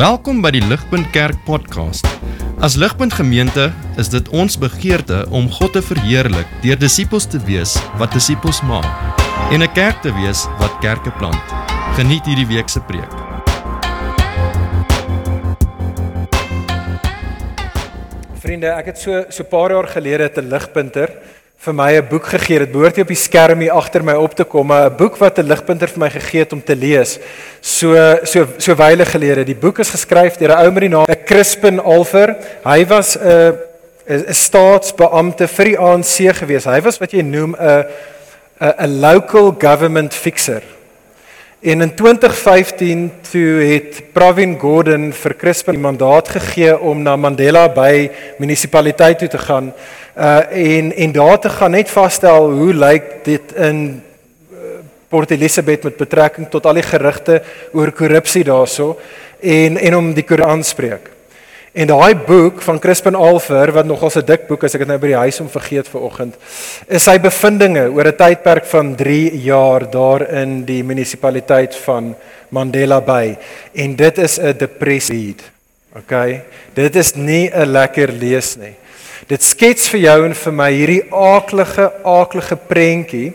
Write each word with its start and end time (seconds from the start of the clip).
Welkom 0.00 0.38
by 0.40 0.48
die 0.54 0.62
Ligpunt 0.64 1.10
Kerk 1.12 1.36
podcast. 1.44 2.06
As 2.64 2.72
Ligpunt 2.80 3.12
Gemeente 3.12 3.66
is 4.00 4.08
dit 4.08 4.30
ons 4.32 4.54
begeerte 4.56 5.18
om 5.28 5.50
God 5.52 5.74
te 5.76 5.82
verheerlik 5.84 6.48
deur 6.62 6.78
disippels 6.80 7.26
te 7.28 7.36
wees 7.44 7.74
wat 8.00 8.14
disippels 8.16 8.62
maak 8.64 8.88
en 9.52 9.60
'n 9.60 9.68
kerk 9.76 10.00
te 10.00 10.08
wees 10.16 10.46
wat 10.56 10.72
kerke 10.80 11.12
plant. 11.20 11.44
Geniet 12.00 12.24
hierdie 12.24 12.48
week 12.48 12.72
se 12.72 12.80
preek. 12.80 13.12
Vriende, 18.40 18.72
ek 18.72 18.86
het 18.86 18.98
so 18.98 19.24
so 19.28 19.44
paar 19.44 19.70
jaar 19.70 19.86
gelede 19.86 20.32
te 20.32 20.40
Ligpunter 20.40 21.12
vir 21.60 21.74
my 21.74 21.92
'n 21.96 22.08
boek 22.08 22.24
gegee. 22.24 22.58
Dit 22.58 22.72
behoort 22.72 22.96
hier 22.96 23.04
op 23.04 23.12
die 23.12 23.16
skerm 23.16 23.60
hier 23.60 23.72
agter 23.72 24.02
my 24.02 24.14
op 24.14 24.34
te 24.34 24.44
kom, 24.44 24.72
'n 24.72 24.96
boek 24.96 25.18
wat 25.18 25.38
'n 25.38 25.46
ligpunter 25.46 25.88
vir 25.88 25.98
my 25.98 26.10
gegee 26.10 26.40
het 26.40 26.52
om 26.52 26.62
te 26.62 26.74
lees. 26.74 27.18
So 27.60 27.94
so 28.24 28.46
so 28.56 28.74
wyle 28.74 29.04
gelede. 29.04 29.44
Die 29.44 29.54
boek 29.54 29.78
is 29.78 29.90
geskryf 29.90 30.38
deur 30.38 30.56
'n 30.56 30.64
ou 30.64 30.70
met 30.70 30.80
die 30.80 30.88
naam 30.88 31.06
Crispin 31.26 31.78
Alver. 31.78 32.36
Hy 32.64 32.86
was 32.86 33.16
'n 33.16 33.58
'n 34.08 34.34
staatsbeampte 34.34 35.46
vir 35.48 35.64
die 35.64 35.78
ANC 35.78 36.32
gewees. 36.32 36.64
Hy 36.64 36.80
was 36.80 36.98
wat 36.98 37.12
jy 37.12 37.22
noem 37.22 37.54
'n 37.54 37.84
'n 38.78 39.00
local 39.00 39.54
government 39.58 40.14
fixer. 40.14 40.62
En 41.60 41.80
in 41.80 41.94
2015 41.94 43.12
toe 43.30 43.60
het 43.60 44.02
Pravin 44.12 44.58
Gordhan 44.58 45.12
vir 45.12 45.34
Crispin 45.36 45.74
die 45.74 45.82
mandaat 45.82 46.28
gegee 46.28 46.78
om 46.78 47.02
na 47.02 47.16
Mandela 47.16 47.68
Bay 47.68 48.10
munisipaliteit 48.38 49.18
toe 49.18 49.28
te 49.28 49.38
gaan 49.38 49.72
uh 50.20 50.40
en 50.52 50.92
en 50.92 51.12
daar 51.12 51.38
te 51.40 51.48
gaan 51.48 51.70
net 51.70 51.90
vasstel 51.90 52.50
hoe 52.50 52.74
lyk 52.74 53.24
dit 53.24 53.52
in 53.56 54.02
uh, 54.52 54.58
Port 55.08 55.30
Elizabeth 55.30 55.82
met 55.82 55.96
betrekking 55.96 56.50
tot 56.50 56.66
al 56.66 56.76
die 56.76 56.84
gerugte 56.84 57.42
oor 57.72 57.92
korrupsie 57.92 58.44
daarso 58.44 58.98
en 59.40 59.76
en 59.76 59.96
om 59.96 60.12
die 60.14 60.24
Koran 60.24 60.64
spreek. 60.64 61.08
En 61.72 61.86
daai 61.86 62.16
boek 62.26 62.62
van 62.62 62.78
Crispin 62.82 63.14
Alver 63.14 63.72
wat 63.72 63.86
nogals 63.86 64.16
'n 64.16 64.26
dik 64.26 64.46
boek 64.48 64.64
is, 64.64 64.74
ek 64.74 64.80
het 64.80 64.88
nou 64.88 64.98
by 64.98 65.06
die 65.06 65.22
huis 65.22 65.40
om 65.40 65.48
vergeet 65.48 65.88
vir 65.88 66.00
oggend, 66.00 66.34
is 66.88 67.04
sy 67.04 67.18
bevindinge 67.18 67.88
oor 67.88 68.06
'n 68.06 68.16
tydperk 68.16 68.66
van 68.66 68.94
3 68.96 69.40
jaar 69.42 69.90
daar 69.90 70.28
in 70.34 70.64
die 70.64 70.82
munisipaliteit 70.82 71.76
van 71.76 72.16
Mandela 72.48 73.00
Bay. 73.00 73.38
En 73.72 73.96
dit 73.96 74.18
is 74.18 74.38
'n 74.38 74.52
depressie. 74.58 75.36
Okay. 75.96 76.42
Dit 76.74 76.96
is 76.96 77.14
nie 77.14 77.50
'n 77.54 77.70
lekker 77.70 78.12
lees 78.12 78.56
nie. 78.56 78.74
Dit 79.30 79.44
skets 79.46 79.86
vir 79.92 80.00
jou 80.02 80.14
en 80.26 80.32
vir 80.34 80.54
my 80.58 80.66
hierdie 80.74 81.02
aaklige 81.14 81.84
aaklige 82.02 82.56
prentjie 82.66 83.28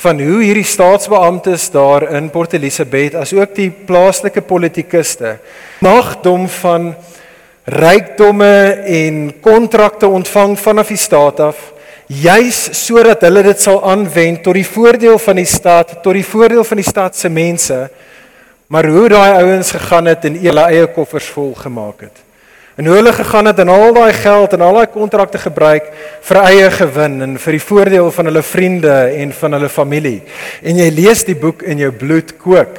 van 0.00 0.22
hoe 0.24 0.38
hierdie 0.40 0.64
staatsbeamptes 0.64 1.66
daar 1.74 2.06
in 2.16 2.30
Port 2.32 2.56
Elizabeth 2.56 3.18
asook 3.20 3.52
die 3.58 3.68
plaaslike 3.68 4.40
politikuste 4.48 5.34
magdom 5.84 6.48
van 6.62 6.88
rykdomme 7.68 8.56
en 9.02 9.20
kontrakte 9.44 10.08
ontvang 10.08 10.56
vanaf 10.56 10.96
die 10.96 11.00
staat 11.04 11.44
af 11.50 11.60
juis 12.08 12.64
sodat 12.80 13.28
hulle 13.28 13.44
dit 13.50 13.60
sal 13.60 13.82
aanwend 13.84 14.40
tot 14.40 14.56
die 14.56 14.64
voordeel 14.64 15.20
van 15.20 15.42
die 15.42 15.50
staat 15.52 15.98
tot 16.00 16.16
die 16.16 16.24
voordeel 16.24 16.64
van 16.64 16.80
die 16.80 16.92
stad 16.94 17.16
se 17.16 17.28
mense 17.28 17.82
maar 18.72 18.88
hoe 18.88 19.08
daai 19.12 19.42
ouens 19.42 19.76
gegaan 19.76 20.08
het 20.14 20.30
en 20.30 20.40
hulle 20.40 20.70
eie 20.72 20.88
koffers 20.96 21.28
vol 21.36 21.52
gemaak 21.60 22.08
het 22.08 22.25
En 22.76 22.86
hoe 22.86 22.94
hulle 22.98 23.12
gegaan 23.12 23.46
het 23.48 23.58
en 23.58 23.68
al 23.72 23.94
daai 23.96 24.12
geld 24.12 24.52
en 24.52 24.60
al 24.60 24.74
daai 24.76 24.88
kontrakte 24.92 25.38
gebruik 25.40 25.86
vir 26.28 26.38
eie 26.42 26.66
gewin 26.70 27.22
en 27.24 27.38
vir 27.40 27.56
die 27.56 27.62
voordeel 27.64 28.10
van 28.12 28.28
hulle 28.28 28.42
vriende 28.44 28.96
en 29.16 29.32
van 29.32 29.56
hulle 29.56 29.70
familie. 29.72 30.18
En 30.60 30.76
jy 30.76 30.90
lees 30.92 31.24
die 31.24 31.38
boek 31.40 31.64
in 31.64 31.80
jou 31.80 31.88
bloed 31.96 32.34
kook 32.36 32.76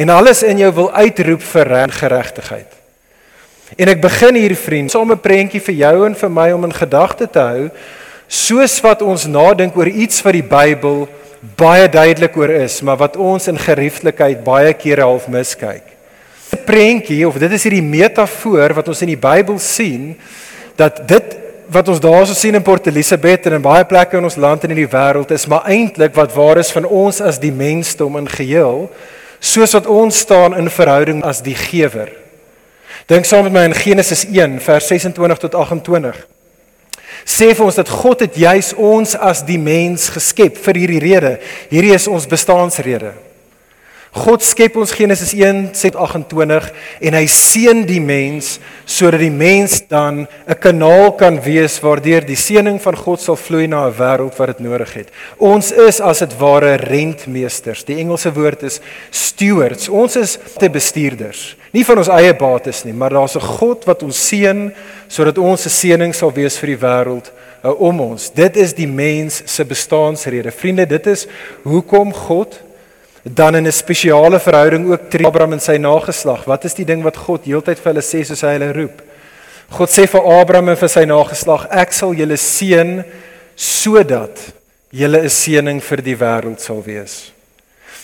en 0.00 0.08
alles 0.08 0.40
in 0.48 0.64
jou 0.64 0.72
wil 0.72 0.88
uitroep 0.96 1.44
vir 1.44 1.72
regverdigheid. 1.74 2.72
En 3.76 3.92
ek 3.92 4.00
begin 4.00 4.40
hier 4.40 4.56
vriend, 4.56 4.90
saam 4.90 5.12
'n 5.12 5.20
prentjie 5.20 5.60
vir 5.60 5.74
jou 5.74 6.06
en 6.06 6.14
vir 6.14 6.30
my 6.30 6.50
om 6.52 6.64
in 6.64 6.72
gedagte 6.72 7.30
te 7.30 7.38
hou 7.38 7.70
soos 8.26 8.80
wat 8.80 9.02
ons 9.02 9.26
nadink 9.26 9.76
oor 9.76 9.88
iets 9.88 10.22
wat 10.22 10.32
die 10.32 10.42
Bybel 10.42 11.08
baie 11.56 11.88
duidelik 11.88 12.36
oor 12.36 12.50
is, 12.50 12.80
maar 12.80 12.96
wat 12.96 13.16
ons 13.16 13.48
in 13.48 13.58
gerieflikheid 13.58 14.44
baie 14.44 14.72
kere 14.72 15.02
half 15.02 15.28
miskyk 15.28 15.93
prentjie 16.56 17.22
of 17.28 17.38
dit 17.38 17.52
is 17.52 17.64
hierdie 17.66 17.84
metafoor 17.84 18.74
wat 18.76 18.88
ons 18.88 19.02
in 19.04 19.12
die 19.14 19.20
Bybel 19.20 19.58
sien 19.62 20.14
dat 20.78 21.02
dit 21.08 21.40
wat 21.74 21.88
ons 21.88 22.00
daarso 22.02 22.34
sien 22.36 22.54
in 22.54 22.62
Port 22.62 22.86
Elizabeth 22.86 23.46
en 23.48 23.56
in 23.58 23.64
baie 23.64 23.84
plekke 23.88 24.18
in 24.18 24.26
ons 24.28 24.36
land 24.36 24.64
en 24.64 24.74
in 24.74 24.82
die 24.82 24.90
wêreld 24.90 25.32
is 25.34 25.46
maar 25.50 25.64
eintlik 25.70 26.14
wat 26.18 26.34
waar 26.36 26.60
is 26.60 26.72
van 26.74 26.84
ons 26.84 27.22
as 27.24 27.40
die 27.40 27.52
mensdom 27.54 28.18
in 28.20 28.28
geheel 28.28 28.88
soos 29.40 29.74
wat 29.76 29.88
ons 29.90 30.18
staan 30.24 30.56
in 30.56 30.70
verhouding 30.72 31.24
as 31.24 31.42
die 31.44 31.56
gewer. 31.56 32.12
Dink 33.10 33.26
saam 33.28 33.44
met 33.44 33.52
my 33.52 33.64
in 33.68 33.76
Genesis 33.76 34.24
1 34.24 34.60
vers 34.64 34.86
26 34.88 35.42
tot 35.42 35.56
28. 35.60 36.22
Sê 37.24 37.50
vir 37.56 37.66
ons 37.66 37.76
dat 37.76 37.88
God 37.88 38.24
het 38.24 38.36
juis 38.36 38.72
ons 38.76 39.14
as 39.16 39.42
die 39.44 39.60
mens 39.60 40.08
geskep 40.12 40.56
vir 40.64 40.80
hierdie 40.80 41.02
rede. 41.04 41.32
Hierdie 41.72 41.92
is 41.96 42.08
ons 42.08 42.28
bestaansrede. 42.28 43.12
God 44.14 44.44
skep 44.46 44.76
ons 44.78 44.92
Genesis 44.94 45.32
1:28 45.34 46.68
en 47.02 47.16
hy 47.18 47.24
seën 47.26 47.80
die 47.82 47.98
mens 47.98 48.60
sodat 48.86 49.18
die 49.24 49.32
mens 49.34 49.80
dan 49.90 50.28
'n 50.46 50.58
kanaal 50.60 51.16
kan 51.18 51.40
wees 51.42 51.80
waardeur 51.82 52.22
die 52.22 52.38
seëning 52.38 52.78
van 52.78 52.96
God 52.96 53.20
sal 53.20 53.34
vloei 53.34 53.66
na 53.66 53.88
'n 53.88 53.96
wêreld 53.98 54.36
wat 54.38 54.46
dit 54.46 54.60
nodig 54.60 54.94
het. 54.94 55.08
Ons 55.38 55.72
is 55.72 56.00
as 56.00 56.18
dit 56.18 56.38
ware 56.38 56.76
rentmeesters. 56.76 57.84
Die 57.84 57.98
Engelse 57.98 58.32
woord 58.32 58.62
is 58.62 58.80
stewards. 59.10 59.88
Ons 59.88 60.16
is 60.16 60.38
te 60.58 60.70
bestuurders. 60.70 61.56
Nie 61.72 61.84
van 61.84 61.98
ons 61.98 62.08
eie 62.08 62.34
bates 62.34 62.84
nie, 62.84 62.94
maar 62.94 63.10
daar's 63.10 63.34
'n 63.34 63.40
God 63.40 63.84
wat 63.84 64.02
ons 64.02 64.28
seën 64.28 64.72
sodat 65.08 65.38
ons 65.38 65.66
'n 65.66 65.70
seëning 65.70 66.14
sal 66.14 66.32
wees 66.32 66.56
vir 66.56 66.68
die 66.68 66.86
wêreld 66.86 67.32
uh, 67.64 67.80
om 67.80 68.00
ons. 68.00 68.30
Dit 68.30 68.56
is 68.56 68.72
die 68.74 68.86
mens 68.86 69.42
se 69.44 69.64
bestaansrede. 69.64 70.52
Vriende, 70.52 70.86
dit 70.86 71.06
is 71.06 71.26
hoekom 71.64 72.12
God 72.12 72.62
dan 73.24 73.56
in 73.56 73.66
'n 73.66 73.72
spesiale 73.72 74.38
verhouding 74.38 74.90
ook 74.90 75.10
tree 75.10 75.26
Abraham 75.26 75.52
en 75.52 75.60
sy 75.60 75.76
nageslag. 75.76 76.44
Wat 76.44 76.64
is 76.64 76.74
die 76.74 76.84
ding 76.84 77.02
wat 77.02 77.16
God 77.16 77.44
heeltyd 77.44 77.78
vir 77.78 77.92
hulle 77.92 78.02
sê 78.02 78.24
soos 78.24 78.42
hy 78.42 78.52
hulle 78.52 78.72
roep? 78.72 79.02
God 79.70 79.88
sê 79.88 80.06
vir 80.06 80.40
Abraham 80.40 80.68
en 80.68 80.76
vir 80.76 80.88
sy 80.88 81.04
nageslag, 81.04 81.66
ek 81.70 81.92
sal 81.92 82.12
julle 82.14 82.36
seën 82.36 83.04
sodat 83.56 84.52
julle 84.92 85.22
'n 85.24 85.28
seëning 85.28 85.80
vir 85.82 86.02
die 86.02 86.16
wêreld 86.16 86.60
sal 86.60 86.82
wees. 86.82 87.32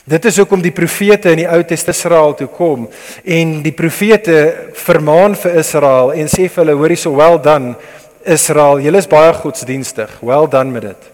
Dit 0.07 0.25
is 0.25 0.37
hoekom 0.39 0.63
die 0.63 0.73
profete 0.73 1.31
in 1.31 1.37
die 1.37 1.49
Ou 1.49 1.63
Testament 1.63 1.97
Israel 1.97 2.35
toe 2.35 2.49
kom 2.49 2.89
en 3.25 3.63
die 3.63 3.73
profete 3.73 4.71
vermaan 4.75 5.35
vir 5.35 5.59
Israel 5.59 6.13
en 6.13 6.27
sê 6.27 6.49
vir 6.49 6.65
hulle 6.65 6.79
hoorie 6.79 6.97
so 6.97 7.13
well 7.15 7.39
done 7.39 7.77
Israel, 8.25 8.81
julle 8.81 8.99
is 8.99 9.09
baie 9.09 9.33
godsdienstig. 9.33 10.11
Well 10.23 10.49
done 10.49 10.71
met 10.71 10.83
dit. 10.83 11.11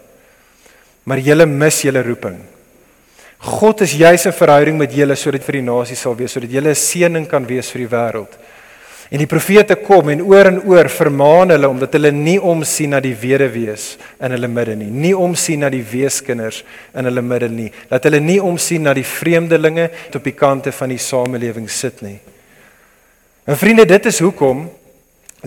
Maar 1.05 1.19
julle 1.19 1.47
mis 1.47 1.83
julle 1.83 2.03
roeping. 2.03 2.56
God 3.39 3.81
is 3.81 3.93
juis 3.93 4.27
'n 4.27 4.33
verhouding 4.33 4.79
met 4.79 4.93
julle 4.93 5.17
sodat 5.17 5.45
vir 5.45 5.53
die 5.53 5.63
nasie 5.63 5.97
sal 5.97 6.17
wees, 6.17 6.33
sodat 6.33 6.51
julle 6.51 6.71
'n 6.71 6.75
seëning 6.75 7.29
kan 7.29 7.47
wees 7.47 7.71
vir 7.71 7.81
die 7.87 7.97
wêreld. 7.97 8.33
En 9.11 9.19
die 9.19 9.29
profete 9.31 9.77
kom 9.79 10.09
en 10.11 10.23
oor 10.27 10.49
en 10.51 10.57
oor 10.67 10.89
vermaan 10.91 11.53
hulle 11.55 11.69
omdat 11.69 11.93
hulle 11.93 12.11
nie 12.11 12.41
omsien 12.43 12.91
na 12.91 13.01
die 13.01 13.15
weduwees 13.15 13.99
in 14.21 14.35
hulle 14.35 14.49
midde 14.51 14.75
nie, 14.75 14.91
nie 14.91 15.15
omsien 15.15 15.63
na 15.63 15.71
die 15.71 15.85
weeskinders 15.85 16.65
in 16.95 17.05
hulle 17.05 17.23
midde 17.23 17.49
nie, 17.49 17.71
dat 17.89 18.09
hulle 18.09 18.21
nie 18.21 18.41
omsien 18.43 18.83
na 18.83 18.95
die 18.95 19.07
vreemdelinge 19.07 19.91
op 20.15 20.25
die 20.25 20.35
kante 20.35 20.73
van 20.73 20.89
die 20.89 20.99
samelewing 20.99 21.71
sit 21.71 22.03
nie. 22.03 22.19
En 23.47 23.57
vriende, 23.57 23.87
dit 23.87 24.07
is 24.07 24.19
hoekom 24.19 24.67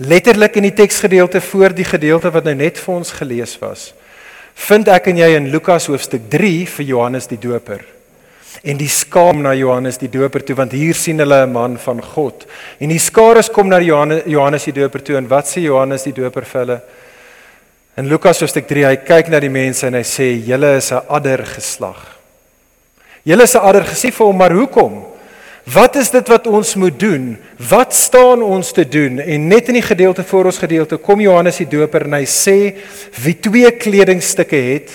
letterlik 0.00 0.56
in 0.56 0.70
die 0.70 0.76
teksgedeelte 0.78 1.42
voor 1.44 1.74
die 1.76 1.84
gedeelte 1.84 2.32
wat 2.32 2.46
nou 2.48 2.54
net 2.56 2.80
vir 2.80 2.94
ons 2.94 3.12
gelees 3.12 3.58
was, 3.60 3.90
vind 4.54 4.88
ek 4.88 5.06
en 5.06 5.16
jy 5.16 5.36
in 5.36 5.50
Lukas 5.50 5.86
hoofstuk 5.86 6.28
3 6.30 6.66
vir 6.66 6.86
Johannes 6.86 7.26
die 7.26 7.38
Doper. 7.38 7.84
En 8.62 8.76
die 8.76 8.88
skaam 8.88 9.42
na 9.42 9.54
Johannes 9.54 9.98
die 9.98 10.10
Doper 10.10 10.42
toe 10.44 10.56
want 10.56 10.72
hier 10.72 10.94
sien 10.94 11.18
hulle 11.18 11.46
'n 11.46 11.52
man 11.52 11.78
van 11.78 12.02
God. 12.02 12.46
En 12.80 12.88
die 12.88 12.98
skare 12.98 13.42
kom 13.52 13.68
na 13.68 13.80
Johannes 13.80 14.24
Johannes 14.26 14.64
die 14.64 14.72
Doper 14.72 15.02
toe 15.02 15.16
en 15.16 15.28
wat 15.28 15.46
sê 15.46 15.62
Johannes 15.62 16.02
die 16.02 16.12
Doper 16.12 16.44
vir 16.44 16.60
hulle? 16.60 16.80
In 17.96 18.08
Lukas 18.08 18.40
hoofstuk 18.40 18.66
3 18.68 18.84
hy 18.84 18.96
kyk 18.96 19.28
na 19.28 19.40
die 19.40 19.48
mense 19.48 19.86
en 19.86 19.94
hy 19.94 20.02
sê 20.02 20.46
julle 20.46 20.76
is 20.76 20.92
'n 20.92 21.02
adder 21.08 21.44
geslag. 21.44 22.18
Julle 23.24 23.42
is 23.42 23.54
'n 23.54 23.58
adder 23.60 23.84
gesie 23.84 24.10
vir 24.10 24.26
hom, 24.26 24.36
maar 24.36 24.52
hoekom? 24.52 25.09
Wat 25.72 25.96
is 25.96 26.10
dit 26.10 26.28
wat 26.28 26.46
ons 26.46 26.74
moet 26.74 26.96
doen? 26.98 27.36
Wat 27.68 27.94
staan 27.94 28.42
ons 28.42 28.72
te 28.72 28.88
doen? 28.88 29.18
En 29.18 29.46
net 29.48 29.68
in 29.68 29.76
die 29.78 29.84
gedeelte 29.84 30.24
voor 30.24 30.48
ons 30.50 30.58
gedeelte 30.58 30.96
kom 30.96 31.20
Johannes 31.20 31.60
die 31.60 31.68
Doper 31.68 32.08
en 32.08 32.16
hy 32.16 32.24
sê 32.26 32.56
wie 33.22 33.36
twee 33.38 33.70
kledingstukke 33.76 34.56
het, 34.56 34.94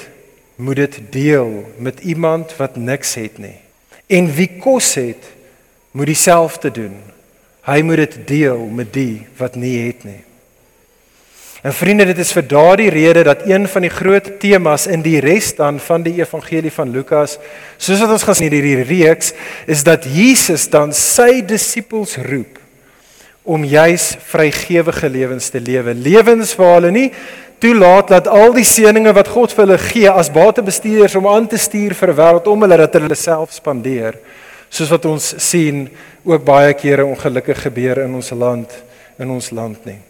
moet 0.55 0.81
dit 0.83 0.99
deel 1.13 1.51
met 1.77 2.01
iemand 2.03 2.55
wat 2.57 2.75
niks 2.75 3.15
het 3.19 3.37
nie. 3.39 3.57
En 4.07 4.27
wie 4.35 4.49
kos 4.59 4.93
het, 4.99 5.31
moet 5.95 6.11
dieselfde 6.11 6.71
doen. 6.71 6.95
Hy 7.65 7.79
moet 7.81 8.03
dit 8.03 8.17
deel 8.27 8.65
met 8.67 8.91
die 8.93 9.25
wat 9.39 9.55
nie 9.55 9.77
het 9.87 10.03
nie. 10.03 10.21
En 11.65 11.73
vriende, 11.73 12.05
dit 12.05 12.19
is 12.21 12.29
vir 12.35 12.45
daardie 12.45 12.91
rede 12.93 13.23
dat 13.25 13.47
een 13.49 13.63
van 13.67 13.81
die 13.81 13.89
groot 13.89 14.27
temas 14.39 14.83
in 14.85 15.01
die 15.01 15.17
res 15.23 15.47
dan 15.57 15.79
van 15.81 16.03
die 16.05 16.19
evangelie 16.19 16.69
van 16.69 16.91
Lukas, 16.93 17.39
soos 17.81 18.03
wat 18.03 18.13
ons 18.13 18.25
gesien 18.27 18.51
het 18.51 18.53
hierdie 18.53 18.85
reeks, 18.85 19.31
is 19.65 19.81
dat 19.87 20.05
Jesus 20.05 20.67
dan 20.69 20.93
sy 20.93 21.41
disippels 21.41 22.19
roep 22.29 22.61
om 23.41 23.65
juis 23.65 24.11
vrygewige 24.29 25.09
lewens 25.09 25.49
te 25.49 25.57
lewe. 25.57 25.97
Lewens 25.97 26.53
waar 26.53 26.77
hulle 26.77 26.93
nie 26.93 27.09
toelaat 27.57 28.13
dat 28.13 28.29
al 28.29 28.53
die 28.53 28.67
seënings 28.67 29.17
wat 29.17 29.33
God 29.33 29.57
vir 29.57 29.65
hulle 29.65 29.81
gee 29.89 30.09
as 30.13 30.33
batebestuurders 30.33 31.17
om 31.17 31.33
aan 31.33 31.49
te 31.49 31.57
stuur 31.57 31.97
vir 31.97 32.13
wêreld 32.13 32.49
om 32.51 32.61
hulle 32.61 32.83
dat 32.85 33.01
hulle 33.01 33.17
self 33.17 33.57
spandeer. 33.57 34.21
Soos 34.69 34.93
wat 34.93 35.09
ons 35.09 35.33
sien 35.41 35.87
ook 36.21 36.45
baie 36.45 36.77
kere 36.77 37.09
ongelukkig 37.09 37.71
gebeur 37.71 38.05
in 38.05 38.21
ons 38.21 38.35
land 38.37 38.83
in 39.17 39.31
ons 39.33 39.49
land 39.55 39.81
nie. 39.89 40.03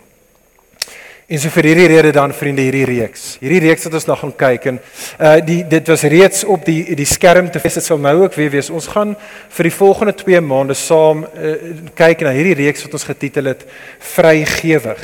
En 1.26 1.40
so 1.42 1.50
vir 1.50 1.66
hierdie 1.72 1.88
rede 1.90 2.12
dan 2.14 2.30
vriende 2.38 2.62
hierdie 2.62 2.86
reeks. 2.86 3.40
Hierdie 3.42 3.64
reeks 3.64 3.88
wat 3.88 3.96
ons 3.98 4.06
nog 4.06 4.20
gaan 4.22 4.34
kyk 4.38 4.66
en 4.70 4.76
uh 5.18 5.38
die 5.42 5.64
dit 5.66 5.88
was 5.90 6.04
reeds 6.06 6.44
op 6.46 6.68
die 6.68 6.94
die 6.94 7.08
skerm 7.10 7.48
te 7.50 7.58
wees 7.64 7.80
dit 7.80 7.86
sal 7.86 7.98
nou 7.98 8.14
ook 8.20 8.36
weer 8.38 8.52
wees. 8.54 8.70
Ons 8.70 8.86
gaan 8.94 9.16
vir 9.58 9.66
die 9.66 9.74
volgende 9.74 10.14
2 10.20 10.42
maande 10.46 10.76
saam 10.78 11.24
uh, 11.26 11.54
kyk 11.98 12.22
na 12.28 12.34
hierdie 12.36 12.60
reeks 12.60 12.86
wat 12.86 12.94
ons 13.00 13.08
getitel 13.10 13.50
het 13.50 13.66
Vrygewig. 13.98 15.02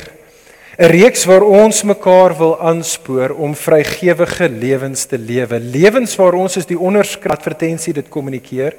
'n 0.78 0.92
Reeks 0.94 1.26
waar 1.26 1.42
ons 1.42 1.82
mekaar 1.82 2.36
wil 2.38 2.54
aanspoor 2.70 3.34
om 3.34 3.58
vrygewige 3.58 4.48
lewens 4.48 5.04
te 5.10 5.18
lewe. 5.18 5.58
Lewens 5.58 6.14
waar 6.16 6.38
ons 6.38 6.56
is 6.56 6.70
die 6.70 6.78
onderskrif 6.78 7.34
advertensie 7.34 7.92
dit 7.98 8.08
kommunikeer. 8.08 8.78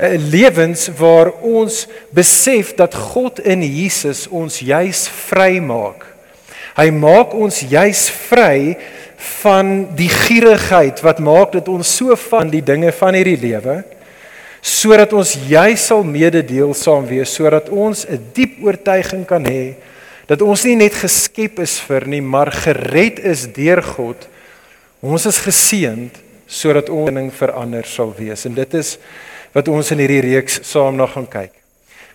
'n 0.00 0.30
Lewens 0.32 0.88
waar 0.96 1.28
ons 1.44 1.86
besef 2.08 2.72
dat 2.74 2.94
God 2.94 3.44
in 3.44 3.60
Jesus 3.60 4.26
ons 4.32 4.58
juis 4.64 5.08
vrymaak 5.28 6.13
Hy 6.74 6.90
maak 6.90 7.34
ons 7.38 7.60
juis 7.70 8.08
vry 8.28 8.74
van 9.42 9.74
die 9.94 10.10
gierigheid 10.10 11.00
wat 11.06 11.22
maak 11.22 11.54
dat 11.54 11.68
ons 11.70 11.96
so 12.00 12.16
van 12.30 12.50
die 12.50 12.62
dinge 12.64 12.90
van 12.92 13.14
hierdie 13.14 13.38
lewe 13.40 13.82
sodat 14.64 15.12
ons 15.12 15.34
juis 15.44 15.82
sal 15.90 16.02
mededeelsaam 16.08 17.04
wees 17.06 17.34
sodat 17.36 17.68
ons 17.68 18.06
'n 18.08 18.20
diep 18.32 18.58
oortuiging 18.64 19.26
kan 19.26 19.44
hê 19.44 19.76
dat 20.26 20.42
ons 20.42 20.64
nie 20.64 20.76
net 20.76 20.94
geskep 20.96 21.60
is 21.60 21.78
vir 21.84 22.06
nie 22.08 22.20
maar 22.20 22.50
gered 22.50 23.18
is 23.18 23.46
deur 23.46 23.82
God. 23.82 24.28
Ons 25.04 25.26
is 25.26 25.38
geseënd 25.38 26.16
sodat 26.48 26.88
ons 26.88 27.12
ding 27.12 27.30
verander 27.32 27.84
sal 27.84 28.14
wees 28.16 28.46
en 28.46 28.54
dit 28.54 28.74
is 28.74 28.96
wat 29.52 29.68
ons 29.68 29.90
in 29.92 29.98
hierdie 29.98 30.24
reeks 30.24 30.62
saam 30.62 30.96
na 30.96 31.06
gaan 31.06 31.28
kyk. 31.28 31.63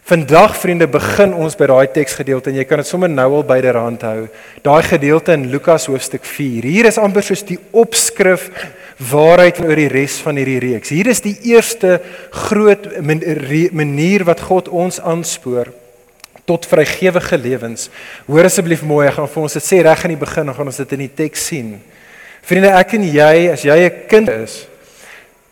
Vandag 0.09 0.55
vriende 0.57 0.87
begin 0.89 1.35
ons 1.37 1.53
by 1.53 1.67
daai 1.69 1.89
teksgedeelte 1.93 2.49
en 2.49 2.55
jy 2.57 2.63
kan 2.65 2.79
dit 2.81 2.87
sommer 2.89 3.11
nou 3.11 3.27
al 3.37 3.43
byderhand 3.45 4.01
hou. 4.07 4.23
Daai 4.65 4.81
gedeelte 4.87 5.35
in 5.37 5.43
Lukas 5.51 5.83
hoofstuk 5.85 6.23
4. 6.25 6.65
Hier 6.65 6.87
is 6.89 6.97
amper 6.97 7.21
soos 7.27 7.43
die 7.45 7.59
opskrif 7.77 8.47
waarheid 9.11 9.59
oor 9.61 9.77
die 9.77 9.91
res 9.91 10.15
van 10.25 10.39
hierdie 10.41 10.57
reeks. 10.63 10.89
Hier 10.89 11.11
is 11.13 11.21
die 11.21 11.35
eerste 11.51 11.99
groot 12.47 12.87
manier 13.05 14.25
wat 14.25 14.41
God 14.47 14.71
ons 14.73 14.97
aanspoor 14.97 15.69
tot 16.49 16.65
vrygewige 16.65 17.37
lewens. 17.37 17.91
Hoor 18.25 18.49
asseblief 18.49 18.81
mooi, 18.81 19.05
ek 19.11 19.19
gaan 19.19 19.29
vir 19.29 19.45
ons 19.45 19.59
dit 19.59 19.67
sê 19.67 19.83
reg 19.85 20.07
aan 20.07 20.15
die 20.15 20.23
begin, 20.25 20.49
dan 20.49 20.57
gaan 20.57 20.73
ons 20.73 20.81
dit 20.81 20.97
in 20.97 21.05
die 21.05 21.11
teks 21.21 21.45
sien. 21.51 21.69
Vriende, 22.49 22.73
ek 22.81 22.97
en 22.97 23.05
jy, 23.05 23.31
as 23.53 23.61
jy 23.61 23.77
'n 23.77 24.01
kind 24.09 24.33
is, 24.41 24.65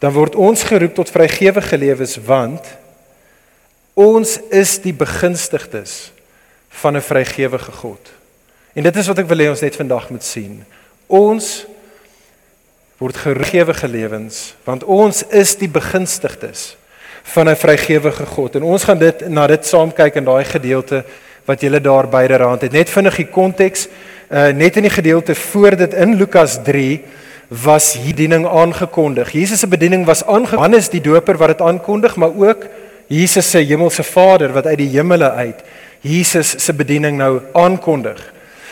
dan 0.02 0.18
word 0.18 0.34
ons 0.34 0.66
geroep 0.66 0.98
tot 0.98 1.14
vrygewige 1.14 1.78
lewens 1.78 2.18
want 2.26 2.66
Ons 3.98 4.36
is 4.54 4.76
die 4.84 4.94
begunstigdes 4.94 6.12
van 6.70 6.96
'n 6.96 7.02
vrygewige 7.02 7.72
God. 7.72 8.14
En 8.74 8.84
dit 8.84 8.96
is 8.96 9.08
wat 9.08 9.18
ek 9.18 9.28
wil 9.28 9.38
hê 9.38 9.50
ons 9.50 9.62
net 9.62 9.76
vandag 9.76 10.10
moet 10.10 10.24
sien. 10.24 10.66
Ons 11.08 11.66
word 12.98 13.18
gegewige 13.18 13.88
lewens 13.88 14.56
want 14.64 14.84
ons 14.84 15.24
is 15.30 15.56
die 15.56 15.70
begunstigdes 15.70 16.78
van 17.24 17.50
'n 17.50 17.56
vrygewige 17.56 18.26
God. 18.26 18.56
En 18.56 18.64
ons 18.64 18.84
gaan 18.84 18.98
dit 18.98 19.30
na 19.30 19.48
dit 19.48 19.66
saam 19.66 19.94
kyk 19.94 20.16
in 20.16 20.26
daai 20.26 20.46
gedeelte 20.46 21.04
wat 21.46 21.62
julle 21.62 21.82
daar 21.82 22.08
byderhand 22.08 22.62
het. 22.62 22.72
Net 22.72 22.90
vinnig 22.90 23.16
die 23.16 23.30
konteks, 23.30 23.88
uh, 24.32 24.48
net 24.48 24.76
in 24.76 24.84
die 24.84 24.94
gedeelte 24.94 25.36
voor 25.36 25.76
dit 25.76 25.94
in 25.94 26.16
Lukas 26.16 26.60
3 26.64 27.04
was 27.48 27.94
hierdie 27.94 28.28
bediening 28.28 28.48
aangekondig. 28.48 29.32
Jesus 29.32 29.60
se 29.60 29.68
bediening 29.68 30.06
was 30.06 30.26
aangekondig. 30.26 30.52
Johannes 30.52 30.90
die 30.90 31.02
Doper 31.02 31.38
wat 31.38 31.48
dit 31.48 31.62
aankondig, 31.62 32.16
maar 32.16 32.36
ook 32.36 32.66
Jesus 33.08 33.50
se 33.50 33.60
hemelse 33.60 34.04
Vader 34.04 34.54
wat 34.54 34.66
uit 34.66 34.78
die 34.78 34.90
hemele 34.98 35.32
uit 35.32 35.64
Jesus 36.02 36.56
se 36.60 36.74
bediening 36.74 37.18
nou 37.18 37.40
aankondig. 37.54 38.20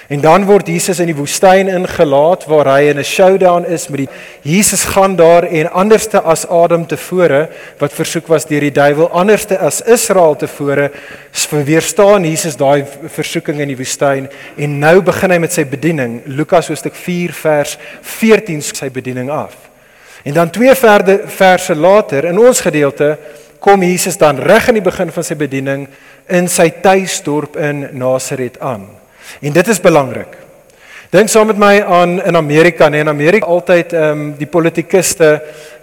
En 0.08 0.22
dan 0.22 0.44
word 0.46 0.68
Jesus 0.70 1.00
in 1.02 1.10
die 1.10 1.18
woestyn 1.18 1.70
ingelaat 1.72 2.44
waar 2.46 2.68
hy 2.76 2.92
in 2.92 3.00
'n 3.00 3.04
showdown 3.04 3.66
is 3.66 3.88
met 3.88 4.06
die 4.06 4.10
Jesus 4.42 4.84
gaan 4.84 5.16
daar 5.16 5.44
en 5.44 5.72
anderste 5.72 6.22
as 6.22 6.46
Adam 6.48 6.86
tevore 6.88 7.50
wat 7.80 7.94
versoek 7.94 8.28
was 8.28 8.46
deur 8.46 8.62
die 8.62 8.72
duiwel 8.72 9.10
anderste 9.10 9.58
as 9.58 9.82
Israel 9.82 10.36
tevore 10.36 10.92
weerstaan 11.50 12.24
Jesus 12.24 12.56
daai 12.56 12.86
versoeking 13.08 13.60
in 13.60 13.68
die 13.68 13.78
woestyn 13.78 14.30
en 14.58 14.80
nou 14.80 15.02
begin 15.02 15.32
hy 15.32 15.38
met 15.38 15.54
sy 15.54 15.66
bediening 15.66 16.22
Lukas 16.26 16.68
hoofstuk 16.68 16.94
4 16.96 17.34
vers 17.34 17.78
14 18.02 18.62
sy 18.62 18.90
bediening 18.90 19.30
af. 19.30 19.56
En 20.24 20.34
dan 20.34 20.50
twee 20.50 20.76
verde 20.76 21.22
verse 21.26 21.76
later 21.76 22.26
in 22.26 22.40
ons 22.40 22.62
gedeelte 22.62 23.18
kom 23.60 23.84
Jesus 23.84 24.18
dan 24.18 24.40
reg 24.40 24.70
aan 24.70 24.80
die 24.80 24.86
begin 24.86 25.12
van 25.12 25.24
sy 25.26 25.36
bediening 25.36 25.88
in 26.28 26.48
sy 26.52 26.70
tuisdorp 26.84 27.58
in 27.58 27.88
Nasaret 27.98 28.60
aan. 28.60 28.88
En 29.42 29.54
dit 29.54 29.68
is 29.68 29.82
belangrik. 29.82 30.46
Dink 31.14 31.30
saam 31.30 31.48
met 31.48 31.60
my 31.62 31.76
aan 31.80 32.18
in 32.28 32.36
Amerika, 32.36 32.90
nee, 32.90 33.00
in 33.00 33.10
Amerika 33.10 33.48
altyd 33.48 33.94
ehm 33.94 34.12
um, 34.12 34.24
die 34.36 34.50
politikuste 34.50 35.30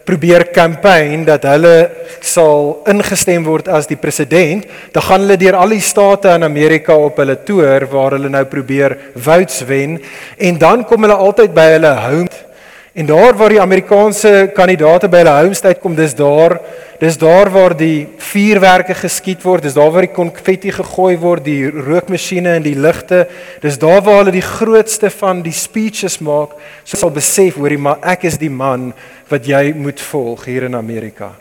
probeer 0.05 0.45
kampanje 0.51 1.23
dat 1.25 1.47
hulle 1.47 1.77
sal 2.21 2.83
ingestem 2.91 3.45
word 3.47 3.69
as 3.71 3.87
die 3.87 3.97
president, 3.97 4.67
dan 4.93 5.07
gaan 5.07 5.23
hulle 5.25 5.39
deur 5.39 5.57
al 5.57 5.73
die 5.73 5.81
state 5.81 6.35
in 6.37 6.45
Amerika 6.45 6.97
op 6.99 7.23
hulle 7.23 7.39
toer 7.47 7.87
waar 7.93 8.17
hulle 8.19 8.29
nou 8.33 8.45
probeer 8.51 8.97
votes 9.15 9.63
wen 9.69 10.01
en 10.37 10.59
dan 10.59 10.85
kom 10.85 11.07
hulle 11.07 11.17
altyd 11.17 11.55
by 11.55 11.69
hulle 11.77 11.95
home 12.03 12.52
En 12.93 13.07
daar 13.07 13.37
waar 13.37 13.49
die 13.49 13.61
Amerikaanse 13.61 14.51
kandidaate 14.53 15.09
by 15.09 15.23
hulle 15.23 15.33
homestyd 15.47 15.79
kom, 15.81 15.95
dis 15.97 16.13
daar, 16.13 16.59
dis 17.01 17.15
daar 17.17 17.49
waar 17.49 17.73
die 17.73 18.05
vuurwerke 18.21 18.93
geskiet 18.99 19.41
word, 19.47 19.65
dis 19.65 19.79
daar 19.79 19.89
waar 19.95 20.05
die 20.05 20.13
konfetti 20.13 20.75
gegooi 20.77 21.15
word, 21.23 21.47
die 21.47 21.71
rookmasjiene 21.73 22.59
en 22.59 22.67
die 22.67 22.77
ligte, 22.77 23.23
dis 23.65 23.81
daar 23.81 24.05
waar 24.05 24.21
hulle 24.21 24.35
die 24.37 24.45
grootste 24.45 25.09
van 25.23 25.41
die 25.41 25.57
speeches 25.57 26.19
maak, 26.21 26.53
so 26.85 27.01
sal 27.01 27.15
besef 27.17 27.57
hoorie 27.57 27.81
maar 27.81 28.05
ek 28.13 28.29
is 28.29 28.37
die 28.37 28.53
man 28.53 28.91
wat 29.33 29.49
jy 29.49 29.71
moet 29.73 30.05
volg 30.13 30.45
hier 30.51 30.69
in 30.69 30.77
Amerika. 30.77 31.33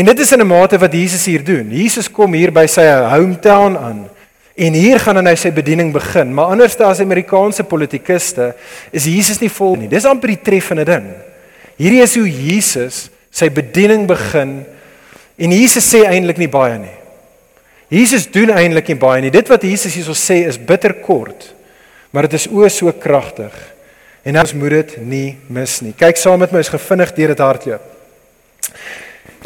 En 0.00 0.08
dit 0.08 0.18
is 0.24 0.32
in 0.32 0.40
'n 0.40 0.48
mate 0.48 0.78
wat 0.78 0.92
Jesus 0.92 1.26
hier 1.26 1.44
doen. 1.44 1.68
Jesus 1.68 2.10
kom 2.10 2.32
hier 2.32 2.52
by 2.52 2.66
sy 2.66 2.88
hometown 3.12 3.76
aan. 3.76 4.08
En 4.54 4.76
hier 4.78 5.00
gaan 5.02 5.18
hy 5.26 5.34
sy 5.38 5.50
bediening 5.54 5.90
begin, 5.94 6.30
maar 6.34 6.52
anders 6.54 6.76
as 6.78 7.02
Amerikaanse 7.02 7.64
politikuste 7.66 8.52
is 8.94 9.08
Jesus 9.10 9.40
nie 9.42 9.50
vol 9.50 9.74
nie. 9.80 9.90
Dis 9.90 10.06
amper 10.06 10.30
die 10.30 10.42
treffende 10.46 10.84
ding. 10.86 11.08
Hierdie 11.74 12.04
is 12.04 12.14
hoe 12.14 12.28
Jesus 12.30 13.08
sy 13.34 13.48
bediening 13.50 14.06
begin 14.06 14.60
en 15.34 15.54
Jesus 15.54 15.88
sê 15.90 16.04
eintlik 16.06 16.38
nie 16.38 16.50
baie 16.50 16.78
nie. 16.78 16.94
Jesus 17.90 18.28
doen 18.30 18.52
eintlik 18.54 18.92
nie 18.92 18.98
baie 18.98 19.24
nie. 19.24 19.32
Dit 19.34 19.50
wat 19.50 19.66
Jesus 19.66 19.96
hierso 19.98 20.14
sê 20.14 20.44
is 20.46 20.58
bitter 20.58 20.94
kort, 21.02 21.50
maar 22.14 22.28
dit 22.28 22.38
is 22.38 22.46
o 22.46 22.62
so 22.70 22.92
kragtig. 22.94 23.54
En 24.24 24.38
ons 24.40 24.54
moet 24.56 24.78
dit 24.78 24.94
nie 25.02 25.26
mis 25.52 25.80
nie. 25.84 25.92
Kyk 25.98 26.16
saam 26.16 26.40
met 26.40 26.54
my, 26.54 26.62
ons 26.62 26.72
gevinnig 26.72 27.10
deur 27.18 27.34
dit 27.34 27.42
hardloop. 27.44 27.90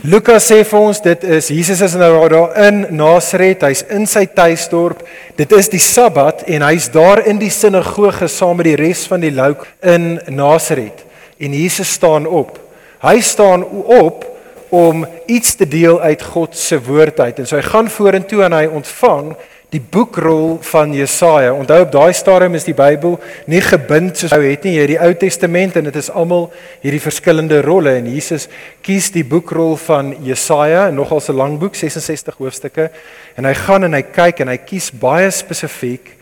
Lukas 0.07 0.45
sê 0.47 0.61
vir 0.63 0.79
ons 0.79 1.01
dit 1.03 1.25
is 1.27 1.49
Jesus 1.51 1.81
is 1.83 1.97
nou 1.99 2.13
daar 2.31 2.53
in 2.69 2.85
Nasaret, 2.95 3.65
hy's 3.67 3.81
in 3.91 4.05
sy 4.07 4.29
tuisdorp. 4.31 5.01
Dit 5.35 5.51
is 5.57 5.67
die 5.73 5.81
Sabbat 5.83 6.45
en 6.47 6.63
hy's 6.63 6.87
daar 6.95 7.25
in 7.27 7.41
die 7.41 7.51
sinagoge 7.51 8.29
saam 8.31 8.61
met 8.61 8.69
die 8.69 8.77
res 8.79 9.09
van 9.11 9.27
die 9.27 9.33
louk 9.35 9.65
in 9.83 10.21
Nasaret. 10.31 11.03
En 11.43 11.57
Jesus 11.59 11.91
staan 11.99 12.31
op. 12.31 12.61
Hy 13.03 13.17
staan 13.27 13.67
op 13.67 14.23
om 14.71 15.03
iets 15.27 15.57
te 15.59 15.67
deel 15.67 15.99
uit 15.99 16.23
God 16.23 16.55
se 16.55 16.79
woord 16.79 17.19
uit. 17.19 17.43
En 17.43 17.51
so 17.51 17.59
hy 17.59 17.67
gaan 17.67 17.91
vorentoe 17.91 18.45
en 18.47 18.55
hy 18.55 18.65
ontvang 18.71 19.33
die 19.69 19.81
boekrol 19.81 20.57
van 20.65 20.95
Jesaja. 20.97 21.53
Onthou 21.53 21.83
op 21.85 21.91
daai 21.93 22.13
stadium 22.17 22.55
is 22.57 22.65
die 22.65 22.77
Bybel 22.77 23.19
nie 23.51 23.61
gebind 23.61 24.17
soos 24.17 24.33
ou 24.33 24.41
het 24.41 24.65
nie. 24.65 24.79
Jy 24.79 24.85
het 24.87 24.93
die 24.95 25.01
Ou 25.05 25.11
Testament 25.21 25.77
en 25.77 25.91
dit 25.91 25.99
is 26.01 26.09
almal 26.09 26.47
hierdie 26.81 27.03
verskillende 27.05 27.61
rolle 27.67 27.99
en 27.99 28.09
Jesus 28.09 28.49
kies 28.87 29.11
die 29.13 29.27
boekrol 29.29 29.77
van 29.85 30.15
Jesaja, 30.25 30.89
nogal 30.91 31.21
'n 31.21 31.37
lang 31.37 31.59
boek, 31.59 31.75
66 31.75 32.37
hoofstukke, 32.39 32.91
en 33.37 33.45
hy 33.45 33.55
gaan 33.55 33.85
en 33.85 33.93
hy 33.93 34.03
kyk 34.03 34.41
en 34.41 34.49
hy 34.49 34.57
kies 34.57 34.91
baie 34.91 35.31
spesifiek 35.31 36.17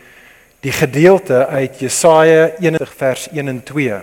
die 0.60 0.72
gedeelte 0.72 1.46
uit 1.46 1.78
Jesaja 1.78 2.50
21 2.58 2.94
vers 2.96 3.28
1 3.32 3.48
en 3.48 3.62
2. 3.62 4.00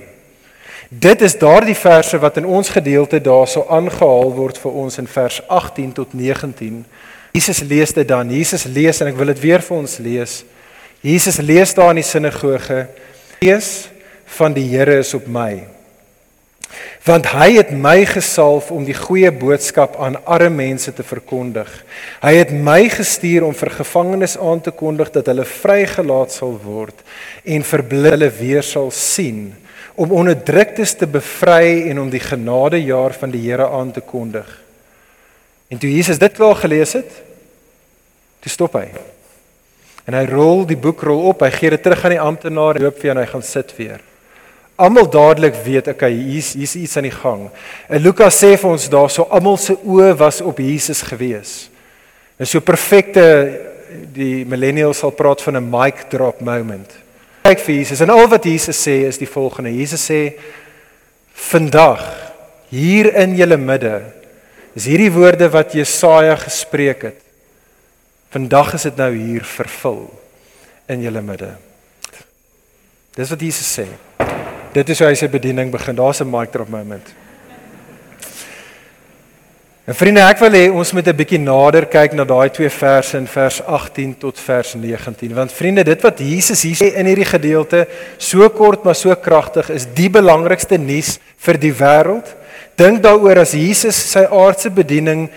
Dit 0.90 1.22
is 1.22 1.38
daardie 1.38 1.76
verse 1.76 2.18
wat 2.20 2.38
in 2.38 2.46
ons 2.46 2.70
gedeelte 2.70 3.20
daarso 3.20 3.66
aangehaal 3.70 4.34
word 4.34 4.58
vir 4.58 4.72
ons 4.72 4.98
in 4.98 5.08
vers 5.08 5.42
18 5.48 5.92
tot 5.92 6.14
19 6.14 6.86
Jesus 7.34 7.64
lees 7.66 7.94
dit 7.94 8.08
dan. 8.08 8.30
Jesus 8.30 8.64
lees 8.70 9.02
en 9.02 9.10
ek 9.10 9.18
wil 9.18 9.32
dit 9.34 9.40
weer 9.42 9.64
vir 9.66 9.78
ons 9.78 9.98
lees. 10.06 10.44
Jesus 11.02 11.42
lees 11.42 11.74
daar 11.74 11.90
in 11.92 12.00
die 12.04 12.08
sinagoge: 12.08 12.88
"Gees 13.42 13.90
van 14.38 14.54
die 14.54 14.68
Here 14.70 15.00
is 15.02 15.14
op 15.14 15.26
my, 15.28 15.66
want 17.04 17.28
hy 17.34 17.50
het 17.58 17.72
my 17.76 18.06
gesalf 18.08 18.72
om 18.72 18.86
die 18.88 18.96
goeie 18.96 19.32
boodskap 19.32 19.98
aan 20.02 20.16
arme 20.24 20.56
mense 20.56 20.94
te 20.96 21.04
verkondig. 21.04 21.68
Hy 22.24 22.34
het 22.38 22.54
my 22.56 22.88
gestuur 22.90 23.44
om 23.44 23.56
vir 23.58 23.74
gevangenes 23.76 24.38
aan 24.38 24.62
te 24.64 24.72
kondig 24.72 25.12
dat 25.12 25.28
hulle 25.28 25.46
vrygelaat 25.46 26.32
sal 26.32 26.56
word 26.64 27.04
en 27.44 27.68
vir 27.68 27.84
blinde 27.84 28.32
weer 28.40 28.64
sal 28.64 28.92
sien, 28.96 29.52
om 29.96 30.16
onderdruktes 30.16 30.96
te 30.98 31.06
bevry 31.06 31.90
en 31.92 32.00
om 32.06 32.10
die 32.10 32.24
genadejaar 32.24 33.14
van 33.20 33.36
die 33.36 33.44
Here 33.50 33.68
aan 33.70 33.92
te 33.92 34.02
kondig. 34.02 34.63
En 35.68 35.78
toe 35.78 35.92
Jesus 35.92 36.20
dit 36.22 36.34
klaar 36.34 36.56
gelees 36.56 36.94
het, 36.94 37.12
toe 38.44 38.52
stop 38.52 38.74
hy. 38.74 38.88
En 40.04 40.18
hy 40.18 40.26
rol 40.28 40.66
die 40.68 40.80
boekrol 40.80 41.30
op, 41.30 41.46
hy 41.46 41.52
gee 41.56 41.72
dit 41.74 41.84
terug 41.84 42.04
aan 42.04 42.18
die 42.18 42.24
amptenaar, 42.24 42.80
loop 42.82 43.00
vir 43.00 43.14
en 43.14 43.22
hy 43.24 43.28
gaan 43.30 43.46
sit 43.46 43.72
weer. 43.78 44.02
Almal 44.76 45.06
dadelik 45.08 45.56
weet 45.64 45.88
okay, 45.92 46.12
hier's 46.12 46.54
hier's 46.58 46.74
iets 46.76 46.98
aan 46.98 47.08
die 47.08 47.14
gang. 47.14 47.46
En 47.88 48.02
Lukas 48.02 48.40
sê 48.42 48.56
vir 48.58 48.72
ons 48.72 48.90
daarso 48.90 49.28
almal 49.30 49.60
se 49.62 49.76
oë 49.78 50.16
was 50.18 50.42
op 50.42 50.60
Jesus 50.60 51.04
gewees. 51.06 51.54
Dis 52.42 52.52
so 52.52 52.60
perfekte 52.66 53.24
die 54.16 54.42
millennials 54.50 55.04
sal 55.04 55.14
praat 55.14 55.42
van 55.46 55.58
'n 55.58 55.70
mic 55.70 56.10
drop 56.10 56.42
moment. 56.42 56.90
Kyk 57.44 57.60
vir 57.60 57.76
Jesus 57.76 58.02
en 58.02 58.10
al 58.10 58.28
wat 58.28 58.44
Jesus 58.44 58.88
sê 58.88 59.06
is 59.06 59.18
die 59.18 59.30
volgende. 59.30 59.70
Jesus 59.70 60.10
sê 60.10 60.34
vandag 61.34 62.02
hier 62.70 63.14
in 63.16 63.36
julle 63.36 63.58
midde 63.58 64.02
is 64.74 64.88
hierdie 64.90 65.12
woorde 65.14 65.50
wat 65.54 65.76
Jesaja 65.78 66.36
gespreek 66.36 67.02
het. 67.02 67.20
Vandag 68.34 68.74
is 68.74 68.88
dit 68.90 68.98
nou 68.98 69.12
hier 69.14 69.46
vervul 69.46 70.08
in 70.90 71.04
julle 71.06 71.22
midde. 71.22 71.52
Dis 73.14 73.30
wat 73.30 73.42
Jesus 73.46 73.70
sê. 73.80 73.86
Dit 74.74 74.90
is 74.90 75.00
hoe 75.00 75.12
hy 75.12 75.18
sy 75.18 75.30
bediening 75.30 75.70
begin. 75.72 75.96
Daar's 75.96 76.22
'n 76.22 76.30
mic 76.30 76.52
drop 76.52 76.70
moment. 76.70 77.14
En 79.84 79.92
vriende, 79.92 80.22
ek 80.24 80.40
wil 80.40 80.54
hê 80.56 80.68
ons 80.72 80.92
moet 80.96 81.08
'n 81.12 81.16
bietjie 81.16 81.40
nader 81.44 81.84
kyk 81.86 82.14
na 82.16 82.24
daai 82.24 82.50
twee 82.50 82.70
verse 82.70 83.18
in 83.18 83.28
vers 83.28 83.60
18 83.60 84.16
tot 84.18 84.40
vers 84.40 84.76
19. 84.76 85.34
Want 85.36 85.52
vriende, 85.52 85.84
dit 85.84 86.02
wat 86.02 86.20
Jesus 86.20 86.62
hier 86.64 86.76
sê 86.76 86.96
in 86.96 87.06
hierdie 87.06 87.28
gedeelte, 87.28 87.88
so 88.18 88.50
kort 88.50 88.86
maar 88.86 88.96
so 88.96 89.14
kragtig, 89.16 89.70
is 89.70 89.86
die 89.86 90.10
belangrikste 90.10 90.78
nuus 90.78 91.20
vir 91.38 91.58
die 91.60 91.74
wêreld. 91.74 92.24
Dink 92.78 93.04
daaroor 93.04 93.40
as 93.40 93.52
Jesus 93.52 93.96
sy 94.12 94.24
aardse 94.24 94.70
bediening 94.70 95.30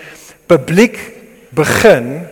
publiek 0.47 0.97
begin, 1.51 2.25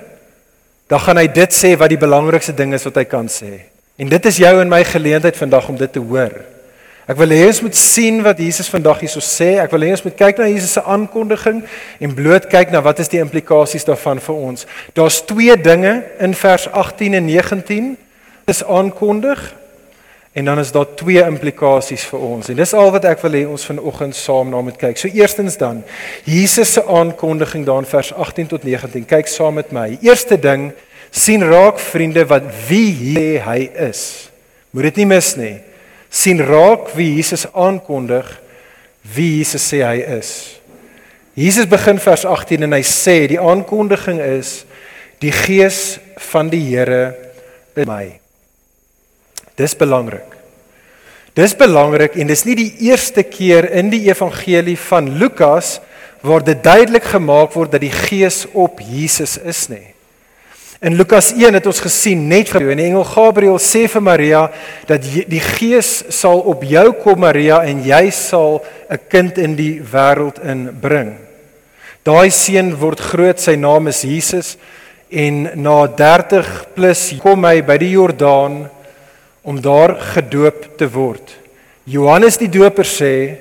dan 0.87 0.99
gaan 0.99 1.17
hy 1.17 1.27
dit 1.27 1.51
sê 1.51 1.75
wat 1.77 1.89
die 1.89 1.99
belangrikste 1.99 2.55
ding 2.55 2.73
is 2.73 2.85
wat 2.85 2.95
hy 2.95 3.03
kan 3.03 3.27
sê. 3.27 3.59
En 3.99 4.07
dit 4.07 4.25
is 4.25 4.37
jou 4.37 4.61
en 4.61 4.69
my 4.69 4.83
geleentheid 4.83 5.35
vandag 5.35 5.67
om 5.69 5.75
dit 5.75 5.91
te 5.91 5.99
hoor. 5.99 6.54
Ek 7.05 7.19
wil 7.19 7.35
hê 7.35 7.43
ons 7.45 7.59
moet 7.61 7.75
sien 7.77 8.15
wat 8.25 8.39
Jesus 8.41 8.65
vandag 8.73 9.03
hierso 9.03 9.21
sê. 9.21 9.59
Ek 9.61 9.69
wil 9.75 9.83
hê 9.85 9.91
ons 9.93 10.01
moet 10.07 10.15
kyk 10.17 10.39
na 10.41 10.47
Jesus 10.49 10.71
se 10.73 10.81
aankondiging 10.81 11.59
en 12.01 12.15
bloot 12.17 12.47
kyk 12.49 12.71
na 12.73 12.79
wat 12.81 13.03
is 13.03 13.11
die 13.11 13.19
implikasies 13.21 13.85
daarvan 13.85 14.17
vir 14.25 14.39
ons. 14.47 14.65
Daar's 14.97 15.19
twee 15.29 15.53
dinge 15.53 15.99
in 16.17 16.33
vers 16.33 16.65
18 16.71 17.13
en 17.19 17.27
19 17.29 17.91
is 18.49 18.61
aankondig 18.65 19.43
en 20.33 20.49
dan 20.49 20.61
is 20.63 20.71
daar 20.73 20.87
twee 20.97 21.21
implikasies 21.21 22.07
vir 22.09 22.25
ons. 22.25 22.49
En 22.49 22.57
dis 22.57 22.73
al 22.73 22.89
wat 22.97 23.05
ek 23.11 23.21
wil 23.21 23.37
hê 23.37 23.43
ons 23.53 23.67
vanoggend 23.69 24.17
saam 24.17 24.49
na 24.49 24.63
moet 24.65 24.81
kyk. 24.81 24.97
So 24.97 25.13
eerstens 25.13 25.59
dan 25.61 25.83
Jesus 26.25 26.73
se 26.73 26.83
aankondiging 26.89 27.67
daar 27.69 27.85
in 27.85 27.91
vers 27.93 28.15
18 28.17 28.49
tot 28.55 28.65
19. 28.65 29.05
Kyk 29.13 29.29
saam 29.29 29.61
met 29.61 29.69
my. 29.69 29.91
Eerste 30.01 30.41
ding, 30.41 30.71
sien 31.13 31.45
raak 31.45 31.77
vriende 31.77 32.25
wat 32.33 32.49
wie 32.65 33.37
hy 33.45 33.61
is. 33.91 34.31
Moet 34.73 34.89
dit 34.89 35.03
nie 35.03 35.09
mis 35.13 35.33
nie 35.37 35.55
sien 36.15 36.39
raak 36.39 36.93
wie 36.95 37.17
Jesus 37.17 37.45
aankondig 37.51 38.27
wie 39.15 39.37
Jesus 39.39 39.65
sê 39.69 39.83
hy 39.85 39.99
is. 40.17 40.31
Jesus 41.35 41.67
begin 41.69 41.99
vers 41.99 42.23
18 42.25 42.63
en 42.65 42.75
hy 42.77 42.83
sê 42.87 43.17
die 43.29 43.41
aankondiging 43.41 44.21
is 44.23 44.63
die 45.21 45.33
gees 45.35 45.97
van 46.31 46.49
die 46.51 46.63
Here 46.63 47.15
in 47.75 47.89
my. 47.89 48.15
Dis 49.59 49.75
belangrik. 49.77 50.31
Dis 51.35 51.55
belangrik 51.59 52.15
en 52.19 52.31
dis 52.31 52.45
nie 52.47 52.55
die 52.59 52.71
eerste 52.87 53.25
keer 53.27 53.67
in 53.75 53.91
die 53.91 54.05
evangelie 54.07 54.77
van 54.87 55.11
Lukas 55.19 55.79
waar 56.25 56.43
dit 56.43 56.63
duidelik 56.63 57.03
gemaak 57.11 57.51
word 57.53 57.75
dat 57.75 57.83
die 57.83 57.93
gees 57.93 58.45
op 58.53 58.79
Jesus 58.79 59.35
is 59.43 59.67
nie. 59.69 59.94
In 60.85 60.93
Lukas 60.93 61.31
1 61.33 61.55
het 61.57 61.65
ons 61.65 61.79
gesien 61.81 62.27
net 62.29 62.51
vir 62.53 62.67
en 62.69 62.77
die 62.77 62.85
engel 62.91 63.05
Gabriël 63.09 63.55
sê 63.57 63.87
vir 63.89 64.03
Maria 64.05 64.41
dat 64.85 65.01
die 65.01 65.41
Gees 65.41 66.03
sal 66.13 66.43
op 66.45 66.61
jou 66.61 66.83
kom 67.01 67.23
Maria 67.23 67.63
en 67.65 67.79
jy 67.81 68.11
sal 68.13 68.61
'n 68.89 68.99
kind 69.09 69.39
in 69.41 69.55
die 69.55 69.81
wêreld 69.81 70.37
inbring. 70.45 71.17
Daai 72.03 72.29
seun 72.29 72.77
word 72.77 72.99
groot, 72.99 73.39
sy 73.39 73.55
naam 73.55 73.87
is 73.87 74.03
Jesus 74.03 74.57
en 75.09 75.49
na 75.55 75.87
30 75.87 76.65
plus 76.75 77.15
kom 77.17 77.45
hy 77.45 77.61
by 77.61 77.77
die 77.77 77.97
Jordaan 77.97 78.69
om 79.41 79.61
daar 79.61 79.95
gedoop 80.13 80.77
te 80.77 80.85
word. 80.85 81.33
Johannes 81.85 82.37
die 82.37 82.47
Doper 82.49 82.85
sê 82.85 83.37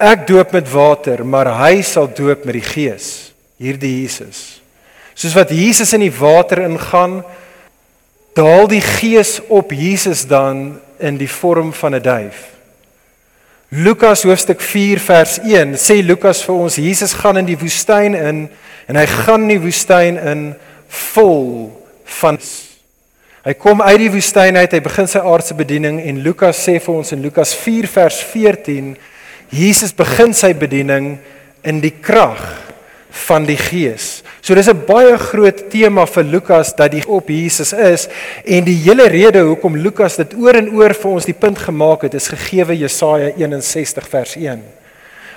ek 0.00 0.26
doop 0.26 0.52
met 0.52 0.72
water, 0.72 1.24
maar 1.24 1.46
hy 1.46 1.82
sal 1.82 2.08
doop 2.08 2.44
met 2.44 2.54
die 2.54 2.68
Gees, 2.74 3.32
hierdie 3.56 4.02
Jesus. 4.02 4.55
Soos 5.16 5.34
wat 5.36 5.50
Jesus 5.50 5.94
in 5.96 6.04
die 6.04 6.12
water 6.12 6.60
ingaan, 6.66 7.22
daal 8.36 8.68
die 8.68 8.82
Gees 8.84 9.38
op 9.48 9.72
Jesus 9.72 10.26
dan 10.28 10.76
in 11.00 11.16
die 11.16 11.30
vorm 11.30 11.72
van 11.72 11.94
'n 11.94 12.02
duif. 12.02 12.52
Lukas 13.68 14.22
hoofstuk 14.22 14.60
4 14.60 15.00
vers 15.00 15.38
1 15.38 15.74
sê 15.74 16.02
Lukas 16.04 16.44
vir 16.44 16.54
ons 16.54 16.76
Jesus 16.76 17.12
gaan 17.12 17.36
in 17.36 17.48
die 17.48 17.58
woestyn 17.58 18.14
in 18.14 18.48
en 18.86 18.96
hy 18.96 19.06
gaan 19.06 19.42
in 19.42 19.48
die 19.48 19.64
woestyn 19.64 20.16
in 20.16 20.54
vol 20.88 21.72
van 22.04 22.38
Hy 23.46 23.52
kom 23.54 23.78
uit 23.82 23.98
die 23.98 24.10
woestyn 24.10 24.56
uit, 24.56 24.72
hy 24.72 24.80
begin 24.82 25.06
sy 25.06 25.20
aardse 25.22 25.54
bediening 25.54 26.00
en 26.02 26.16
Lukas 26.18 26.58
sê 26.66 26.80
vir 26.82 26.94
ons 26.94 27.12
in 27.14 27.22
Lukas 27.22 27.54
4 27.54 27.86
vers 27.86 28.18
14 28.32 28.96
Jesus 29.54 29.92
begin 29.94 30.34
sy 30.34 30.50
bediening 30.52 31.18
in 31.62 31.78
die 31.80 31.92
krag 32.02 32.42
van 33.26 33.46
die 33.46 33.56
Gees. 33.56 34.24
So 34.46 34.54
dis 34.54 34.68
'n 34.70 34.86
baie 34.86 35.18
groot 35.18 35.70
tema 35.70 36.06
vir 36.06 36.22
Lukas 36.22 36.70
dat 36.76 36.92
die 36.92 37.02
op 37.08 37.28
Jesus 37.28 37.72
is 37.72 38.06
en 38.44 38.62
die 38.64 38.76
hele 38.78 39.08
rede 39.08 39.40
hoekom 39.42 39.74
Lukas 39.74 40.16
dit 40.16 40.36
oor 40.38 40.54
en 40.54 40.70
oor 40.70 40.94
vir 40.94 41.10
ons 41.10 41.24
die 41.26 41.34
punt 41.34 41.58
gemaak 41.58 42.02
het 42.02 42.14
is 42.14 42.28
gegeewe 42.28 42.78
Jesaja 42.78 43.32
61 43.34 44.06
vers 44.08 44.36
1. 44.36 44.62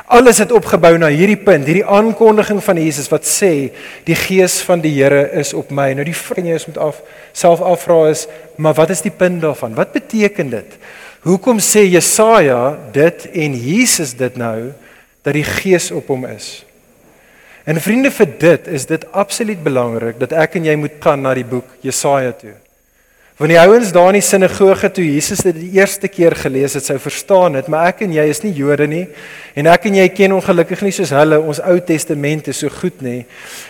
Alles 0.06 0.38
het 0.38 0.52
opgebou 0.52 0.98
na 0.98 1.08
hierdie 1.08 1.42
punt, 1.42 1.66
hierdie 1.66 1.86
aankondiging 1.86 2.62
van 2.64 2.78
Jesus 2.78 3.10
wat 3.10 3.26
sê 3.26 3.72
die 4.06 4.16
gees 4.16 4.62
van 4.62 4.80
die 4.82 4.94
Here 4.94 5.32
is 5.34 5.54
op 5.54 5.72
my. 5.72 5.94
Nou 5.94 6.06
die 6.06 6.14
vraag 6.14 6.46
jy 6.46 6.62
moet 6.68 6.78
af 6.78 7.02
self 7.34 7.62
afvra 7.62 8.10
is, 8.10 8.28
maar 8.58 8.74
wat 8.74 8.90
is 8.90 9.02
die 9.02 9.12
punt 9.12 9.42
daarvan? 9.42 9.74
Wat 9.74 9.92
beteken 9.92 10.50
dit? 10.50 10.78
Hoekom 11.26 11.58
sê 11.58 11.82
Jesaja 11.90 12.78
dit 12.94 13.28
en 13.34 13.54
Jesus 13.58 14.14
dit 14.14 14.38
nou 14.38 14.72
dat 15.24 15.34
die 15.34 15.44
gees 15.44 15.90
op 15.92 16.08
hom 16.08 16.26
is? 16.26 16.69
En 17.70 17.78
vriende 17.78 18.10
vir 18.10 18.32
dit 18.42 18.68
is 18.74 18.88
dit 18.90 19.04
absoluut 19.14 19.60
belangrik 19.62 20.18
dat 20.18 20.34
ek 20.34 20.58
en 20.58 20.66
jy 20.66 20.74
moet 20.80 20.96
gaan 21.04 21.22
na 21.22 21.36
die 21.38 21.46
boek 21.46 21.68
Jesaja 21.86 22.32
toe. 22.34 22.56
Want 23.40 23.54
die 23.54 23.60
ouens 23.62 23.92
daar 23.96 24.10
in 24.10 24.18
die 24.18 24.26
sinagoge 24.26 24.90
toe 24.92 25.04
Jesus 25.06 25.44
dit 25.46 25.56
die 25.56 25.70
eerste 25.78 26.10
keer 26.12 26.34
gelees 26.36 26.74
het, 26.76 26.84
sou 26.84 26.98
verstaan 27.00 27.54
dit, 27.56 27.70
maar 27.72 27.92
ek 27.92 28.02
en 28.04 28.16
jy 28.18 28.26
is 28.28 28.42
nie 28.44 28.52
Jode 28.58 28.88
nie 28.90 29.04
en 29.56 29.70
ek 29.70 29.86
en 29.88 30.00
jy 30.02 30.08
ken 30.12 30.34
ongelukkig 30.40 30.82
nie 30.84 30.96
soos 30.98 31.14
hulle 31.16 31.38
ons 31.40 31.62
Ou 31.70 31.78
Testament 31.86 32.50
so 32.58 32.74
goed 32.74 33.06
nie. 33.06 33.22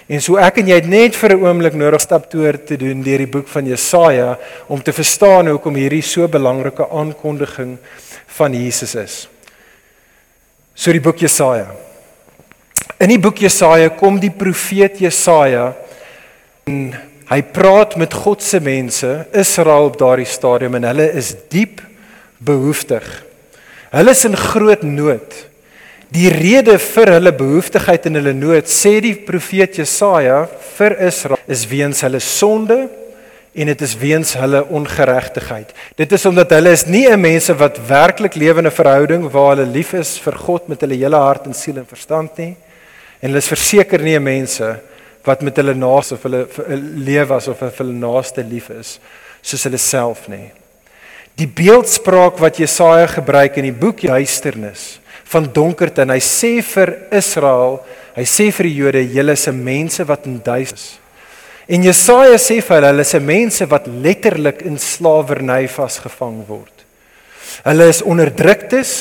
En 0.08 0.24
so 0.24 0.40
ek 0.40 0.62
en 0.64 0.72
jy 0.72 0.80
het 0.80 0.90
net 0.90 1.20
vir 1.20 1.36
'n 1.36 1.44
oomblik 1.44 1.76
nodig 1.76 2.02
stap 2.02 2.32
toe 2.32 2.54
te 2.56 2.78
doen 2.78 3.04
deur 3.04 3.18
die 3.18 3.34
boek 3.36 3.48
van 3.48 3.68
Jesaja 3.68 4.40
om 4.70 4.82
te 4.82 4.94
verstaan 4.94 5.52
hoekom 5.52 5.76
hierdie 5.76 6.02
so 6.02 6.28
belangrike 6.28 6.88
aankondiging 6.90 7.78
van 8.28 8.54
Jesus 8.54 8.96
is. 8.96 9.28
So 10.74 10.92
die 10.92 11.04
boek 11.04 11.20
Jesaja 11.20 11.89
In 13.00 13.14
die 13.14 13.20
boek 13.20 13.40
Jesaja 13.40 13.90
kom 13.96 14.20
die 14.20 14.32
profeet 14.32 15.00
Jesaja 15.00 15.72
en 16.68 16.92
hy 17.30 17.42
praat 17.54 17.96
met 18.00 18.14
God 18.14 18.42
se 18.44 18.60
mense, 18.60 19.10
Israel 19.32 19.88
op 19.92 19.98
daardie 20.00 20.28
stadium 20.28 20.76
en 20.80 20.88
hulle 20.90 21.08
is 21.20 21.34
diep 21.52 21.84
behoeftig. 22.44 23.06
Hulle 23.94 24.14
is 24.14 24.26
in 24.28 24.38
groot 24.38 24.84
nood. 24.84 25.38
Die 26.14 26.30
rede 26.34 26.80
vir 26.82 27.12
hulle 27.14 27.34
behoeftigheid 27.38 28.08
en 28.10 28.18
hulle 28.18 28.34
nood, 28.34 28.70
sê 28.70 28.96
die 29.04 29.14
profeet 29.14 29.78
Jesaja 29.78 30.44
vir 30.78 30.96
Israel, 31.06 31.42
is 31.48 31.68
weens 31.70 32.02
hulle 32.06 32.22
sonde 32.24 32.88
en 33.54 33.70
dit 33.70 33.82
is 33.86 33.94
weens 33.98 34.34
hulle 34.38 34.64
ongeregtigheid. 34.74 35.74
Dit 35.98 36.12
is 36.16 36.26
omdat 36.30 36.54
hulle 36.58 36.72
is 36.74 36.86
nie 36.86 37.08
'n 37.10 37.20
mense 37.20 37.54
wat 37.54 37.80
werklik 37.88 38.36
lewende 38.36 38.72
verhouding 38.72 39.30
waar 39.32 39.56
hulle 39.56 39.70
lief 39.70 39.94
is 39.94 40.18
vir 40.18 40.34
God 40.34 40.68
met 40.68 40.82
hulle 40.82 40.96
hele 40.96 41.18
hart 41.18 41.46
en 41.46 41.54
siel 41.54 41.78
en 41.78 41.86
verstand 41.86 42.38
nie. 42.38 42.56
En 43.20 43.30
hulle 43.30 43.42
is 43.44 43.52
verseker 43.52 44.04
nie 44.04 44.18
mense 44.24 44.70
wat 45.28 45.44
met 45.44 45.58
hulle 45.60 45.76
naaste 45.76 46.16
of 46.16 46.24
hulle 46.26 46.46
lewe 47.06 47.36
asof 47.36 47.62
hulle 47.82 47.96
naaste 47.96 48.46
lief 48.46 48.70
is 48.74 48.98
soos 49.42 49.66
hulle 49.68 49.80
self 49.80 50.28
nie. 50.32 50.50
Die 51.40 51.48
beeldspraak 51.48 52.40
wat 52.44 52.60
Jesaja 52.60 53.08
gebruik 53.08 53.60
in 53.60 53.70
die 53.70 53.76
boek 53.76 54.02
Duisternis 54.04 54.98
van 55.30 55.46
donkerte 55.54 56.04
en 56.04 56.12
hy 56.12 56.20
sê 56.24 56.58
vir 56.66 56.96
Israel, 57.16 57.78
hy 58.16 58.26
sê 58.28 58.50
vir 58.56 58.68
die 58.68 58.78
Jode, 58.80 59.04
julle 59.14 59.36
is 59.38 59.46
mense 59.54 60.04
wat 60.10 60.26
in 60.28 60.40
duister 60.44 60.80
is. 60.80 60.90
En 61.70 61.84
Jesaja 61.86 62.38
sê 62.42 62.58
vir 62.66 62.80
hulle, 62.80 62.90
hulle 62.90 63.06
is 63.06 63.16
mense 63.22 63.66
wat 63.70 63.86
letterlik 64.02 64.64
in 64.66 64.80
slawerny 64.82 65.68
vasgevang 65.70 66.42
word. 66.48 66.86
Hulle 67.62 67.90
is 67.92 68.02
onderdruktes 68.02 68.94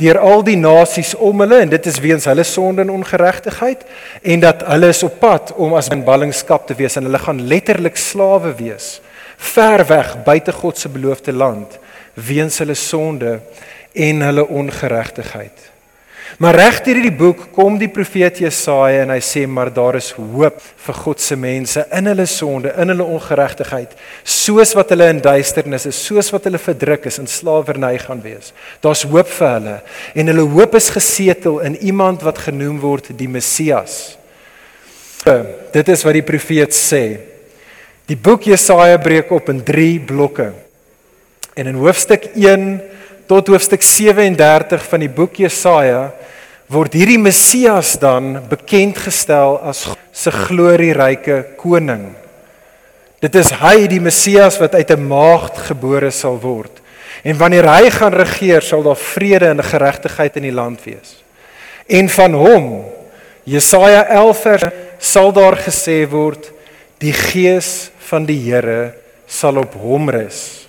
deur 0.00 0.18
al 0.18 0.44
die 0.44 0.56
nasies 0.56 1.14
om 1.14 1.40
hulle 1.44 1.60
en 1.62 1.72
dit 1.72 1.86
is 1.86 2.00
weens 2.00 2.24
hulle 2.30 2.44
sonde 2.44 2.82
en 2.82 2.90
ongeregtigheid 2.90 3.84
en 4.22 4.40
dat 4.40 4.64
hulle 4.66 4.88
is 4.88 5.02
op 5.02 5.18
pad 5.20 5.52
om 5.56 5.74
as 5.74 5.90
in 5.92 6.04
ballingskap 6.04 6.66
te 6.66 6.76
wees 6.78 6.96
en 6.96 7.08
hulle 7.08 7.18
gaan 7.18 7.46
letterlik 7.46 7.96
slawe 7.96 8.54
wees 8.58 9.00
ver 9.36 9.86
weg 9.86 10.16
buite 10.24 10.52
God 10.52 10.78
se 10.78 10.88
beloofde 10.88 11.32
land 11.32 11.78
weens 12.14 12.58
hulle 12.58 12.74
sonde 12.74 13.40
en 13.92 14.20
hulle 14.20 14.46
ongeregtigheid. 14.48 15.71
Maar 16.40 16.56
reg 16.56 16.78
deur 16.84 16.96
hierdie 16.96 17.16
boek 17.16 17.42
kom 17.52 17.74
die 17.80 17.90
profeet 17.92 18.38
Jesaja 18.40 19.02
en 19.04 19.12
hy 19.12 19.18
sê 19.24 19.42
maar 19.48 19.68
daar 19.74 19.98
is 19.98 20.12
hoop 20.16 20.60
vir 20.86 20.98
God 21.02 21.20
se 21.20 21.36
mense 21.36 21.84
in 21.92 22.08
hulle 22.08 22.26
sonde, 22.30 22.72
in 22.80 22.92
hulle 22.92 23.04
ongeregtigheid, 23.04 23.92
soos 24.24 24.72
wat 24.78 24.94
hulle 24.94 25.10
in 25.12 25.20
duisternis 25.22 25.86
is, 25.90 26.00
soos 26.00 26.32
wat 26.32 26.48
hulle 26.48 26.60
verdruk 26.62 27.06
is 27.10 27.20
en 27.20 27.28
slawerny 27.28 27.92
gaan 28.00 28.22
wees. 28.24 28.54
Daar's 28.84 29.04
hoop 29.04 29.28
vir 29.28 29.52
hulle 29.58 29.76
en 30.16 30.32
hulle 30.32 30.48
hoop 30.56 30.78
is 30.80 30.90
gesetel 30.94 31.60
in 31.68 31.76
iemand 31.84 32.24
wat 32.24 32.40
genoem 32.48 32.80
word 32.82 33.12
die 33.18 33.28
Messias. 33.28 34.16
Dit 35.72 35.92
is 35.92 36.02
wat 36.06 36.16
die 36.16 36.26
profeet 36.26 36.74
sê. 36.74 37.04
Die 38.10 38.18
boek 38.18 38.48
Jesaja 38.48 38.98
breek 38.98 39.30
op 39.32 39.52
in 39.52 39.60
3 39.64 40.00
blokke. 40.08 40.50
En 41.54 41.68
in 41.68 41.76
hoofstuk 41.78 42.32
1 42.34 42.80
tot 43.32 43.48
hoofstuk 43.48 43.80
37 43.80 44.82
van 44.90 45.00
die 45.00 45.08
boek 45.08 45.38
Jesaja 45.40 46.10
word 46.68 46.92
hierdie 46.92 47.20
Messias 47.20 47.94
dan 48.00 48.34
bekend 48.50 48.98
gestel 49.00 49.54
as 49.64 49.86
se 50.12 50.28
glorieryke 50.34 51.38
koning. 51.56 52.10
Dit 53.24 53.38
is 53.40 53.54
hy 53.62 53.86
die 53.88 54.02
Messias 54.04 54.58
wat 54.60 54.76
uit 54.76 54.90
'n 54.92 55.08
maagd 55.08 55.56
gebore 55.70 56.10
sal 56.10 56.36
word. 56.36 56.82
En 57.24 57.38
wanneer 57.38 57.64
hy 57.64 57.90
gaan 57.90 58.12
regeer, 58.12 58.60
sal 58.60 58.82
daar 58.82 59.00
vrede 59.00 59.48
en 59.48 59.64
geregtigheid 59.64 60.36
in 60.36 60.42
die 60.42 60.58
land 60.60 60.84
wees. 60.84 61.22
En 61.88 62.08
van 62.08 62.34
hom, 62.34 62.84
Jesaja 63.44 64.04
11 64.08 64.42
vers, 64.42 64.64
sal 64.98 65.32
daar 65.32 65.56
gesê 65.56 66.04
word: 66.08 66.52
Die 66.98 67.12
gees 67.12 67.90
van 68.10 68.26
die 68.26 68.40
Here 68.50 68.92
sal 69.26 69.56
op 69.56 69.72
hom 69.74 70.10
rus 70.10 70.61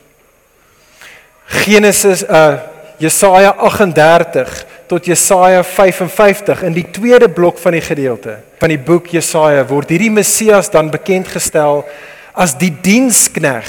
Genesis 1.62 2.24
uh 2.24 2.72
Jesaja 3.02 3.56
38 3.58 4.66
tot 4.88 5.06
Jesaja 5.06 5.64
55 5.64 6.62
in 6.64 6.76
die 6.76 6.86
tweede 6.94 7.28
blok 7.28 7.58
van 7.60 7.76
die 7.76 7.84
gedeelte 7.84 8.38
van 8.62 8.72
die 8.72 8.80
boek 8.80 9.10
Jesaja 9.12 9.66
word 9.68 9.92
hierdie 9.92 10.12
Messias 10.14 10.70
dan 10.72 10.92
bekend 10.94 11.28
gestel 11.28 11.82
as 12.34 12.54
die 12.58 12.72
dienskneg 12.72 13.68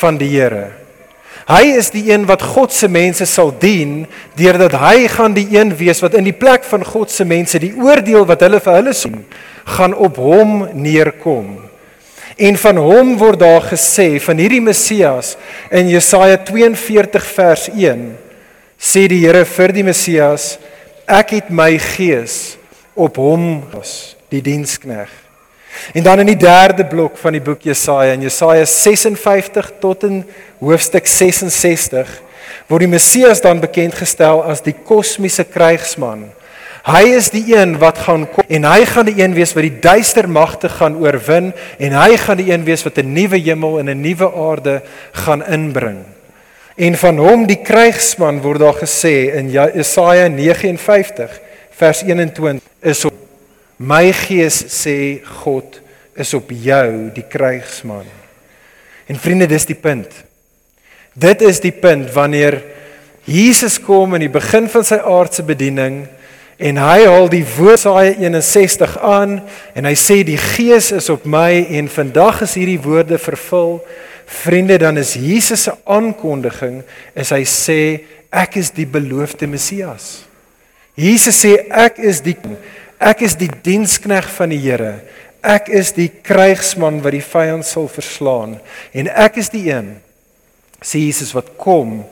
van 0.00 0.16
die 0.18 0.30
Here. 0.32 0.70
Hy 1.50 1.74
is 1.76 1.90
die 1.90 2.06
een 2.08 2.24
wat 2.28 2.42
God 2.46 2.72
se 2.72 2.88
mense 2.88 3.26
sal 3.26 3.50
dien 3.60 4.04
deurdat 4.38 4.76
hy 4.80 5.08
gaan 5.10 5.34
die 5.34 5.48
een 5.52 5.74
wees 5.76 6.00
wat 6.02 6.14
in 6.18 6.28
die 6.28 6.36
plek 6.36 6.64
van 6.66 6.86
God 6.86 7.10
se 7.10 7.26
mense 7.26 7.60
die 7.62 7.74
oordeel 7.74 8.24
wat 8.28 8.44
hulle 8.46 8.62
vir 8.62 8.78
hulle 8.78 8.94
sien 8.96 9.24
gaan 9.76 9.94
op 9.94 10.16
hom 10.22 10.62
neerkom. 10.72 11.69
En 12.38 12.56
van 12.56 12.76
hom 12.76 13.16
word 13.18 13.40
daar 13.40 13.64
gesê 13.72 14.20
van 14.22 14.38
hierdie 14.38 14.62
Messias 14.62 15.36
in 15.70 15.90
Jesaja 15.90 16.38
42 16.38 17.26
vers 17.34 17.68
1 17.72 18.04
sê 18.80 19.06
die 19.10 19.24
Here 19.24 19.44
vir 19.44 19.74
die 19.76 19.84
Messias 19.84 20.54
ek 21.10 21.34
het 21.38 21.50
my 21.50 21.74
gees 21.96 22.56
op 22.94 23.18
hom 23.18 23.62
gas 23.72 24.14
die 24.30 24.42
dienskneg. 24.44 25.10
En 25.94 26.04
dan 26.06 26.22
in 26.22 26.30
die 26.32 26.38
derde 26.38 26.84
blok 26.86 27.18
van 27.18 27.34
die 27.34 27.42
boek 27.42 27.64
Jesaja 27.66 28.14
in 28.14 28.26
Jesaja 28.26 28.66
56 28.66 29.72
tot 29.82 30.04
in 30.06 30.22
hoofstuk 30.60 31.06
66 31.06 32.10
word 32.70 32.84
die 32.84 32.90
Messias 32.90 33.42
dan 33.42 33.62
bekend 33.62 33.96
gestel 33.98 34.42
as 34.46 34.62
die 34.62 34.74
kosmiese 34.74 35.44
krygsman 35.46 36.28
Hy 36.86 37.02
is 37.12 37.28
die 37.32 37.44
een 37.52 37.74
wat 37.78 37.98
gaan 38.06 38.24
kom 38.30 38.46
en 38.48 38.64
hy 38.64 38.84
gaan 38.88 39.08
die 39.10 39.18
een 39.20 39.34
wees 39.36 39.52
wat 39.52 39.66
die 39.66 39.80
duister 39.84 40.28
magte 40.28 40.70
gaan 40.72 40.96
oorwin 40.96 41.52
en 41.78 41.96
hy 41.96 42.16
gaan 42.16 42.40
die 42.40 42.48
een 42.52 42.64
wees 42.64 42.84
wat 42.86 42.98
'n 42.98 43.12
nuwe 43.12 43.36
hemel 43.36 43.78
en 43.78 43.90
'n 43.90 44.00
nuwe 44.00 44.32
aarde 44.32 44.82
gaan 45.12 45.44
inbring. 45.46 46.04
En 46.76 46.96
van 46.96 47.18
hom 47.18 47.46
die 47.46 47.60
krygsman 47.62 48.40
word 48.40 48.60
daar 48.60 48.78
gesê 48.80 49.34
in 49.36 49.50
Jesaja 49.50 50.28
59 50.28 51.40
vers 51.70 52.02
21 52.02 52.62
is 52.80 53.04
op 53.04 53.14
my 53.76 54.12
gees 54.12 54.64
sê 54.84 55.20
God 55.42 55.80
is 56.14 56.34
op 56.34 56.50
jou 56.50 57.10
die 57.14 57.24
krygsman. 57.28 58.06
En 59.06 59.18
vriende 59.18 59.46
dis 59.46 59.66
die 59.66 59.74
punt. 59.74 60.08
Dit 61.12 61.42
is 61.42 61.60
die 61.60 61.72
punt 61.72 62.12
wanneer 62.12 62.62
Jesus 63.24 63.80
kom 63.80 64.14
in 64.14 64.20
die 64.20 64.32
begin 64.32 64.68
van 64.68 64.84
sy 64.84 65.00
aardse 65.04 65.42
bediening 65.42 66.06
En 66.60 66.76
hy 66.76 67.06
haal 67.08 67.30
die 67.32 67.44
woordsaai 67.56 68.18
61 68.20 68.98
aan 69.00 69.38
en 69.72 69.86
hy 69.88 69.94
sê 69.96 70.18
die 70.28 70.36
gees 70.36 70.90
is 70.92 71.08
op 71.12 71.24
my 71.24 71.62
en 71.78 71.88
vandag 71.88 72.42
is 72.44 72.58
hierdie 72.60 72.80
woorde 72.84 73.16
vervul. 73.16 73.78
Vriende, 74.28 74.76
dan 74.78 75.00
is 75.00 75.14
Jesus 75.16 75.64
se 75.64 75.72
aankondiging 75.88 76.82
is 77.16 77.32
hy 77.32 77.40
sê 77.48 77.80
ek 78.28 78.60
is 78.60 78.68
die 78.76 78.84
beloofde 78.84 79.48
Messias. 79.48 80.26
Jesus 81.00 81.40
sê 81.40 81.56
ek 81.72 81.98
is 82.04 82.20
die 82.22 82.36
ek 83.00 83.24
is 83.24 83.38
die 83.40 83.48
dienskneg 83.48 84.28
van 84.36 84.52
die 84.52 84.60
Here. 84.60 84.98
Ek 85.40 85.72
is 85.72 85.94
die 85.96 86.10
krygsman 86.12 87.00
wat 87.00 87.16
die 87.16 87.24
vyand 87.24 87.64
sal 87.64 87.88
verslaan 87.88 88.58
en 88.92 89.08
ek 89.08 89.40
is 89.40 89.48
die 89.48 89.70
een 89.72 89.94
sê 90.84 91.06
Jesus 91.06 91.32
wat 91.32 91.54
kom 91.56 92.02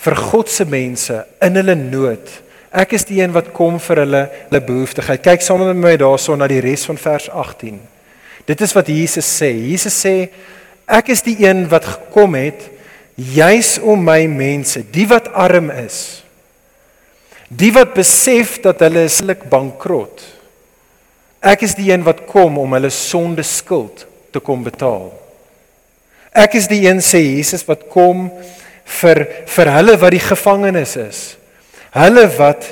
vir 0.00 0.16
God 0.16 0.48
se 0.48 0.64
mense 0.64 1.20
in 1.44 1.60
hulle 1.60 1.76
nood 1.76 2.40
Ek 2.70 2.92
is 2.94 3.04
die 3.08 3.18
een 3.18 3.32
wat 3.34 3.50
kom 3.54 3.80
vir 3.82 4.04
hulle 4.04 4.22
hulle 4.46 4.62
behoeftigheid. 4.62 5.22
Kyk 5.24 5.42
saam 5.42 5.64
met 5.66 5.78
my 5.78 5.96
daarson 5.98 6.38
na 6.38 6.46
die 6.50 6.62
res 6.62 6.86
van 6.86 6.98
vers 7.02 7.26
18. 7.28 7.80
Dit 8.46 8.60
is 8.62 8.74
wat 8.76 8.90
Jesus 8.90 9.26
sê. 9.26 9.50
Jesus 9.50 9.96
sê 9.98 10.30
ek 10.90 11.10
is 11.10 11.22
die 11.26 11.36
een 11.42 11.64
wat 11.70 11.86
gekom 11.86 12.36
het 12.38 12.68
juis 13.14 13.76
om 13.82 14.00
my 14.02 14.24
mense, 14.30 14.82
die 14.90 15.06
wat 15.10 15.28
arm 15.36 15.68
is, 15.74 16.22
die 17.50 17.70
wat 17.74 17.92
besef 17.94 18.56
dat 18.64 18.82
hulle 18.86 19.04
islik 19.06 19.44
bankrot. 19.50 20.22
Ek 21.42 21.66
is 21.66 21.74
die 21.78 21.90
een 21.90 22.06
wat 22.06 22.22
kom 22.30 22.58
om 22.62 22.78
hulle 22.78 22.90
sonde 22.94 23.44
skuld 23.46 24.06
te 24.30 24.42
kom 24.42 24.62
betaal. 24.64 25.10
Ek 26.30 26.54
is 26.58 26.70
die 26.70 26.84
een 26.86 27.02
sê 27.02 27.22
Jesus 27.22 27.66
wat 27.66 27.88
kom 27.90 28.28
vir 29.00 29.24
vir 29.50 29.74
hulle 29.74 29.98
wat 29.98 30.14
die 30.14 30.22
gevangenes 30.22 30.96
is 31.02 31.20
Hulle 31.94 32.26
wat 32.38 32.68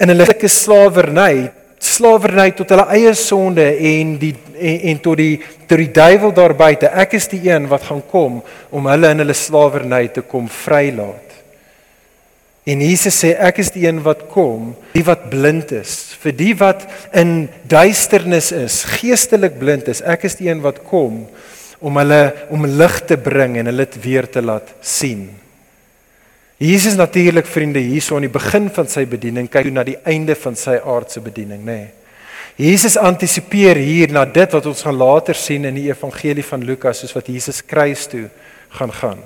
in 0.00 0.12
hulle 0.12 0.26
sulke 0.28 0.48
slawerny, 0.48 1.50
slawerny 1.80 2.50
tot 2.56 2.70
hulle 2.74 2.86
eie 2.94 3.14
sonde 3.18 3.64
en 3.74 4.14
die 4.20 4.34
en, 4.60 4.78
en 4.92 5.00
tot 5.02 5.18
die 5.18 5.40
tot 5.66 5.80
die 5.80 5.90
duiwel 5.94 6.32
daar 6.36 6.54
buite. 6.54 6.90
Ek 6.90 7.16
is 7.18 7.28
die 7.32 7.42
een 7.48 7.66
wat 7.70 7.88
gaan 7.88 8.02
kom 8.10 8.40
om 8.70 8.88
hulle 8.90 9.10
in 9.14 9.24
hulle 9.24 9.36
slawerny 9.36 10.06
te 10.14 10.22
kom 10.26 10.48
vrylaat. 10.50 11.26
En 12.70 12.82
Jesus 12.84 13.16
sê 13.22 13.32
ek 13.40 13.62
is 13.62 13.72
die 13.74 13.86
een 13.86 14.02
wat 14.04 14.26
kom, 14.30 14.74
die 14.92 15.04
wat 15.06 15.30
blind 15.32 15.72
is, 15.74 16.12
vir 16.20 16.34
die 16.36 16.52
wat 16.60 16.84
in 17.16 17.48
duisternis 17.70 18.50
is, 18.54 18.82
geestelik 19.00 19.56
blind 19.58 19.88
is. 19.90 20.04
Ek 20.04 20.28
is 20.28 20.36
die 20.38 20.50
een 20.50 20.60
wat 20.62 20.82
kom 20.86 21.24
om 21.80 21.96
hulle 21.96 22.22
om 22.52 22.68
lig 22.68 22.98
te 23.08 23.16
bring 23.18 23.56
en 23.58 23.72
hulle 23.72 23.88
weer 24.04 24.28
te 24.30 24.44
laat 24.44 24.68
sien. 24.84 25.30
Jesus 26.60 26.94
natuurlik 26.94 27.46
vriende 27.48 27.80
hierso 27.80 28.18
aan 28.18 28.26
die 28.26 28.32
begin 28.32 28.66
van 28.68 28.88
sy 28.90 29.06
bediening 29.08 29.46
kyk 29.48 29.70
na 29.72 29.84
die 29.86 29.96
einde 30.04 30.34
van 30.36 30.58
sy 30.60 30.76
aardse 30.76 31.22
bediening 31.24 31.64
nê. 31.64 31.78
Nee. 31.78 31.88
Jesus 32.60 32.98
antisipeer 33.00 33.78
hier 33.80 34.10
na 34.12 34.26
dit 34.28 34.52
wat 34.52 34.66
ons 34.68 34.82
gaan 34.84 34.98
later 35.00 35.38
sien 35.38 35.64
in 35.64 35.78
die 35.78 35.86
evangelie 35.88 36.44
van 36.44 36.64
Lukas 36.68 37.00
soos 37.00 37.14
wat 37.16 37.30
Jesus 37.32 37.62
kruis 37.64 38.04
toe 38.10 38.26
gaan 38.76 38.92
gaan. 38.92 39.22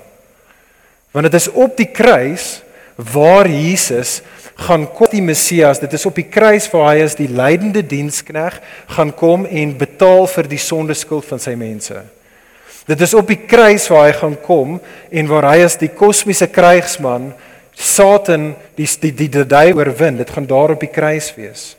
Want 1.11 1.27
dit 1.27 1.35
is 1.41 1.49
op 1.51 1.75
die 1.75 1.89
kruis 1.91 2.61
waar 2.95 3.49
Jesus 3.51 4.21
gaan 4.55 4.85
kom 4.95 5.11
die 5.11 5.23
Messias, 5.23 5.81
dit 5.83 5.91
is 5.93 6.05
op 6.07 6.15
die 6.15 6.29
kruis 6.31 6.69
waar 6.71 6.93
hy 6.93 7.03
as 7.03 7.17
die 7.19 7.27
lydende 7.27 7.83
dienskneg 7.83 8.61
gaan 8.95 9.11
kom 9.11 9.43
en 9.43 9.75
betaal 9.75 10.29
vir 10.31 10.47
die 10.47 10.61
sondeskuld 10.61 11.27
van 11.27 11.43
sy 11.43 11.57
mense. 11.59 12.05
Dit 12.85 13.01
is 13.01 13.13
op 13.17 13.27
die 13.27 13.39
kruis 13.49 13.87
waar 13.89 14.05
hy 14.05 14.13
gaan 14.13 14.35
kom 14.45 14.77
en 15.09 15.27
waar 15.27 15.49
hy 15.49 15.63
as 15.65 15.77
die 15.81 15.89
kosmiese 15.89 16.47
krygsman 16.47 17.31
Satan 17.75 18.53
die 18.77 18.87
die 18.87 19.11
die 19.11 19.29
die 19.29 19.45
die 19.45 19.73
oorwin. 19.75 20.17
Dit 20.17 20.29
gaan 20.29 20.47
daar 20.47 20.75
op 20.75 20.79
die 20.79 20.91
kruis 20.91 21.33
wees. 21.35 21.75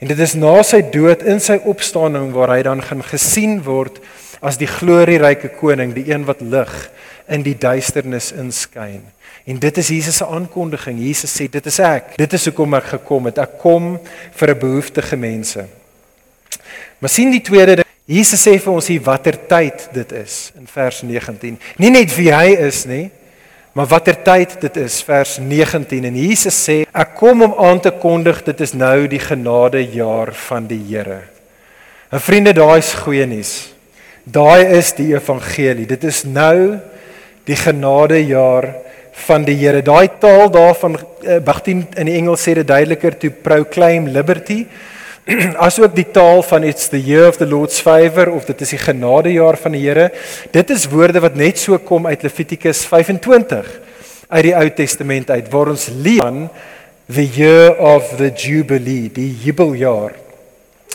En 0.00 0.08
dit 0.08 0.18
is 0.18 0.34
na 0.34 0.62
sy 0.64 0.80
dood 0.92 1.22
in 1.28 1.40
sy 1.40 1.58
opstanding 1.68 2.30
waar 2.32 2.54
hy 2.54 2.62
dan 2.64 2.80
gaan 2.82 3.02
gesien 3.04 3.58
word 3.66 3.98
as 4.40 4.56
die 4.56 4.68
glorieryke 4.68 5.50
koning, 5.58 5.92
die 5.92 6.08
een 6.08 6.24
wat 6.24 6.40
lig 6.40 6.72
in 7.28 7.44
die 7.44 7.56
duisternis 7.58 8.30
inskyn. 8.32 9.02
En 9.44 9.58
dit 9.60 9.78
is 9.82 9.90
Jesus 9.92 10.20
se 10.20 10.26
aankondiging. 10.26 11.00
Jesus 11.04 11.34
sê 11.36 11.48
dit 11.52 11.66
is 11.66 11.78
ek. 11.84 12.14
Dit 12.20 12.32
is 12.36 12.48
hoekom 12.48 12.78
ek 12.78 12.88
gekom 12.94 13.28
het. 13.28 13.38
Ek 13.38 13.58
kom 13.60 13.98
vir 14.36 14.50
'n 14.54 14.58
behoeftige 14.58 15.16
mense. 15.16 15.66
Maar 16.98 17.10
sien 17.10 17.30
die 17.30 17.42
tweede 17.42 17.76
ding. 17.76 17.89
Jesus 18.10 18.42
sê 18.42 18.56
vir 18.58 18.74
ons 18.74 18.88
hier 18.90 19.02
watter 19.06 19.36
tyd 19.46 19.84
dit 19.94 20.12
is 20.18 20.50
in 20.58 20.66
vers 20.66 21.04
19. 21.06 21.58
Nie 21.78 21.92
net 21.94 22.10
wie 22.16 22.32
hy 22.34 22.56
is 22.66 22.82
nie, 22.90 23.04
maar 23.70 23.86
watter 23.86 24.16
tyd 24.26 24.56
dit 24.64 24.80
is 24.82 24.96
vers 25.06 25.36
19 25.38 26.08
en 26.08 26.16
Jesus 26.18 26.58
sê 26.58 26.80
ek 26.90 27.14
kom 27.20 27.44
om 27.46 27.54
aan 27.62 27.78
te 27.78 27.92
kondig 28.02 28.42
dit 28.48 28.64
is 28.66 28.74
nou 28.74 29.06
die 29.06 29.22
genadejaar 29.22 30.34
van 30.48 30.66
die 30.66 30.82
Here. 30.88 31.20
En 32.10 32.18
vriende, 32.18 32.50
daai 32.56 32.80
is 32.82 32.90
goeie 32.98 33.28
nuus. 33.30 33.54
Daai 34.26 34.66
is 34.74 34.90
die 34.98 35.12
evangelie. 35.14 35.86
Dit 35.86 36.02
is 36.04 36.24
nou 36.26 36.80
die 37.46 37.56
genadejaar 37.56 38.72
van 39.28 39.46
die 39.46 39.54
Here. 39.60 39.84
Daai 39.86 40.18
taal 40.18 40.50
daarvan 40.50 40.98
uh, 40.98 41.38
Bagtien 41.46 41.86
in 41.94 42.10
die 42.10 42.18
Engels 42.18 42.42
sê 42.42 42.58
dit 42.58 42.66
duideliker 42.66 43.14
to 43.22 43.30
proclaim 43.46 44.10
liberty. 44.10 44.64
Asook 45.66 45.94
die 45.94 46.08
taal 46.10 46.42
van 46.42 46.64
it's 46.66 46.88
the 46.90 46.98
year 46.98 47.28
of 47.28 47.38
the 47.38 47.46
Lord's 47.46 47.78
favor 47.82 48.30
of 48.32 48.46
dit 48.48 48.64
is 48.64 48.72
die 48.74 48.80
genadejaar 48.82 49.58
van 49.62 49.76
die 49.76 49.82
Here. 49.84 50.08
Dit 50.50 50.72
is 50.74 50.88
woorde 50.90 51.22
wat 51.22 51.36
net 51.38 51.60
so 51.60 51.78
kom 51.78 52.08
uit 52.10 52.24
Levitikus 52.26 52.82
25 52.88 53.68
uit 54.30 54.44
die 54.46 54.56
Ou 54.58 54.66
Testament 54.74 55.30
uit 55.30 55.52
waar 55.52 55.70
ons 55.74 55.86
lees 56.02 56.22
van 56.22 56.48
the 57.10 57.26
year 57.26 57.74
of 57.78 58.16
the 58.18 58.30
jubilee, 58.30 59.10
die 59.10 59.30
jubeljaar. 59.44 60.16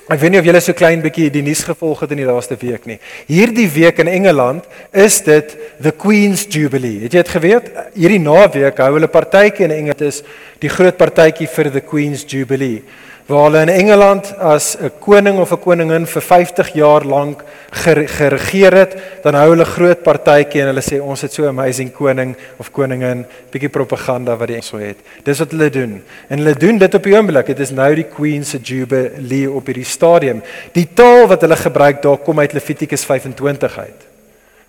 Ek 0.06 0.19
weet 0.21 0.36
nie 0.36 0.39
of 0.39 0.48
julle 0.48 0.62
so 0.62 0.76
klein 0.78 1.02
bietjie 1.02 1.32
die 1.34 1.41
nuus 1.43 1.63
gevolg 1.65 2.04
het 2.04 2.12
in 2.13 2.21
die 2.21 2.28
laaste 2.28 2.60
week 2.62 2.84
nie. 2.89 3.00
Hierdie 3.32 3.67
week 3.74 4.04
in 4.04 4.12
Engeland 4.12 4.67
is 4.93 5.17
dit 5.26 5.56
the 5.82 5.95
Queen's 5.95 6.45
Jubilee. 6.45 7.02
Het 7.08 7.17
jy 7.17 7.24
dit 7.24 7.34
geweet? 7.39 7.71
Hierdie 7.95 8.21
naweek 8.21 8.84
hou 8.84 8.91
hulle 9.00 9.10
partytjie 9.12 9.65
in 9.69 9.80
Engeland 9.80 10.06
is 10.06 10.21
die 10.62 10.71
groot 10.71 11.00
partytjie 11.00 11.50
vir 11.50 11.71
the 11.74 11.84
Queen's 11.84 12.28
Jubilee 12.28 12.84
waar 13.25 13.47
hulle 13.47 13.61
in 13.61 13.69
Engeland 13.69 14.38
as 14.38 14.77
'n 14.77 14.91
koning 14.99 15.39
of 15.39 15.51
'n 15.51 15.59
koningin 15.59 16.05
vir 16.05 16.21
50 16.21 16.73
jaar 16.73 17.03
lank 17.03 17.43
geregeer 17.71 18.73
het, 18.73 18.95
dan 19.23 19.33
hou 19.33 19.49
hulle 19.49 19.65
groot 19.65 20.03
partytjie 20.03 20.61
en 20.61 20.67
hulle 20.67 20.81
sê 20.81 21.01
ons 21.01 21.21
het 21.21 21.33
so 21.33 21.43
'n 21.43 21.47
amazing 21.47 21.91
koning 21.91 22.35
of 22.57 22.71
koningin, 22.71 23.25
bietjie 23.51 23.69
propaganda 23.69 24.38
wat 24.38 24.47
die 24.47 24.61
so 24.61 24.77
het. 24.77 24.97
Dis 25.23 25.39
wat 25.39 25.51
hulle 25.51 25.69
doen. 25.69 26.03
En 26.29 26.38
hulle 26.38 26.55
doen 26.55 26.77
dit 26.77 26.93
op 26.93 27.03
die 27.03 27.15
oomblik. 27.17 27.45
Dit 27.45 27.59
is 27.59 27.71
nou 27.71 27.95
die 27.95 28.07
Queen 28.15 28.45
se 28.45 28.57
Jubilee 28.57 29.51
op 29.51 29.65
hierdie 29.65 29.85
stadium. 29.85 30.43
Die 30.71 30.88
taal 30.93 31.27
wat 31.27 31.41
hulle 31.41 31.55
gebruik 31.55 32.01
daar 32.01 32.17
kom 32.17 32.39
uit 32.39 32.53
Levitikus 32.53 33.05
25 33.05 33.77
uit. 33.77 34.01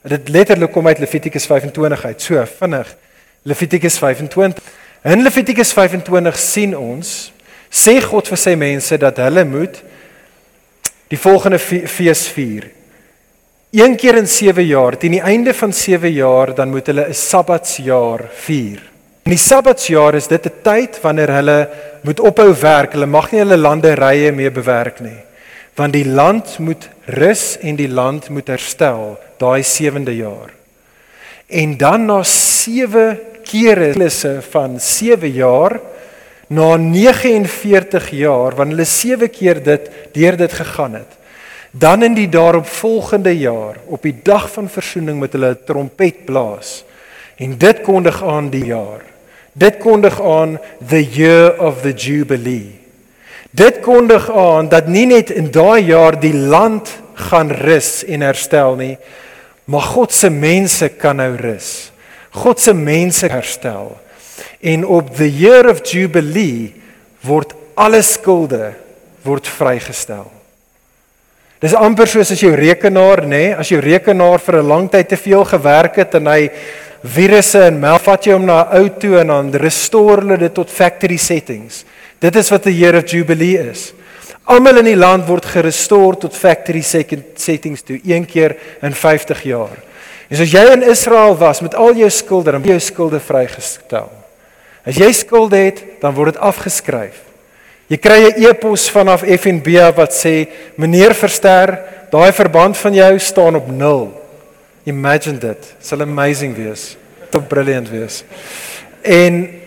Dit 0.03 0.29
letterlik 0.29 0.73
kom 0.73 0.87
uit 0.87 0.99
Levitikus 0.99 1.47
25 1.47 2.05
uit. 2.05 2.23
So 2.23 2.45
vinnig. 2.59 2.97
Levitikus 3.43 3.99
25. 3.99 4.63
In 5.05 5.23
Levitikus 5.23 5.73
25 5.73 6.39
sien 6.39 6.77
ons 6.77 7.33
sê 7.71 8.01
God 8.01 8.29
vir 8.29 8.39
sy 8.39 8.55
mense 8.55 8.99
dat 8.99 9.19
hulle 9.19 9.45
moet 9.45 9.83
die 11.09 11.19
volgende 11.19 11.59
fees 11.59 12.27
vier. 12.35 12.71
Een 13.77 13.97
keer 13.97 14.17
in 14.17 14.27
7 14.27 14.65
jaar, 14.67 14.97
teen 14.97 15.19
die 15.19 15.23
einde 15.23 15.55
van 15.55 15.73
7 15.73 16.13
jaar, 16.13 16.55
dan 16.55 16.71
moet 16.71 16.87
hulle 16.87 17.09
'n 17.09 17.15
Sabbatsjaar 17.15 18.29
vier. 18.33 18.81
In 19.27 19.35
die 19.35 19.43
Sabbatsjaar 19.43 20.15
is 20.15 20.29
dit 20.29 20.47
'n 20.47 20.63
tyd 20.63 21.01
wanneer 21.03 21.29
hulle 21.29 21.69
moet 22.03 22.21
ophou 22.21 22.55
werk. 22.61 22.93
Hulle 22.93 23.07
mag 23.07 23.33
nie 23.33 23.41
hulle 23.41 23.57
landerye 23.57 24.33
meer 24.33 24.53
bewerk 24.53 25.01
nie. 25.01 25.19
Want 25.75 25.93
die 25.93 26.07
land 26.07 26.59
moet 26.59 26.89
rus 27.07 27.59
en 27.61 27.77
die 27.77 27.89
land 27.89 28.29
moet 28.29 28.49
herstel 28.49 29.19
daai 29.39 29.63
7de 29.63 30.17
jaar. 30.17 30.51
En 31.47 31.77
dan 31.77 32.07
na 32.07 32.23
7 32.23 33.19
kere 33.45 33.93
klusse 33.93 34.43
van 34.51 34.81
7 34.81 35.31
jaar 35.31 35.81
na 36.47 36.77
49 36.77 38.11
jaar 38.11 38.55
wanneer 38.55 38.77
hulle 38.77 38.85
7 38.85 39.31
keer 39.31 39.63
dit 39.63 39.91
deur 40.13 40.37
dit 40.37 40.53
gegaan 40.53 40.95
het 40.95 41.17
dan 41.79 42.03
in 42.03 42.15
die 42.17 42.29
daaropvolgende 42.29 43.35
jaar 43.39 43.77
op 43.85 44.03
die 44.03 44.15
dag 44.23 44.49
van 44.53 44.69
versoening 44.69 45.21
met 45.21 45.35
hulle 45.37 45.53
trompet 45.69 46.25
blaas. 46.25 46.85
En 47.37 47.59
dit 47.59 47.81
kondig 47.85 48.23
aan 48.25 48.49
die 48.49 48.65
jaar. 48.65 49.03
Dit 49.53 49.77
kondig 49.79 50.17
aan 50.23 50.59
the 50.89 51.03
year 51.05 51.61
of 51.61 51.83
the 51.83 51.93
jubilee. 51.93 52.81
Dit 53.51 53.81
kondig 53.81 54.31
aan 54.33 54.69
dat 54.69 54.89
nie 54.89 55.07
net 55.07 55.31
in 55.31 55.51
daai 55.53 55.85
jaar 55.85 56.17
die 56.21 56.35
land 56.35 56.89
gaan 57.29 57.51
rus 57.51 58.05
en 58.05 58.25
herstel 58.25 58.77
nie 58.77 58.97
maar 59.67 59.83
God 59.83 60.13
se 60.15 60.31
mense 60.31 60.89
kan 60.95 61.17
nou 61.19 61.33
rus. 61.37 61.91
God 62.31 62.61
se 62.63 62.75
mense 62.75 63.27
herstel 63.27 63.97
en 64.61 64.87
op 64.87 65.15
the 65.17 65.29
year 65.31 65.69
of 65.71 65.83
jubilee 65.85 66.75
word 67.21 67.55
alle 67.75 68.03
skulde 68.03 68.73
word 69.27 69.47
vrygestel. 69.47 70.31
Dis 71.61 71.75
amper 71.75 72.09
soos 72.09 72.31
as 72.35 72.43
jou 72.43 72.53
rekenaar, 72.55 73.25
nê, 73.25 73.29
nee, 73.49 73.55
as 73.57 73.71
jou 73.73 73.81
rekenaar 73.81 74.39
vir 74.39 74.63
'n 74.63 74.69
lang 74.69 74.91
tyd 74.91 75.09
te 75.09 75.17
veel 75.17 75.45
gewerk 75.45 75.97
het 75.97 76.15
en 76.15 76.27
hy 76.27 76.51
virusse 77.03 77.61
en 77.67 77.81
melvat 77.81 78.27
jy 78.27 78.33
hom 78.33 78.47
na 78.47 78.63
'n 78.63 78.77
ou 78.79 78.89
toe 78.89 79.21
en 79.21 79.27
dan 79.27 79.55
restore 79.55 80.21
hulle 80.21 80.39
dit 80.39 80.55
tot 80.55 80.71
factory 80.71 81.17
settings. 81.17 81.85
Dit 82.21 82.37
is 82.37 82.51
wat 82.51 82.63
the 82.63 82.73
year 82.73 82.97
of 82.97 83.11
jubilee 83.11 83.71
is. 83.71 83.93
Almal 84.45 84.79
in 84.79 84.85
die 84.85 84.97
land 84.97 85.27
word 85.27 85.45
gerestoreer 85.45 86.21
tot 86.21 86.37
factory 86.37 86.83
settings 86.83 87.83
toe 87.83 88.01
een 88.05 88.27
keer 88.27 88.57
in 88.83 88.93
50 88.95 89.43
jaar. 89.43 89.83
En 90.29 90.41
as 90.41 90.53
jy 90.53 90.73
in 90.73 90.83
Israel 90.83 91.37
was 91.37 91.61
met 91.61 91.75
al 91.75 91.95
jou 91.95 92.11
skulde, 92.11 92.51
dan 92.51 92.63
word 92.63 92.71
jou 92.71 92.81
skulde 92.81 93.21
vrygestel. 93.21 94.11
As 94.87 94.97
jy 94.97 95.11
skulde 95.13 95.59
het, 95.59 95.83
dan 96.01 96.15
word 96.15 96.37
dit 96.37 96.43
afgeskryf. 96.43 97.25
Jy 97.91 97.99
kry 98.03 98.21
'n 98.31 98.43
e-pos 98.43 98.89
vanaf 98.91 99.23
FNB 99.23 99.95
wat 99.95 100.13
sê 100.15 100.49
meneer 100.77 101.15
Verster, 101.15 101.79
daai 102.11 102.33
verband 102.33 102.77
van 102.77 102.95
jou 102.95 103.19
staan 103.19 103.57
op 103.57 103.69
0. 103.71 104.23
Imagine 104.85 105.39
dit. 105.39 105.61
Dit 105.61 105.87
sal 105.87 106.01
amazing 106.01 106.55
wees. 106.55 106.97
Tot 107.31 107.49
brilliant 107.49 107.89
wees. 107.91 108.25
En 109.03 109.66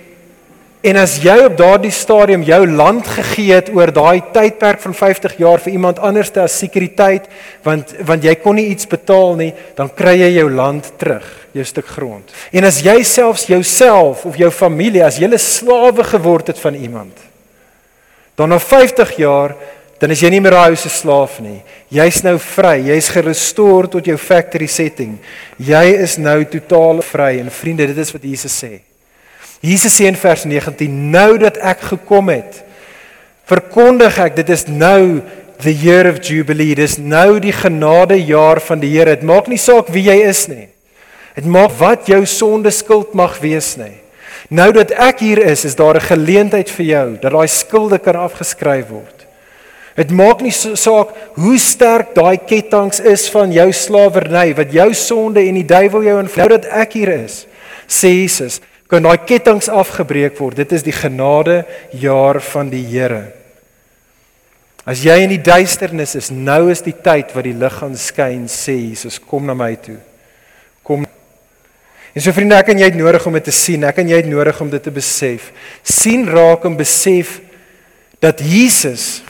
En 0.80 0.96
as 0.96 1.18
jy 1.20 1.34
op 1.44 1.58
daardie 1.60 1.92
stadium 1.92 2.44
jou 2.48 2.62
land 2.72 3.08
gegee 3.12 3.52
het 3.52 3.68
oor 3.76 3.92
daai 3.92 4.22
tydperk 4.32 4.80
van 4.80 4.94
50 4.96 5.36
jaar 5.42 5.60
vir 5.60 5.74
iemand 5.76 6.00
anders 6.00 6.32
as 6.40 6.56
sekuriteit, 6.56 7.28
want 7.68 7.92
want 8.08 8.24
jy 8.24 8.36
kon 8.40 8.56
nie 8.56 8.70
iets 8.72 8.88
betaal 8.88 9.36
nie, 9.36 9.52
dan 9.76 9.92
kry 9.92 10.16
jy 10.22 10.30
jou 10.38 10.48
land 10.48 10.88
terug, 11.02 11.28
jou 11.52 11.66
stuk 11.68 11.92
grond. 11.98 12.32
En 12.56 12.64
as 12.64 12.80
jy 12.86 12.96
selfs 13.04 13.50
jouself 13.52 14.24
of 14.24 14.40
jou 14.40 14.52
familie 14.56 15.04
as 15.04 15.20
julle 15.20 15.38
slawe 15.38 16.04
geword 16.14 16.54
het 16.54 16.64
van 16.64 16.80
iemand, 16.80 17.12
dan 18.40 18.56
na 18.56 18.60
50 18.64 19.18
jaar 19.20 19.58
dan 20.00 20.14
is 20.16 20.22
jy 20.24 20.30
nie 20.32 20.40
meer 20.40 20.56
'n 20.56 20.64
house 20.64 20.90
slaaf 20.90 21.42
nie. 21.42 21.62
Jy's 21.92 22.24
nou 22.24 22.38
vry. 22.40 22.80
Jy's 22.88 23.10
gerestoreer 23.10 23.90
tot 23.90 24.06
jou 24.06 24.18
factory 24.18 24.68
setting. 24.68 25.20
Jy 25.58 25.86
is 26.00 26.18
nou 26.18 26.46
totaal 26.46 27.02
vry 27.02 27.40
en 27.40 27.52
vriende, 27.52 27.88
dit 27.88 27.98
is 27.98 28.14
wat 28.14 28.24
Jesus 28.24 28.64
sê. 28.64 28.89
Jesus 29.60 29.96
sê 30.00 30.06
in 30.06 30.16
vers 30.16 30.46
19: 30.46 31.10
"Nou 31.12 31.38
dat 31.38 31.58
ek 31.58 31.80
gekom 31.80 32.30
het, 32.30 32.64
verkondig 33.46 34.18
ek 34.18 34.36
dit 34.36 34.50
is 34.50 34.68
nou 34.68 35.22
the 35.60 35.74
year 35.74 36.08
of 36.10 36.22
jubilee. 36.24 36.76
Dis 36.76 36.98
nou 36.98 37.40
die 37.44 37.54
genadejaar 37.54 38.62
van 38.64 38.82
die 38.82 38.92
Here. 38.94 39.16
Dit 39.18 39.28
maak 39.28 39.50
nie 39.52 39.60
saak 39.60 39.92
wie 39.92 40.06
jy 40.08 40.22
is 40.30 40.46
nie. 40.52 40.68
Dit 41.36 41.48
maak 41.48 41.76
wat 41.80 42.08
jou 42.10 42.22
sonde 42.28 42.72
skuld 42.74 43.14
mag 43.18 43.38
wees 43.44 43.76
nie. 43.80 43.98
Nou 44.50 44.72
dat 44.74 44.92
ek 44.96 45.22
hier 45.24 45.42
is, 45.46 45.66
is 45.66 45.76
daar 45.76 45.96
'n 45.96 46.10
geleentheid 46.10 46.70
vir 46.70 46.86
jou 46.86 47.08
dat 47.22 47.32
daai 47.32 47.48
skulde 47.48 48.00
kan 48.00 48.16
afgeskryf 48.16 48.88
word. 48.90 49.28
Dit 49.96 50.12
maak 50.12 50.42
nie 50.42 50.52
saak 50.52 51.10
hoe 51.36 51.58
sterk 51.58 52.16
daai 52.16 52.38
ketTINGS 52.38 53.00
is 53.00 53.30
van 53.30 53.52
jou 53.52 53.72
slawerny, 53.72 54.56
wat 54.56 54.72
jou 54.72 54.94
sonde 54.94 55.40
en 55.40 55.54
die 55.54 55.66
duiwel 55.66 56.04
jou 56.04 56.20
invloed. 56.20 56.38
Nou 56.38 56.60
dat 56.60 56.66
ek 56.66 56.94
hier 56.94 57.10
is, 57.10 57.46
sê 57.88 58.08
Jesus, 58.08 58.62
kan 58.90 59.06
daai 59.06 59.20
ketTINGS 59.22 59.70
afgebreek 59.70 60.38
word. 60.42 60.58
Dit 60.58 60.74
is 60.74 60.84
die 60.86 60.96
genade 60.96 61.62
jaar 61.94 62.42
van 62.42 62.72
die 62.72 62.82
Here. 62.90 63.28
As 64.90 65.04
jy 65.06 65.20
in 65.22 65.34
die 65.36 65.44
duisternis 65.44 66.16
is, 66.18 66.32
nou 66.34 66.72
is 66.74 66.82
die 66.82 66.96
tyd 66.96 67.36
wat 67.36 67.46
die 67.46 67.54
lig 67.54 67.76
gaan 67.78 67.94
skyn, 68.00 68.48
sê 68.50 68.74
Jesus, 68.74 69.20
kom 69.22 69.46
na 69.46 69.54
my 69.54 69.76
toe. 69.78 70.00
Kom. 70.88 71.06
En 72.16 72.26
so 72.26 72.34
vriende, 72.34 72.58
ek 72.58 72.72
en 72.74 72.82
jy 72.82 72.90
het 72.90 72.98
nodig 72.98 73.28
om 73.30 73.38
dit 73.38 73.46
te 73.46 73.54
sien. 73.54 73.86
Ek 73.86 74.02
en 74.02 74.10
jy 74.10 74.24
het 74.24 74.32
nodig 74.32 74.62
om 74.64 74.72
dit 74.72 74.82
te 74.82 74.94
besef. 74.94 75.52
sien 75.84 76.26
raak 76.26 76.66
en 76.66 76.78
besef 76.80 77.38
dat 78.20 78.42
Jesus 78.42 79.22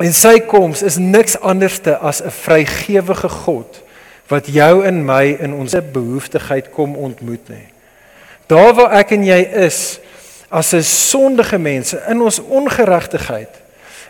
en 0.00 0.12
sy 0.16 0.40
koms 0.48 0.82
is 0.82 0.96
niks 0.98 1.36
anderste 1.38 1.96
as 1.98 2.22
'n 2.22 2.30
vrygewige 2.32 3.28
God 3.28 3.82
wat 4.28 4.46
jou 4.46 4.84
en 4.84 5.04
my 5.04 5.36
in 5.40 5.52
ons 5.52 5.74
behoeftigheid 5.92 6.70
kom 6.72 6.96
ontmoet 6.96 7.48
nie. 7.48 7.68
Daar 8.50 8.74
waar 8.74 8.96
ek 8.98 9.12
en 9.14 9.24
jy 9.28 9.38
is 9.62 10.00
as 10.50 10.74
'n 10.74 10.82
sondige 10.82 11.58
mense 11.58 12.02
in 12.10 12.20
ons 12.20 12.40
ongeregtigheid, 12.42 13.54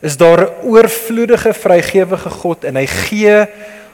is 0.00 0.16
daar 0.16 0.40
'n 0.40 0.64
oorvloedige 0.64 1.52
vrygewige 1.52 2.30
God 2.30 2.64
en 2.64 2.76
hy 2.76 2.86
gee 2.86 3.46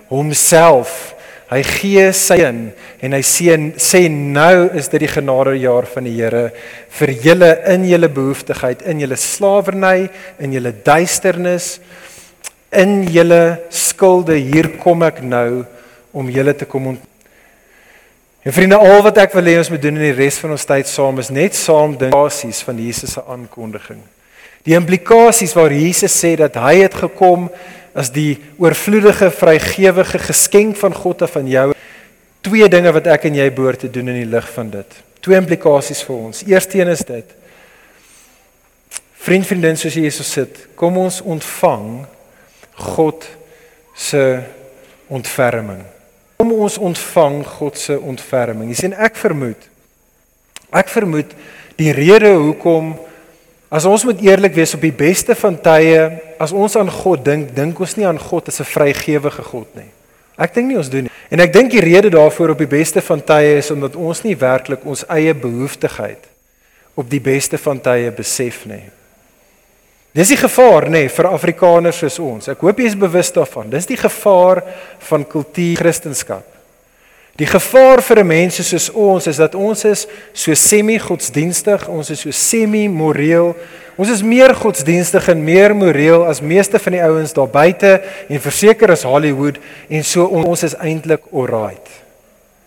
homself. 0.08 1.14
Hy 1.46 1.62
gee 1.62 2.12
sy 2.12 2.34
in 2.42 2.72
en 3.00 3.12
hy 3.12 3.22
sê 3.22 3.54
sê 3.78 4.08
nou 4.10 4.68
is 4.74 4.88
dit 4.88 5.00
die 5.00 5.08
genadejaar 5.08 5.86
van 5.86 6.04
die 6.04 6.22
Here 6.22 6.52
vir 6.88 7.10
julle 7.10 7.62
in 7.66 7.84
julle 7.88 8.08
behoeftigheid, 8.08 8.82
in 8.82 8.98
julle 8.98 9.16
slawerny, 9.16 10.10
in 10.38 10.52
julle 10.52 10.72
duisternis, 10.82 11.80
in 12.72 13.04
julle 13.04 13.60
skulde. 13.70 14.34
Hier 14.34 14.68
kom 14.78 15.02
ek 15.02 15.22
nou 15.22 15.64
om 16.12 16.30
julle 16.30 16.54
te 16.54 16.64
kom 16.64 16.86
ont 16.86 17.00
En 18.46 18.54
vriende, 18.54 18.76
al 18.78 19.00
wat 19.02 19.16
ek 19.18 19.32
wil 19.34 19.48
hê 19.50 19.56
ons 19.58 19.72
moet 19.72 19.82
doen 19.82 19.96
in 19.98 20.04
die 20.06 20.14
res 20.14 20.36
van 20.38 20.52
ons 20.54 20.66
tyd 20.68 20.86
saam 20.86 21.16
is 21.18 21.32
net 21.34 21.56
saam 21.58 21.96
dink 21.98 22.14
basies 22.14 22.60
van 22.62 22.78
Jesus 22.78 23.16
se 23.16 23.22
aankondiging. 23.26 23.98
Die 24.62 24.76
implikasies 24.78 25.54
waar 25.58 25.74
Jesus 25.74 26.14
sê 26.14 26.36
dat 26.38 26.54
hy 26.62 26.76
het 26.84 26.94
gekom 26.94 27.48
as 27.90 28.12
die 28.14 28.36
oorvloedige 28.62 29.32
vrygewige 29.34 30.20
geskenk 30.28 30.78
van 30.78 30.94
God 30.94 31.24
af 31.26 31.34
aan 31.40 31.50
jou. 31.50 31.66
Twee 32.46 32.68
dinge 32.70 32.92
wat 32.94 33.10
ek 33.10 33.26
en 33.26 33.40
jy 33.40 33.48
behoort 33.50 33.82
te 33.82 33.90
doen 33.90 34.12
in 34.14 34.20
die 34.20 34.30
lig 34.30 34.46
van 34.54 34.70
dit. 34.70 35.02
Twee 35.26 35.42
implikasies 35.42 36.04
vir 36.06 36.16
ons. 36.28 36.46
Eersteen 36.46 36.94
is 36.94 37.02
dit 37.08 37.34
Vriend 39.26 39.42
vriendin 39.42 39.74
soos 39.74 39.96
Jesus 39.98 40.28
sit, 40.30 40.58
kom 40.78 41.00
ons 41.02 41.16
ontvang 41.26 42.04
God 42.94 43.26
se 43.98 44.20
ontferming. 45.10 45.80
Kom 46.36 46.52
ons 46.52 46.78
ontvang 46.78 47.40
God 47.46 47.78
se 47.78 48.00
ontferming. 48.00 48.68
Jy 48.70 48.74
sien 48.74 48.92
ek 48.94 49.16
vermoed 49.16 49.72
ek 50.76 50.88
vermoed 50.90 51.30
die 51.78 51.92
rede 51.94 52.34
hoekom 52.34 52.96
As 53.66 53.84
ons 53.84 54.04
moet 54.06 54.20
eerlik 54.22 54.54
wees 54.54 54.76
op 54.76 54.82
die 54.84 54.94
beste 54.94 55.34
van 55.34 55.56
tye, 55.58 56.04
as 56.38 56.52
ons 56.54 56.76
aan 56.78 56.90
God 56.92 57.24
dink, 57.26 57.48
dink 57.54 57.80
ons 57.82 57.96
nie 57.98 58.06
aan 58.06 58.18
God 58.18 58.48
as 58.48 58.60
'n 58.60 58.64
vrygewige 58.64 59.42
God 59.42 59.66
nie. 59.74 59.90
Ek 60.38 60.54
dink 60.54 60.68
nie 60.68 60.76
ons 60.78 60.88
doen 60.88 61.02
nie. 61.02 61.10
En 61.30 61.40
ek 61.40 61.52
dink 61.52 61.70
die 61.70 61.80
rede 61.80 62.10
daarvoor 62.10 62.50
op 62.50 62.58
die 62.58 62.70
beste 62.70 63.00
van 63.00 63.20
tye 63.20 63.58
is 63.58 63.70
omdat 63.70 63.96
ons 63.96 64.22
nie 64.22 64.36
werklik 64.36 64.84
ons 64.86 65.04
eie 65.08 65.34
behoeftigheid 65.34 66.24
op 66.94 67.10
die 67.10 67.20
beste 67.20 67.58
van 67.58 67.80
tye 67.80 68.10
besef 68.10 68.66
nie. 68.66 68.84
Dis 70.16 70.30
die 70.32 70.38
gevaar 70.40 70.86
nê 70.88 71.02
vir 71.12 71.28
Afrikaners 71.28 71.98
soos 72.00 72.16
ons. 72.24 72.48
Ek 72.48 72.62
hoop 72.64 72.78
jy 72.80 72.88
is 72.88 72.96
bewus 72.96 73.28
daarvan. 73.34 73.68
Dis 73.68 73.88
die 73.88 73.98
gevaar 74.00 74.62
van 75.10 75.26
kultuur 75.28 75.82
Christendom. 75.82 76.44
Die 77.36 77.44
gevaar 77.44 78.00
vir 78.00 78.20
'n 78.20 78.26
mens 78.26 78.56
soos 78.56 78.88
ons 78.94 79.26
is 79.26 79.36
dat 79.36 79.54
ons 79.54 79.84
is 79.84 80.06
so 80.32 80.54
semi-godsdienstig, 80.54 81.88
ons 81.88 82.10
is 82.10 82.20
so 82.20 82.30
semi-moreel. 82.30 83.54
Ons 83.98 84.10
is 84.10 84.22
meer 84.22 84.54
godsdienstig 84.54 85.28
en 85.28 85.44
meer 85.44 85.74
moreel 85.74 86.24
as 86.24 86.40
meeste 86.40 86.78
van 86.78 86.92
die 86.92 87.02
ouens 87.02 87.32
daar 87.32 87.48
buite 87.48 88.02
en 88.28 88.40
verseker 88.40 88.90
as 88.90 89.02
Hollywood 89.02 89.58
en 89.88 90.04
so 90.04 90.24
ons 90.24 90.62
is 90.62 90.74
eintlik 90.74 91.22
alright. 91.32 91.88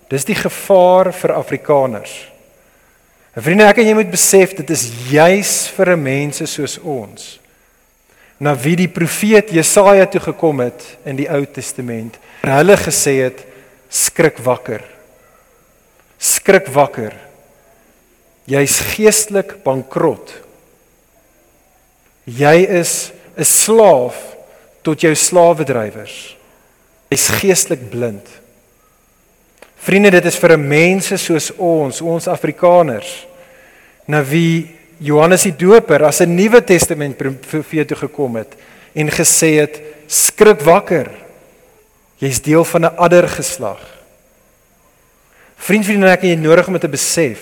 Dis 0.08 0.26
die 0.26 0.36
gevaar 0.36 1.14
vir 1.14 1.34
Afrikaners. 1.34 2.30
En 3.36 3.44
vriende, 3.46 3.68
ek 3.70 3.82
en 3.82 3.88
jy 3.92 3.98
moet 3.98 4.12
besef 4.12 4.56
dit 4.58 4.70
is 4.74 4.88
juis 5.12 5.54
vir 5.76 5.96
mense 5.98 6.48
soos 6.50 6.80
ons 6.82 7.39
na 8.39 8.54
wie 8.56 8.78
die 8.80 8.88
profeet 8.88 9.52
Jesaja 9.52 10.08
toe 10.08 10.22
gekom 10.30 10.62
het 10.63 10.86
in 11.08 11.18
die 11.20 11.28
Ou 11.28 11.44
Testament. 11.44 12.15
Hulle 12.48 12.78
gesê 12.80 13.18
het 13.26 13.44
skrik 13.92 14.39
wakker. 14.46 14.86
Skrik 16.20 16.70
wakker. 16.72 17.18
Jy's 18.50 18.80
geestelik 18.96 19.58
bankrot. 19.65 20.32
Jy 22.26 22.63
is 22.80 23.12
'n 23.38 23.44
slaaf 23.44 24.15
tot 24.82 25.02
jou 25.02 25.15
slawedrywers. 25.15 26.38
Jy's 27.10 27.28
geestelik 27.28 27.89
blind. 27.89 28.28
Vriende, 29.80 30.12
dit 30.12 30.26
is 30.26 30.38
vir 30.38 30.58
mense 30.60 31.18
soos 31.18 31.52
ons, 31.56 32.02
ons 32.02 32.28
Afrikaners, 32.28 33.26
na 34.10 34.20
wie 34.26 34.76
Johannes 35.00 35.46
die 35.48 35.56
Doper 35.56 36.04
as 36.04 36.20
'n 36.22 36.36
Nuwe 36.36 36.62
Testament 36.62 37.15
profeet 37.18 37.88
toe 37.88 37.98
gekom 37.98 38.36
het 38.36 38.56
en 38.94 39.08
gesê 39.10 39.60
het: 39.60 39.82
"Skrik 40.08 40.62
wakker." 40.62 41.08
Jy's 42.20 42.42
deel 42.42 42.65
van 42.65 42.82
'n 42.82 42.98
ander 42.98 43.28
geslag. 43.30 43.80
Vriend, 45.56 45.86
vriende, 45.86 46.08
ek 46.08 46.22
het 46.22 46.39
nodig 46.39 46.68
om 46.68 46.80
te 46.80 46.88
besef. 46.88 47.39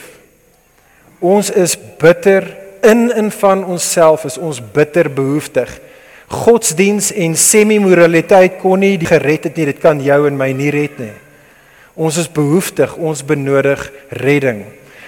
Ons 1.20 1.50
is 1.50 1.78
bitter 1.98 2.58
in 2.82 3.12
en 3.12 3.32
van 3.32 3.66
onsself 3.66 4.26
is 4.26 4.38
ons 4.38 4.62
bitter 4.72 5.10
behoeftig. 5.14 5.80
Godsdiens 6.28 7.12
en 7.12 7.36
semi-moraliteit 7.36 8.58
kon 8.62 8.80
nie 8.80 9.00
gered 9.00 9.44
het 9.44 9.56
nie. 9.56 9.66
Dit 9.66 9.80
kan 9.80 10.02
jou 10.04 10.28
en 10.28 10.38
my 10.38 10.52
nie 10.52 10.70
red 10.70 11.00
nie. 11.00 11.14
Ons 11.98 12.20
is 12.22 12.30
behoeftig, 12.30 12.94
ons 13.02 13.26
benodig 13.26 13.82
redding. 14.22 14.62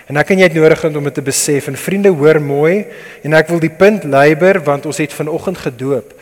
En 0.10 0.18
ek 0.18 0.32
en 0.34 0.42
jy 0.42 0.48
het 0.48 0.58
nodig 0.58 0.84
om 0.90 1.06
dit 1.06 1.14
te 1.14 1.22
besef. 1.22 1.68
En 1.70 1.78
vriende, 1.78 2.10
hoor 2.10 2.40
mooi 2.42 2.88
en 3.22 3.36
ek 3.38 3.52
wil 3.54 3.62
die 3.62 3.70
punt 3.70 4.08
leiber 4.10 4.58
want 4.66 4.88
ons 4.90 4.98
het 4.98 5.14
vanoggend 5.14 5.62
gedoop. 5.68 6.16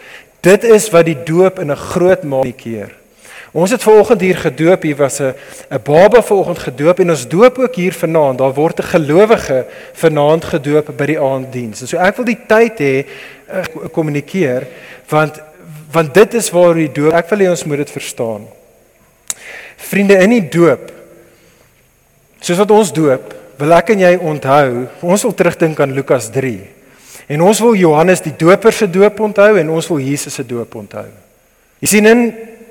Dit 0.43 0.67
is 0.67 0.89
wat 0.91 1.07
die 1.07 1.17
doop 1.23 1.59
in 1.63 1.71
'n 1.71 1.83
groot 1.95 2.23
mate 2.23 2.51
keer. 2.51 2.91
Ons 3.55 3.71
het 3.71 3.83
vanoggend 3.83 4.21
hier 4.21 4.37
gedoop. 4.37 4.83
Hier 4.83 4.95
was 4.95 5.19
'n 5.21 5.33
'n 5.71 5.79
baba 5.83 6.21
vanoggend 6.21 6.59
gedoop 6.59 6.99
en 6.99 7.09
ons 7.09 7.27
doop 7.27 7.57
ook 7.57 7.75
hier 7.75 7.93
vanaand. 7.93 8.37
Daar 8.37 8.53
word 8.53 8.79
'n 8.79 8.83
gelowige 8.83 9.65
vanaand 9.93 10.45
gedoop 10.45 10.97
by 10.97 11.05
die 11.05 11.19
aanddiens. 11.19 11.87
So 11.89 11.97
ek 11.97 12.15
wil 12.15 12.25
die 12.25 12.43
tyd 12.47 12.79
hê 12.79 13.05
uh, 13.49 13.63
kommunikeer 13.91 14.67
want 15.09 15.41
want 15.91 16.13
dit 16.13 16.33
is 16.33 16.51
waar 16.51 16.73
die 16.73 16.91
doop. 16.91 17.13
Ek 17.13 17.29
wil 17.29 17.39
hê 17.39 17.49
ons 17.49 17.63
moet 17.63 17.77
dit 17.77 17.91
verstaan. 17.91 18.56
Vriende 19.77 20.17
in 20.23 20.33
die 20.35 20.45
doop. 20.49 20.89
Soos 22.41 22.59
wat 22.61 22.73
ons 22.73 22.93
doop, 22.93 23.33
wil 23.57 23.73
ek 23.77 23.93
en 23.93 24.03
jy 24.03 24.15
onthou. 24.17 24.87
Ons 25.05 25.25
wil 25.25 25.35
terugdink 25.37 25.79
aan 25.81 25.95
Lukas 25.97 26.29
3. 26.33 26.57
En 27.27 27.43
ons 27.43 27.61
wil 27.63 27.75
Johannes 27.75 28.21
die 28.23 28.35
Doper 28.39 28.73
se 28.73 28.87
doop 28.87 29.19
onthou 29.19 29.57
en 29.59 29.71
ons 29.75 29.89
wil 29.91 30.03
Jesus 30.03 30.37
se 30.39 30.45
doop 30.47 30.77
onthou. 30.79 31.07
Jy 31.83 31.89
sien 31.91 32.07
in 32.07 32.21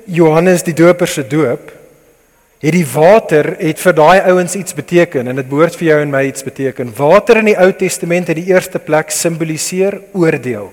Johannes 0.09 0.65
die 0.65 0.75
Doper 0.75 1.09
se 1.09 1.25
doop 1.27 1.73
het 2.57 2.73
die 2.73 2.87
water 2.89 3.51
het 3.59 3.77
vir 3.77 3.93
daai 3.93 4.31
ouens 4.31 4.55
iets 4.57 4.73
beteken 4.73 5.29
en 5.29 5.37
dit 5.37 5.49
behoort 5.49 5.75
vir 5.77 5.91
jou 5.91 5.99
en 6.01 6.13
my 6.13 6.23
iets 6.25 6.45
beteken. 6.45 6.89
Water 6.97 7.37
in 7.43 7.51
die 7.51 7.57
Ou 7.59 7.69
Testament 7.77 8.31
het 8.31 8.39
die 8.39 8.49
eerste 8.49 8.81
plek 8.81 9.13
simboliseer 9.13 9.99
oordeel. 10.17 10.71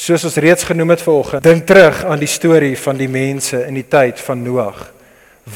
Soos 0.00 0.22
ons 0.24 0.38
reeds 0.40 0.64
genoem 0.64 0.94
het 0.94 1.02
vanoggend, 1.04 1.44
dink 1.44 1.66
terug 1.68 1.98
aan 2.08 2.22
die 2.22 2.30
storie 2.30 2.76
van 2.80 2.96
die 2.96 3.08
mense 3.10 3.58
in 3.66 3.76
die 3.76 3.84
tyd 3.84 4.20
van 4.24 4.40
Noag. 4.40 4.86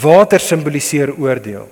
Water 0.02 0.42
simboliseer 0.42 1.14
oordeel. 1.16 1.64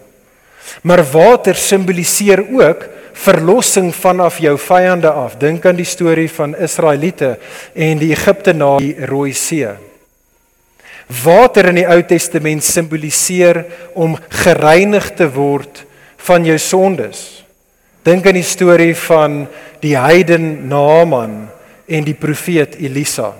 Maar 0.89 1.03
water 1.13 1.59
simboliseer 1.59 2.41
ook 2.49 2.87
verlossing 3.13 3.91
vanaf 3.93 4.41
jou 4.41 4.57
vyande 4.57 5.11
af. 5.11 5.37
Dink 5.37 5.67
aan 5.69 5.77
die 5.77 5.89
storie 5.89 6.31
van 6.33 6.57
Israeliete 6.57 7.35
en 7.77 8.01
die 8.01 8.15
Egiptenare 8.17 8.81
die 8.81 9.07
Rooi 9.11 9.35
See. 9.37 9.69
Water 11.23 11.69
in 11.69 11.83
die 11.83 11.89
Ou 11.93 12.01
Testament 12.09 12.65
simboliseer 12.65 13.67
om 13.93 14.17
gereinig 14.47 15.13
te 15.19 15.29
word 15.29 15.85
van 16.25 16.49
jou 16.49 16.57
sondes. 16.57 17.43
Dink 18.07 18.25
aan 18.27 18.41
die 18.41 18.49
storie 18.49 18.95
van 18.97 19.43
die 19.85 19.99
heiden 19.99 20.71
Naaman 20.73 21.52
en 21.93 22.05
die 22.05 22.17
profeet 22.19 22.79
Elisa. 22.81 23.33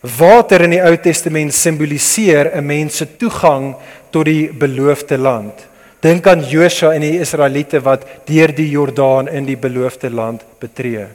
Water 0.00 0.64
in 0.64 0.76
die 0.76 0.82
Ou 0.84 0.94
Testament 0.96 1.54
simboliseer 1.54 2.52
'n 2.56 2.66
mens 2.66 2.96
se 2.96 3.06
toegang 3.16 3.74
tot 4.10 4.24
die 4.24 4.48
beloofde 4.52 5.18
land. 5.18 5.54
Dink 6.00 6.26
aan 6.26 6.40
Josua 6.48 6.94
en 6.94 7.00
die 7.00 7.20
Israeliete 7.20 7.80
wat 7.80 8.06
deur 8.24 8.54
die 8.54 8.70
Jordaan 8.70 9.28
in 9.28 9.44
die 9.44 9.56
beloofde 9.56 10.10
land 10.10 10.42
betree. 10.58 11.06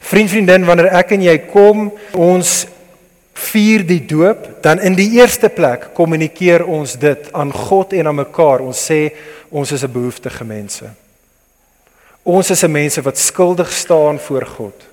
Vriend 0.00 0.30
vriendin, 0.30 0.66
wanneer 0.66 0.92
ek 0.92 1.12
en 1.12 1.22
jy 1.22 1.38
kom, 1.38 1.92
ons 2.12 2.66
vier 3.32 3.86
die 3.86 4.02
doop, 4.06 4.62
dan 4.62 4.80
in 4.80 4.94
die 4.94 5.08
eerste 5.16 5.48
plek 5.48 5.94
kommunikeer 5.94 6.66
ons 6.66 6.98
dit 7.00 7.32
aan 7.32 7.52
God 7.52 7.92
en 7.92 8.06
aan 8.06 8.20
mekaar. 8.20 8.60
Ons 8.60 8.90
sê 8.90 9.12
ons 9.50 9.72
is 9.72 9.82
'n 9.82 9.92
behoeftige 9.92 10.44
mense. 10.44 10.84
Ons 12.22 12.50
is 12.50 12.62
'n 12.62 12.70
mense 12.70 13.02
wat 13.02 13.18
skuldig 13.18 13.72
staan 13.72 14.18
voor 14.18 14.46
God. 14.46 14.91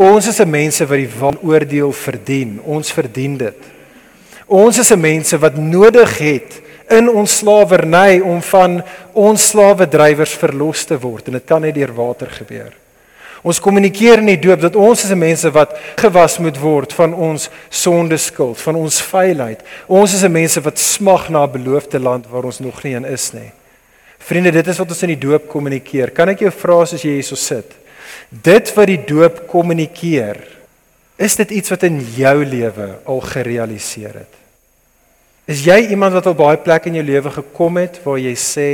Ons 0.00 0.26
is 0.26 0.40
'n 0.40 0.48
mense 0.48 0.86
wat 0.86 0.96
die 0.96 1.38
oordeel 1.42 1.92
verdien. 1.92 2.60
Ons 2.64 2.92
verdien 2.92 3.36
dit. 3.36 3.56
Ons 4.46 4.78
is 4.78 4.90
'n 4.90 5.00
mense 5.00 5.38
wat 5.38 5.56
nodig 5.56 6.18
het 6.18 6.60
in 6.88 7.08
ons 7.08 7.36
slawerny 7.36 8.20
om 8.20 8.42
van 8.42 8.82
ons 9.12 9.48
slawedrywers 9.48 10.34
verlos 10.34 10.84
te 10.84 10.98
word 10.98 11.26
en 11.26 11.32
dit 11.32 11.44
kan 11.44 11.60
net 11.60 11.74
deur 11.74 11.94
water 11.94 12.30
gebeur. 12.30 12.72
Ons 13.42 13.60
kommunikeer 13.60 14.18
in 14.18 14.26
die 14.26 14.40
doop 14.40 14.60
dat 14.60 14.76
ons 14.76 15.04
is 15.04 15.14
mense 15.14 15.50
wat 15.50 15.78
gewas 15.96 16.38
moet 16.38 16.58
word 16.58 16.92
van 16.92 17.14
ons 17.14 17.48
sondeskuld, 17.68 18.60
van 18.60 18.76
ons 18.76 19.02
vuilheid. 19.02 19.60
Ons 19.86 20.14
is 20.14 20.28
mense 20.28 20.60
wat 20.60 20.78
smag 20.78 21.28
na 21.28 21.44
'n 21.44 21.52
beloofde 21.52 21.98
land 22.00 22.26
waar 22.30 22.44
ons 22.44 22.60
nog 22.60 22.82
nie 22.82 22.94
in 22.94 23.04
is 23.04 23.32
nie. 23.32 23.52
Vriende, 24.18 24.50
dit 24.50 24.66
is 24.66 24.78
wat 24.78 24.88
ons 24.88 25.02
in 25.02 25.08
die 25.08 25.28
doop 25.28 25.48
kommunikeer. 25.48 26.10
Kan 26.10 26.28
ek 26.28 26.38
jou 26.38 26.50
vra 26.50 26.80
as 26.80 26.90
jy 26.90 27.10
hierso 27.10 27.34
sit? 27.34 27.80
Dit 28.28 28.74
wat 28.74 28.86
die 28.86 29.00
doop 29.06 29.46
kommunikeer, 29.48 30.38
is 31.16 31.36
dit 31.36 31.50
iets 31.50 31.72
wat 31.72 31.82
in 31.88 32.00
jou 32.16 32.36
lewe 32.44 32.88
al 33.04 33.20
gerealiseer 33.20 34.22
het? 34.22 34.38
Is 35.50 35.64
jy 35.66 35.90
iemand 35.90 36.14
wat 36.14 36.28
op 36.30 36.38
baie 36.38 36.60
plek 36.62 36.86
in 36.86 37.00
jou 37.00 37.04
lewe 37.04 37.30
gekom 37.30 37.80
het 37.80 38.00
waar 38.04 38.20
jy 38.20 38.34
sê 38.38 38.70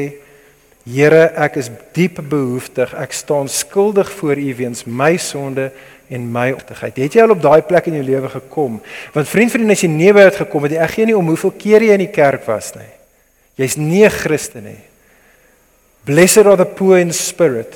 Here, 0.87 1.33
ek 1.35 1.57
is 1.59 1.67
diep 1.97 2.21
behoeftig. 2.31 2.93
Ek 2.95 3.11
staan 3.11 3.49
skuldig 3.51 4.07
voor 4.21 4.39
U 4.39 4.53
weens 4.55 4.85
my 4.87 5.17
sonde 5.19 5.73
en 6.07 6.29
my 6.31 6.53
optigheid. 6.55 7.01
Het 7.03 7.17
jy 7.19 7.25
al 7.25 7.35
op 7.35 7.43
daai 7.43 7.63
plek 7.67 7.89
in 7.91 7.97
jou 7.99 8.05
lewe 8.07 8.31
gekom? 8.37 8.77
Want 9.17 9.27
vriend 9.27 9.51
vriend 9.51 9.75
as 9.75 9.83
jy 9.83 9.91
nie 9.91 10.13
by 10.15 10.29
het 10.29 10.39
gekom 10.45 10.69
het, 10.69 10.77
ek 10.79 10.95
gee 10.95 11.09
nie 11.11 11.17
om 11.19 11.33
hoeveel 11.33 11.57
keer 11.59 11.83
jy 11.83 11.97
in 11.99 12.05
die 12.05 12.15
kerk 12.15 12.47
was 12.47 12.71
nie. 12.79 12.93
Jy's 13.59 13.75
nie 13.77 14.05
'n 14.05 14.15
Christen 14.15 14.65
nie. 14.65 14.83
Blessed 16.05 16.47
are 16.47 16.57
the 16.57 16.65
poor 16.65 16.99
in 16.99 17.13
spirit, 17.13 17.75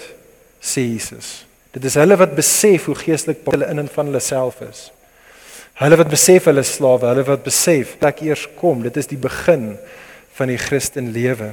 sê 0.63 0.87
Jesus. 0.87 1.50
Dit 1.75 1.87
is 1.87 1.97
hulle 2.01 2.17
wat 2.19 2.35
besef 2.35 2.89
hoe 2.91 2.97
geestelik 2.99 3.45
hulle 3.51 3.69
in 3.71 3.83
en 3.83 3.91
van 3.91 4.11
hulle 4.11 4.23
self 4.23 4.61
is. 4.67 4.89
Hulle 5.81 5.97
wat 5.97 6.11
besef 6.13 6.49
hulle 6.51 6.65
slawe, 6.67 7.09
hulle 7.13 7.25
wat 7.29 7.45
besef 7.47 7.95
dat 8.03 8.21
eers 8.25 8.47
kom, 8.59 8.83
dit 8.85 8.97
is 9.01 9.09
die 9.09 9.21
begin 9.21 9.75
van 10.37 10.51
die 10.51 10.59
Christen 10.61 11.13
lewe. 11.15 11.53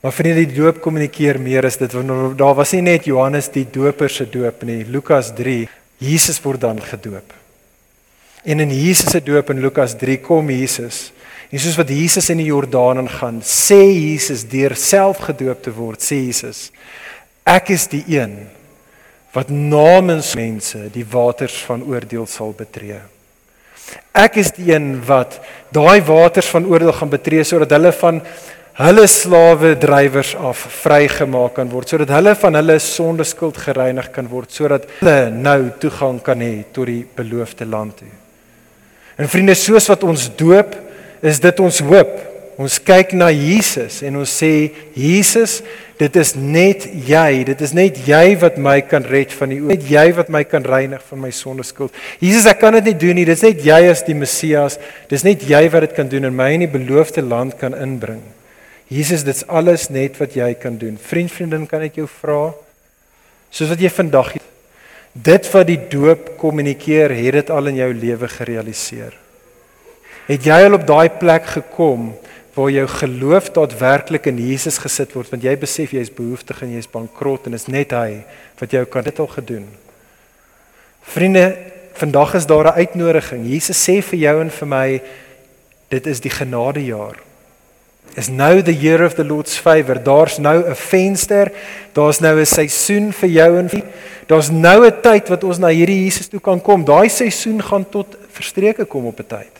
Maar 0.00 0.14
vriende, 0.14 0.44
die 0.46 0.60
doop 0.60 0.78
kommunikeer 0.80 1.40
meer 1.42 1.66
as 1.66 1.76
dit. 1.80 1.92
Daar 2.38 2.54
was 2.54 2.72
nie 2.76 2.84
net 2.86 3.08
Johannes 3.10 3.50
die 3.50 3.66
doper 3.66 4.12
se 4.12 4.28
doop 4.30 4.62
nie. 4.68 4.84
Lukas 4.86 5.32
3, 5.34 5.64
Jesus 5.98 6.38
word 6.44 6.62
dan 6.62 6.78
gedoop. 6.78 7.34
En 8.46 8.62
in 8.62 8.70
Jesus 8.70 9.10
se 9.10 9.20
doop 9.20 9.50
in 9.50 9.60
Lukas 9.60 9.96
3 9.98 10.20
kom 10.22 10.52
Jesus. 10.54 11.08
En 11.50 11.58
soos 11.58 11.78
wat 11.80 11.90
Jesus 11.90 12.28
in 12.30 12.38
die 12.42 12.50
Jordaan 12.52 13.02
ingaan, 13.02 13.40
sê 13.42 13.80
Jesus 13.88 14.44
deur 14.46 14.76
self 14.78 15.24
gedoop 15.26 15.64
te 15.64 15.72
word, 15.74 16.04
sê 16.04 16.20
Jesus: 16.28 16.68
Ek 17.48 17.72
is 17.74 17.88
die 17.90 18.04
een 18.12 18.36
wat 19.34 19.50
namens 19.52 20.34
mense 20.38 20.88
die 20.92 21.06
waters 21.06 21.60
van 21.68 21.82
oordeel 21.84 22.26
sal 22.26 22.54
betree. 22.56 23.00
Ek 24.16 24.38
is 24.40 24.52
die 24.56 24.72
een 24.72 24.98
wat 25.06 25.38
daai 25.72 26.00
waters 26.04 26.48
van 26.52 26.66
oordeel 26.68 26.92
gaan 26.96 27.12
betree 27.12 27.44
sodat 27.44 27.72
hulle 27.76 27.92
van 27.96 28.22
hulle 28.78 29.06
slawe 29.10 29.74
drywers 29.80 30.36
af 30.36 30.60
vrygemaak 30.84 31.56
kan 31.58 31.70
word 31.72 31.90
sodat 31.90 32.12
hulle 32.14 32.34
van 32.38 32.60
hulle 32.60 32.78
sonde 32.82 33.26
skuld 33.26 33.58
gereinig 33.58 34.12
kan 34.14 34.28
word 34.30 34.54
sodat 34.54 34.86
hulle 35.00 35.18
nou 35.34 35.60
toegang 35.82 36.20
kan 36.22 36.44
hê 36.44 36.62
tot 36.72 36.86
die 36.86 37.02
beloofde 37.16 37.66
land 37.66 38.00
toe. 38.02 38.14
En 39.18 39.26
vriende, 39.26 39.56
soos 39.58 39.88
wat 39.90 40.04
ons 40.06 40.28
doop, 40.38 40.76
is 41.26 41.40
dit 41.42 41.60
ons 41.60 41.80
hoop. 41.82 42.12
Ons 42.58 42.80
kyk 42.82 43.12
na 43.14 43.28
Jesus 43.30 44.00
en 44.02 44.16
ons 44.18 44.30
sê 44.40 44.72
Jesus, 44.98 45.60
dit 45.98 46.16
is 46.18 46.32
net 46.34 46.88
jy, 47.06 47.44
dit 47.46 47.60
is 47.62 47.74
net 47.74 48.00
jy 48.02 48.22
wat 48.40 48.58
my 48.58 48.80
kan 48.82 49.06
red 49.06 49.30
van 49.34 49.52
die 49.54 49.60
net 49.62 49.86
jy 49.86 50.02
wat 50.16 50.32
my 50.34 50.42
kan 50.42 50.66
reinig 50.66 51.04
van 51.06 51.22
my 51.22 51.30
sonde 51.34 51.62
skuld. 51.66 51.94
Jesus, 52.18 52.48
ek 52.50 52.58
kan 52.58 52.74
dit 52.80 52.90
nie 52.90 52.96
doen 52.98 53.14
nie. 53.20 53.26
Dit 53.28 53.38
is 53.38 53.46
net 53.46 53.62
jy 53.62 53.78
as 53.92 54.02
die 54.06 54.18
Messias. 54.18 54.78
Dis 55.10 55.22
net 55.26 55.46
jy 55.46 55.62
wat 55.70 55.86
dit 55.86 55.94
kan 56.00 56.10
doen 56.10 56.26
en 56.26 56.34
my 56.34 56.50
in 56.56 56.66
die 56.66 56.72
beloofde 56.72 57.22
land 57.22 57.54
kan 57.62 57.78
inbring. 57.78 58.24
Jesus, 58.90 59.22
dit's 59.22 59.46
alles 59.46 59.86
net 59.94 60.18
wat 60.18 60.34
jy 60.34 60.50
kan 60.58 60.80
doen. 60.80 60.98
Vriend, 60.98 61.30
vriendin, 61.30 61.66
kan 61.70 61.86
ek 61.86 62.00
jou 62.02 62.08
vra? 62.10 62.48
Soos 63.54 63.70
wat 63.70 63.80
jy 63.80 63.90
vandag 63.92 64.34
dit 65.24 65.48
wat 65.52 65.66
die 65.66 65.80
doop 65.90 66.34
kommunikeer, 66.38 67.10
het 67.16 67.40
dit 67.40 67.50
al 67.50 67.70
in 67.70 67.80
jou 67.80 67.88
lewe 67.94 68.28
gerealiseer. 68.30 69.16
Het 70.28 70.46
jy 70.50 70.58
al 70.66 70.76
op 70.76 70.84
daai 70.86 71.08
plek 71.18 71.46
gekom 71.56 72.10
waar 72.58 72.70
jou 72.74 72.86
geloof 72.90 73.52
daadwerklik 73.54 74.26
in 74.26 74.38
Jesus 74.42 74.80
gesit 74.82 75.12
word 75.14 75.30
want 75.30 75.44
jy 75.46 75.54
besef 75.60 75.92
jy 75.94 76.02
is 76.02 76.14
behoeftig 76.14 76.64
en 76.64 76.72
jy 76.74 76.82
is 76.82 76.90
bankrot 76.90 77.46
en 77.46 77.54
is 77.54 77.68
net 77.70 77.94
hy 77.94 78.24
wat 78.58 78.74
jou 78.74 78.82
kan 78.90 79.06
dit 79.06 79.20
al 79.22 79.30
gedoen. 79.30 79.68
Vriende, 81.06 81.44
vandag 81.94 82.34
is 82.34 82.46
daar 82.46 82.66
'n 82.66 82.80
uitnodiging. 82.82 83.46
Jesus 83.46 83.78
sê 83.78 84.02
vir 84.02 84.18
jou 84.18 84.40
en 84.40 84.50
vir 84.50 84.68
my 84.68 85.02
dit 85.88 86.06
is 86.06 86.20
die 86.20 86.34
genadejaar 86.34 87.28
is 88.16 88.28
nou 88.28 88.62
the 88.62 88.74
year 88.74 89.04
of 89.04 89.14
the 89.14 89.24
Lord's 89.24 89.56
favor. 89.56 90.02
Daar's 90.02 90.38
nou 90.38 90.64
'n 90.68 90.74
venster, 90.74 91.52
daar's 91.92 92.20
nou 92.20 92.40
'n 92.40 92.46
seisoen 92.46 93.12
vir 93.12 93.28
jou 93.28 93.58
en 93.58 93.68
vir 93.68 93.82
daar's 94.26 94.50
nou 94.50 94.86
'n 94.86 95.00
tyd 95.02 95.28
wat 95.28 95.44
ons 95.44 95.58
na 95.58 95.68
hierdie 95.68 96.04
Jesus 96.04 96.28
toe 96.28 96.40
kan 96.40 96.60
kom. 96.60 96.84
Daai 96.84 97.08
seisoen 97.08 97.62
gaan 97.62 97.88
tot 97.88 98.16
verstreke 98.32 98.84
kom 98.84 99.06
op 99.06 99.20
'n 99.20 99.26
tyd. 99.26 99.52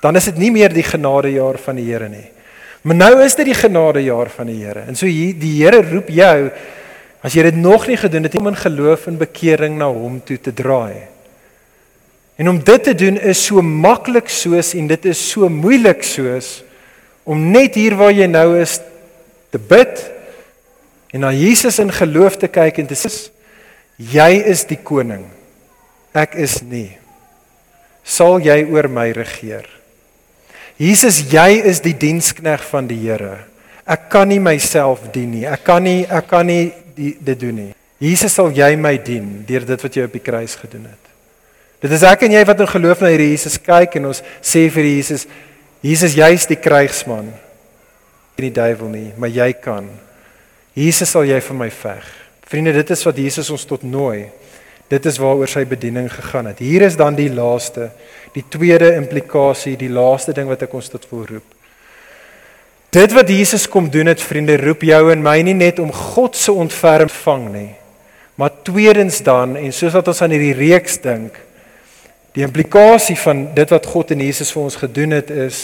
Dan 0.00 0.16
is 0.16 0.24
dit 0.24 0.36
nie 0.36 0.50
meer 0.50 0.72
die 0.72 0.82
genadejaar 0.82 1.58
van 1.58 1.76
die 1.76 1.92
Here 1.92 2.08
nie. 2.08 2.33
Maar 2.84 2.96
nou 2.96 3.14
is 3.24 3.36
dit 3.38 3.48
die 3.48 3.56
genadejaar 3.56 4.28
van 4.28 4.50
die 4.50 4.60
Here. 4.60 4.84
En 4.84 4.96
so 4.96 5.08
hier 5.08 5.32
die 5.40 5.54
Here 5.62 5.80
roep 5.88 6.10
jou 6.12 6.50
as 7.24 7.32
jy 7.32 7.46
dit 7.46 7.56
nog 7.56 7.86
nie 7.88 7.96
gedoen 7.96 8.26
het 8.28 8.34
om 8.36 8.50
in 8.50 8.58
geloof 8.60 9.06
en 9.08 9.16
bekering 9.16 9.78
na 9.80 9.88
hom 9.88 10.18
toe 10.20 10.36
te 10.36 10.52
draai. 10.52 11.06
En 12.36 12.50
om 12.52 12.58
dit 12.60 12.84
te 12.84 12.92
doen 12.94 13.16
is 13.16 13.40
so 13.46 13.62
maklik 13.64 14.28
soos 14.28 14.74
en 14.76 14.90
dit 14.90 15.06
is 15.08 15.20
so 15.30 15.48
moeilik 15.48 16.02
soos 16.04 16.58
om 17.24 17.46
net 17.54 17.78
hier 17.80 17.96
waar 17.96 18.12
jy 18.12 18.26
nou 18.28 18.50
is 18.60 18.76
te 19.54 19.58
bid 19.58 20.02
en 21.14 21.24
na 21.24 21.30
Jesus 21.32 21.78
in 21.80 21.94
geloof 21.94 22.36
te 22.42 22.50
kyk 22.52 22.82
en 22.82 22.90
te 22.90 22.98
sê 22.98 23.08
jy 23.96 24.28
is 24.50 24.66
die 24.68 24.80
koning. 24.82 25.24
Ek 26.12 26.36
is 26.36 26.58
nie. 26.66 26.90
Sal 28.04 28.42
jy 28.44 28.60
oor 28.68 28.90
my 28.92 29.08
regeer? 29.16 29.64
Jesus, 30.80 31.20
jy 31.30 31.60
is 31.70 31.80
die 31.84 31.94
dienskneg 31.94 32.62
van 32.66 32.88
die 32.90 32.98
Here. 32.98 33.44
Ek 33.86 34.08
kan 34.10 34.28
nie 34.28 34.40
myself 34.42 35.04
dien 35.14 35.30
nie. 35.30 35.44
Ek 35.46 35.62
kan 35.66 35.84
nie 35.84 36.02
ek 36.08 36.28
kan 36.30 36.46
nie 36.48 36.72
die, 36.96 37.14
dit 37.20 37.40
doen 37.40 37.58
nie. 37.60 37.72
Jesus, 38.02 38.34
sal 38.34 38.50
jy 38.54 38.72
my 38.80 38.96
dien 38.98 39.44
deur 39.46 39.64
dit 39.68 39.84
wat 39.86 39.96
jy 39.96 40.06
op 40.08 40.14
die 40.16 40.24
kruis 40.24 40.56
gedoen 40.58 40.88
het? 40.88 41.12
Dit 41.84 41.92
is 41.94 42.04
ek 42.08 42.24
en 42.24 42.34
jy 42.34 42.42
wat 42.48 42.62
in 42.64 42.70
geloof 42.70 43.02
na 43.04 43.12
hierdie 43.12 43.34
Jesus 43.34 43.58
kyk 43.60 43.98
en 44.00 44.10
ons 44.10 44.22
sê 44.40 44.64
vir 44.72 44.88
Jesus, 44.88 45.26
Jesus 45.84 46.16
jy's 46.16 46.48
die 46.48 46.58
krygsman. 46.58 47.28
Nie 48.34 48.48
die 48.48 48.54
duiwel 48.56 48.90
nie, 48.90 49.08
maar 49.20 49.30
jy 49.30 49.50
kan. 49.62 49.86
Jesus 50.74 51.12
sal 51.14 51.28
jy 51.28 51.38
vir 51.44 51.58
my 51.58 51.68
veg. 51.70 52.06
Vriende, 52.50 52.72
dit 52.74 52.90
is 52.90 53.04
wat 53.06 53.20
Jesus 53.20 53.50
ons 53.52 53.66
tot 53.68 53.84
nooi. 53.86 54.26
Dit 54.94 55.08
is 55.10 55.18
waaroor 55.18 55.50
sy 55.50 55.64
bediening 55.68 56.06
gegaan 56.12 56.48
het. 56.52 56.62
Hier 56.62 56.84
is 56.86 56.98
dan 57.00 57.16
die 57.18 57.30
laaste, 57.32 57.90
die 58.36 58.44
tweede 58.48 58.92
implikasie, 58.94 59.74
die 59.80 59.90
laaste 59.90 60.34
ding 60.36 60.46
wat 60.50 60.62
ek 60.66 60.74
ons 60.74 60.92
tot 60.92 61.08
wil 61.10 61.24
roep. 61.34 61.48
Dit 62.94 63.14
wat 63.16 63.30
Jesus 63.30 63.66
kom 63.66 63.88
doen 63.90 64.12
het, 64.12 64.22
vriende, 64.22 64.54
roep 64.60 64.84
jou 64.86 65.08
en 65.10 65.24
my 65.24 65.40
nie 65.42 65.56
net 65.58 65.80
om 65.82 65.90
God 65.90 66.38
se 66.38 66.54
ontferm 66.54 67.10
vang 67.10 67.48
nie, 67.50 67.72
maar 68.38 68.54
tweedens 68.66 69.18
dan 69.26 69.56
en 69.58 69.74
soos 69.74 69.96
wat 69.98 70.12
ons 70.12 70.22
aan 70.22 70.34
hierdie 70.34 70.54
reeks 70.54 71.00
dink, 71.02 71.34
Die 72.34 72.42
implikasie 72.42 73.14
van 73.22 73.46
dit 73.54 73.70
wat 73.70 73.86
God 73.86 74.10
en 74.10 74.22
Jesus 74.26 74.50
vir 74.50 74.64
ons 74.66 74.76
gedoen 74.80 75.14
het 75.14 75.30
is 75.30 75.58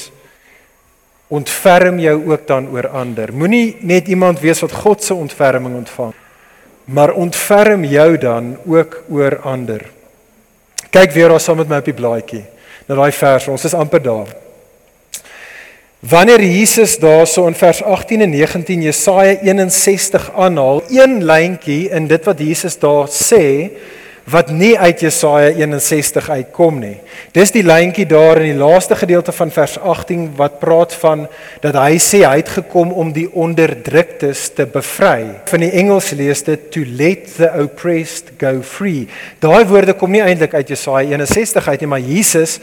ontferm 1.31 1.99
jou 2.03 2.15
ook 2.31 2.47
dan 2.47 2.69
oor 2.71 2.89
ander. 2.95 3.33
Moenie 3.35 3.77
net 3.87 4.09
iemand 4.11 4.41
wees 4.43 4.63
wat 4.63 4.75
God 4.83 5.03
se 5.03 5.15
ontferming 5.15 5.77
ontvang, 5.83 6.15
maar 6.91 7.13
ontferm 7.15 7.85
jou 7.87 8.19
dan 8.19 8.57
ook 8.67 9.03
oor 9.11 9.39
ander. 9.47 9.85
Kyk 10.91 11.13
weer 11.15 11.31
daar 11.31 11.41
saam 11.41 11.61
met 11.63 11.69
my 11.71 11.79
op 11.79 11.87
die 11.87 11.95
blaadjie 11.95 12.45
na 12.89 12.97
daai 12.99 13.13
vers. 13.15 13.47
Ons 13.53 13.65
is 13.69 13.77
amper 13.79 14.03
daar. 14.03 14.33
Wanneer 16.01 16.43
Jesus 16.43 16.97
daarso 16.99 17.47
in 17.47 17.55
vers 17.55 17.83
18 17.85 18.25
en 18.25 18.31
19 18.33 18.83
Jesaja 18.83 19.37
61 19.39 20.31
aanhaal, 20.35 20.83
een 20.89 21.21
lyntjie 21.29 21.91
in 21.93 22.09
dit 22.09 22.25
wat 22.25 22.41
Jesus 22.41 22.79
daar 22.81 23.07
sê, 23.13 23.71
wat 24.25 24.51
nie 24.51 24.79
uit 24.79 25.01
Jesaja 25.01 25.51
61 25.55 26.31
uitkom 26.31 26.81
nie. 26.81 26.97
Dis 27.37 27.53
die 27.55 27.63
lyntjie 27.67 28.07
daar 28.09 28.41
in 28.41 28.55
die 28.55 28.61
laaste 28.61 28.97
gedeelte 28.99 29.33
van 29.33 29.53
vers 29.55 29.77
18 29.79 30.31
wat 30.39 30.59
praat 30.63 30.95
van 31.03 31.27
dat 31.61 31.79
hy 31.79 31.99
sê 32.03 32.23
hy 32.25 32.37
het 32.41 32.53
gekom 32.61 32.93
om 32.93 33.13
die 33.13 33.27
onderdruktes 33.33 34.49
te 34.57 34.67
bevry. 34.71 35.43
Van 35.51 35.65
die 35.65 35.73
Engels 35.83 36.11
lees 36.17 36.45
dit 36.47 36.71
to 36.73 36.85
let 36.87 37.29
the 37.37 37.51
oppressed 37.63 38.35
go 38.41 38.61
free. 38.63 39.09
Daai 39.45 39.65
woorde 39.69 39.97
kom 39.99 40.13
nie 40.15 40.25
eintlik 40.25 40.55
uit 40.55 40.73
Jesaja 40.75 41.09
61 41.09 41.69
uit 41.69 41.85
nie, 41.85 41.91
maar 41.91 42.05
Jesus 42.05 42.59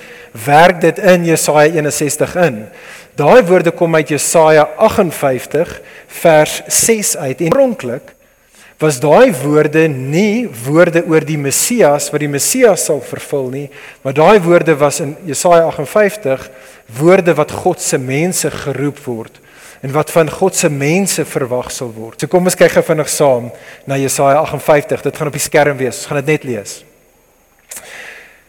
werk 0.46 0.82
dit 0.82 1.00
in 1.00 1.28
Jesaja 1.28 1.70
61 1.74 2.36
in. 2.48 2.64
Daai 3.18 3.42
woorde 3.46 3.72
kom 3.74 3.96
uit 3.96 4.10
Jesaja 4.14 4.68
58 4.78 5.82
vers 6.22 6.62
6 6.68 7.18
uit. 7.18 7.42
En 7.42 7.54
oorspronklik 7.58 8.17
was 8.78 9.00
daai 9.02 9.34
woorde 9.34 9.88
nie 9.90 10.46
woorde 10.66 11.02
oor 11.10 11.26
die 11.26 11.40
Messias 11.42 12.12
wat 12.14 12.22
die 12.22 12.30
Messias 12.30 12.86
sal 12.86 13.02
vervul 13.02 13.50
nie, 13.54 13.66
maar 14.04 14.14
daai 14.14 14.38
woorde 14.46 14.76
was 14.78 15.02
in 15.02 15.16
Jesaja 15.26 15.66
58 15.72 16.46
woorde 17.00 17.34
wat 17.38 17.52
God 17.64 17.82
se 17.82 17.98
mense 17.98 18.52
geroep 18.54 19.02
word 19.10 19.42
en 19.82 19.94
wat 19.94 20.14
van 20.14 20.30
God 20.30 20.58
se 20.58 20.70
mense 20.70 21.26
verwag 21.26 21.72
sal 21.74 21.90
word. 21.94 22.22
So 22.22 22.30
kom 22.30 22.50
ons 22.50 22.58
kyk 22.58 22.78
gou 22.78 22.86
vinnig 22.86 23.10
saam 23.14 23.52
na 23.90 23.98
Jesaja 24.02 24.42
58. 24.42 25.04
Dit 25.06 25.20
gaan 25.20 25.30
op 25.30 25.38
die 25.38 25.44
skerm 25.44 25.78
wees. 25.78 26.00
Ons 26.02 26.10
gaan 26.10 26.18
dit 26.24 26.32
net 26.34 26.48
lees. 26.50 26.80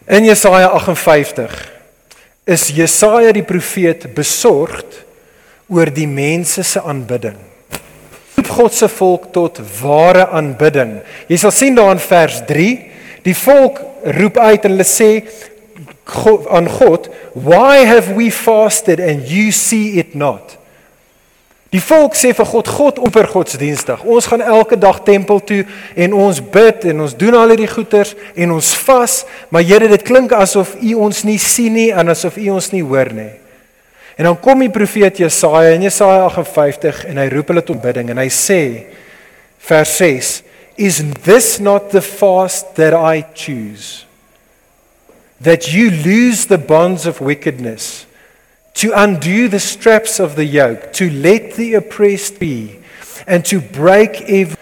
In 0.09 0.25
Jesaja 0.25 0.71
58 0.73 1.59
is 2.49 2.71
Jesaja 2.73 3.35
die 3.37 3.45
profeet 3.45 4.09
besorgd 4.17 5.03
oor 5.69 5.93
die 5.93 6.09
mense 6.09 6.65
se 6.65 6.81
aanbidding 6.81 7.37
God 8.59 8.75
se 8.75 8.89
volk 8.89 9.31
tot 9.33 9.61
ware 9.81 10.29
aanbidding. 10.29 10.99
Jy 11.31 11.41
sal 11.41 11.55
sien 11.55 11.79
daar 11.79 11.95
in 11.95 12.03
vers 12.03 12.43
3, 12.49 12.69
die 13.27 13.37
volk 13.37 13.83
roep 14.19 14.39
uit 14.39 14.65
en 14.65 14.77
hulle 14.77 14.89
sê 14.89 15.11
God, 16.09 16.47
aan 16.49 16.69
God, 16.69 17.09
"Why 17.35 17.85
have 17.85 18.15
we 18.15 18.31
fasted 18.31 19.01
and 19.01 19.29
you 19.29 19.51
see 19.53 19.99
it 19.99 20.15
not?" 20.15 20.59
Die 21.69 21.81
volk 21.85 22.15
sê 22.17 22.31
vir 22.33 22.47
God, 22.49 22.69
God 22.69 22.99
offer 22.99 23.27
godsdienstig. 23.29 24.01
Ons 24.09 24.27
gaan 24.27 24.41
elke 24.41 24.79
dag 24.81 25.03
tempel 25.05 25.43
toe 25.45 25.67
en 26.01 26.15
ons 26.17 26.41
bid 26.41 26.87
en 26.89 27.03
ons 27.05 27.17
doen 27.17 27.37
al 27.37 27.53
hierdie 27.53 27.69
goeders 27.69 28.15
en 28.35 28.55
ons 28.57 28.71
vas, 28.87 29.19
maar 29.53 29.67
Here, 29.69 29.89
dit 29.89 30.03
klink 30.03 30.33
asof 30.33 30.79
U 30.81 30.95
ons 30.95 31.25
nie 31.29 31.37
sien 31.39 31.77
nie 31.77 31.91
en 31.93 32.09
asof 32.09 32.39
U 32.41 32.49
ons 32.57 32.71
nie 32.73 32.81
hoor 32.83 33.13
nie. 33.13 33.35
En 34.19 34.27
dan 34.27 34.41
kom 34.43 34.65
die 34.65 34.71
profeet 34.71 35.21
Jesaja 35.23 35.77
in 35.77 35.85
Jesaja 35.87 36.27
58 36.27 37.05
en 37.07 37.21
hy 37.23 37.29
roep 37.31 37.53
hulle 37.53 37.63
tot 37.63 37.79
bidding 37.83 38.11
en 38.11 38.19
hy 38.19 38.27
sê 38.35 38.63
vers 39.69 39.93
6 40.01 40.33
Is 40.79 41.03
this 41.27 41.59
not 41.59 41.91
the 41.91 42.03
fast 42.03 42.75
that 42.79 42.95
I 42.95 43.25
choose? 43.35 44.07
That 45.43 45.73
you 45.73 45.91
lose 45.91 46.47
the 46.47 46.59
bonds 46.59 47.07
of 47.07 47.21
wickedness 47.21 48.07
to 48.75 48.93
undo 48.95 49.49
the 49.49 49.59
straps 49.59 50.21
of 50.21 50.35
the 50.35 50.47
yoke 50.47 50.93
to 50.95 51.11
let 51.11 51.55
the 51.55 51.75
oppressed 51.75 52.39
be 52.39 52.79
and 53.27 53.45
to 53.47 53.61
break 53.61 54.23
every 54.23 54.59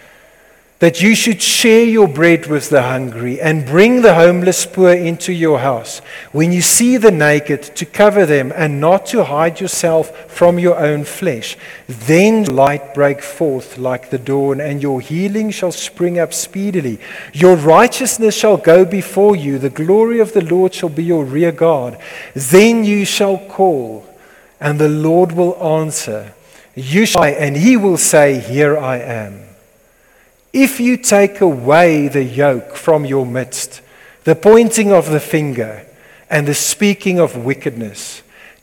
that 0.79 1.01
you 1.01 1.15
should 1.15 1.41
share 1.41 1.85
your 1.85 2.07
bread 2.07 2.47
with 2.47 2.69
the 2.69 2.83
hungry 2.83 3.41
and 3.41 3.65
bring 3.65 4.03
the 4.03 4.15
homeless 4.15 4.67
poor 4.67 4.93
into 4.93 5.33
your 5.33 5.61
house. 5.61 6.01
When 6.33 6.53
you 6.53 6.61
see 6.61 6.99
the 6.99 7.11
naked, 7.11 7.63
to 7.77 7.87
cover 7.87 8.27
them 8.27 8.53
and 8.55 8.79
not 8.79 9.07
to 9.07 9.25
hide 9.25 9.59
yourself 9.59 10.31
from 10.31 10.59
your 10.59 10.79
own 10.79 11.05
flesh. 11.05 11.57
Then 11.89 12.45
light 12.45 12.95
break 12.95 13.23
forth 13.23 13.79
like 13.79 14.11
the 14.11 14.19
dawn, 14.19 14.61
and 14.61 14.83
your 14.83 15.01
healing 15.01 15.51
shall 15.51 15.73
spring 15.73 16.19
up 16.19 16.35
speedily. 16.35 17.01
Your 17.33 17.57
righteousness 17.57 18.37
shall 18.37 18.59
go 18.59 18.85
before 18.85 19.35
you, 19.35 19.59
the 19.59 19.71
glory 19.71 20.21
of 20.21 20.35
the 20.35 20.45
Lord 20.45 20.75
shall 20.75 20.91
be 20.91 21.05
your 21.05 21.25
rear 21.25 21.53
guard. 21.53 21.97
Then 22.35 22.85
you 22.85 23.07
shall 23.07 23.39
call, 23.39 24.07
and 24.61 24.79
the 24.79 24.91
Lord 24.91 25.33
will 25.33 25.57
answer. 25.63 26.35
You 26.75 27.07
shall, 27.07 27.25
and 27.25 27.57
he 27.57 27.79
will 27.79 27.97
say, 27.97 28.41
Here 28.41 28.77
I 28.77 28.99
am. 28.99 29.46
If 30.53 30.81
you 30.81 30.97
take 30.97 31.41
away 31.41 32.09
the 32.09 32.25
yoke 32.25 32.77
from 32.77 33.05
your 33.05 33.27
midst, 33.27 33.81
the 34.25 34.35
pointing 34.35 34.93
of 34.93 35.11
the 35.11 35.21
finger 35.21 35.87
and 36.31 36.47
the 36.47 36.55
speaking 36.55 37.19
of 37.21 37.45
wickedness, 37.45 38.23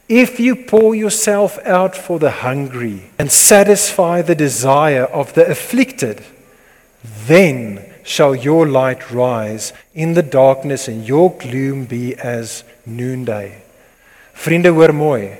if 0.10 0.40
you 0.40 0.56
pour 0.56 0.96
yourself 0.96 1.58
out 1.66 1.96
for 1.96 2.20
the 2.20 2.32
hungry 2.44 3.10
and 3.18 3.32
satisfy 3.32 4.22
the 4.22 4.36
desire 4.36 5.06
of 5.06 5.34
the 5.34 5.50
afflicted, 5.50 6.24
then 7.28 7.84
shall 8.04 8.36
your 8.36 8.68
light 8.68 9.12
rise 9.12 9.74
in 9.94 10.14
the 10.14 10.22
darkness 10.22 10.88
and 10.88 11.08
your 11.08 11.32
gloom 11.38 11.86
be 11.86 12.16
as 12.16 12.64
noonday. 12.86 13.62
Vriende 14.34 14.70
hoor 14.70 14.94
mooi. 14.94 15.38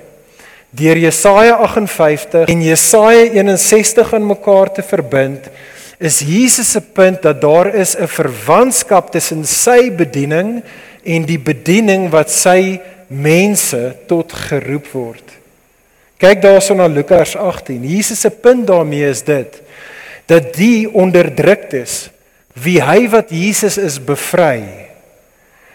Deur 0.70 0.96
Jesaja 0.96 1.58
58 1.86 2.48
en 2.48 2.62
Jesaja 2.62 3.56
61 3.56 4.14
aan 4.14 4.26
mekaar 4.26 4.72
te 4.72 4.82
verbind, 4.82 5.50
is 5.98 6.20
Jesus 6.20 6.70
se 6.70 6.80
punt 6.80 7.22
dat 7.22 7.40
daar 7.40 7.74
is 7.74 7.96
'n 7.96 8.06
verwantskap 8.06 9.12
tussen 9.12 9.44
sy 9.44 9.90
bediening 9.90 10.62
en 11.04 11.22
die 11.24 11.38
bediening 11.38 12.10
wat 12.10 12.30
sy 12.30 12.80
mense 13.08 13.96
tot 14.06 14.32
geroep 14.32 14.86
word. 14.92 15.24
Kyk 16.18 16.42
daarson 16.42 16.76
na 16.76 16.86
Lukas 16.86 17.36
18. 17.36 17.84
Jesus 17.84 18.20
se 18.20 18.30
punt 18.30 18.66
daarmee 18.66 19.08
is 19.08 19.22
dit 19.22 19.62
dat 20.26 20.54
die 20.54 20.88
onderdruktes 20.88 22.08
wie 22.54 22.80
hy 22.82 23.08
wat 23.12 23.30
Jesus 23.34 23.76
is 23.78 23.98
bevry. 23.98 24.88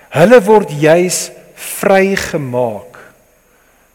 Hulle 0.09 0.39
word 0.41 0.71
juis 0.71 1.29
vrygemaak 1.53 2.97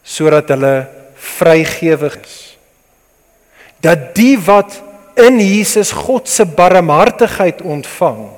sodat 0.05 0.51
hulle 0.53 0.87
vrygewig 1.17 2.15
is. 2.21 2.35
Dat 3.81 4.13
die 4.15 4.37
wat 4.39 4.77
in 5.15 5.39
Jesus 5.39 5.91
God 5.91 6.27
se 6.29 6.45
barmhartigheid 6.45 7.61
ontvang. 7.61 8.29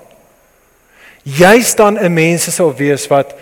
Juist 1.24 1.78
dan 1.78 1.98
'n 2.00 2.14
mens 2.14 2.56
sal 2.56 2.76
wees 2.76 3.08
wat 3.08 3.36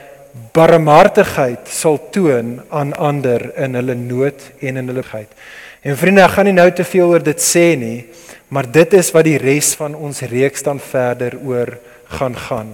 barmhartigheid 0.52 1.68
sal 1.68 2.00
toon 2.12 2.62
aan 2.70 2.94
ander 2.94 3.52
in 3.56 3.76
hulle 3.76 3.96
nood 3.96 4.42
en 4.60 4.78
in 4.78 4.88
hulle 4.88 5.04
geit. 5.04 5.30
En 5.82 5.98
vriende, 5.98 6.24
ek 6.26 6.32
gaan 6.32 6.46
nie 6.46 6.56
nou 6.56 6.72
te 6.72 6.84
veel 6.84 7.08
oor 7.08 7.24
dit 7.24 7.42
sê 7.42 7.76
nie, 7.78 8.06
maar 8.48 8.66
dit 8.72 8.94
is 8.94 9.12
wat 9.12 9.28
die 9.28 9.38
res 9.38 9.76
van 9.76 9.96
ons 9.96 10.22
reeks 10.22 10.64
dan 10.64 10.80
verder 10.80 11.38
oor 11.46 11.78
gaan 12.18 12.36
gaan. 12.36 12.72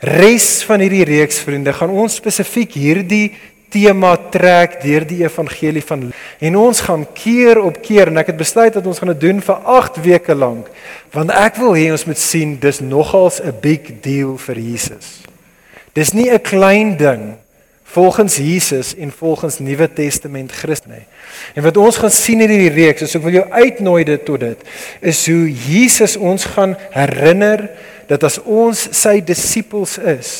Res 0.00 0.64
van 0.66 0.80
hierdie 0.80 1.04
reeks 1.04 1.38
vriende, 1.38 1.72
gaan 1.72 1.90
ons 1.90 2.18
spesifiek 2.18 2.72
hierdie 2.72 3.36
tema 3.70 4.16
trek 4.30 4.80
deur 4.82 5.06
die 5.06 5.22
evangelie 5.24 5.84
van 5.84 6.12
en 6.38 6.56
ons 6.56 6.80
gaan 6.80 7.06
keer 7.14 7.60
op 7.60 7.80
keer 7.82 8.10
en 8.10 8.18
ek 8.22 8.32
het 8.32 8.40
besluit 8.40 8.74
dat 8.74 8.86
ons 8.86 8.98
gaan 8.98 9.14
dit 9.14 9.24
doen 9.28 9.40
vir 9.40 9.72
8 9.78 10.02
weke 10.04 10.34
lank 10.34 10.68
want 11.12 11.30
ek 11.30 11.58
wil 11.62 11.74
hê 11.78 11.88
ons 11.94 12.06
moet 12.06 12.20
sien 12.20 12.58
dis 12.60 12.80
nogals 12.80 13.40
'n 13.40 13.54
big 13.60 14.00
deal 14.00 14.36
vir 14.36 14.58
Jesus. 14.58 15.22
Dis 15.94 16.12
nie 16.12 16.30
'n 16.30 16.40
klein 16.40 16.96
ding 16.96 17.36
volgens 17.96 18.36
Jesus 18.36 18.94
en 18.94 19.12
volgens 19.12 19.58
Nuwe 19.58 19.92
Testament 19.92 20.52
Christus 20.52 20.90
nie. 20.90 21.04
En 21.54 21.62
wat 21.62 21.76
ons 21.76 21.96
gaan 21.96 22.10
sien 22.10 22.40
in 22.40 22.50
hierdie 22.50 22.74
reeks, 22.74 23.06
is 23.06 23.14
ek 23.16 23.22
wil 23.24 23.38
jou 23.38 23.44
uitnooi 23.50 24.02
dit 24.04 24.24
tot 24.26 24.42
dit, 24.42 24.64
is 25.00 25.22
hoe 25.30 25.46
Jesus 25.48 26.16
ons 26.16 26.44
gaan 26.56 26.74
herinner 26.92 27.70
dat 28.10 28.26
as 28.26 28.36
ons 28.42 28.88
sy 28.98 29.20
disippels 29.24 29.96
is, 29.98 30.34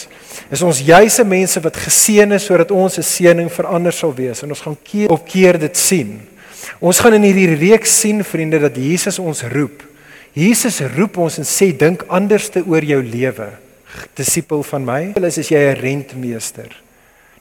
is 0.51 0.63
ons 0.63 0.81
juise 0.81 1.25
mense 1.25 1.61
wat 1.61 1.77
geseën 1.77 2.33
is 2.33 2.47
sodat 2.47 2.71
ons 2.71 2.99
'n 2.99 3.03
seëning 3.03 3.51
vir 3.51 3.67
ander 3.67 3.93
sal 3.93 4.15
wees 4.15 4.43
en 4.43 4.51
ons 4.51 4.61
gaan 4.61 4.77
keer 4.83 5.11
op 5.11 5.27
keer 5.27 5.59
dit 5.59 5.77
sien. 5.77 6.21
Ons 6.81 7.01
gaan 7.01 7.15
in 7.15 7.23
hierdie 7.23 7.55
reeks 7.55 8.01
sien 8.01 8.25
vriende 8.25 8.59
dat 8.59 8.77
Jesus 8.77 9.19
ons 9.19 9.43
roep. 9.43 9.83
Jesus 10.33 10.81
roep 10.97 11.17
ons 11.17 11.39
en 11.39 11.45
sê 11.45 11.73
dink 11.77 12.05
anders 12.09 12.49
te 12.49 12.63
oor 12.67 12.85
jou 12.85 13.03
lewe. 13.03 13.49
Disipel 14.15 14.63
van 14.63 14.85
my, 14.85 15.13
is 15.17 15.39
as 15.39 15.49
jy 15.49 15.59
'n 15.59 15.81
rentmeester. 15.81 16.69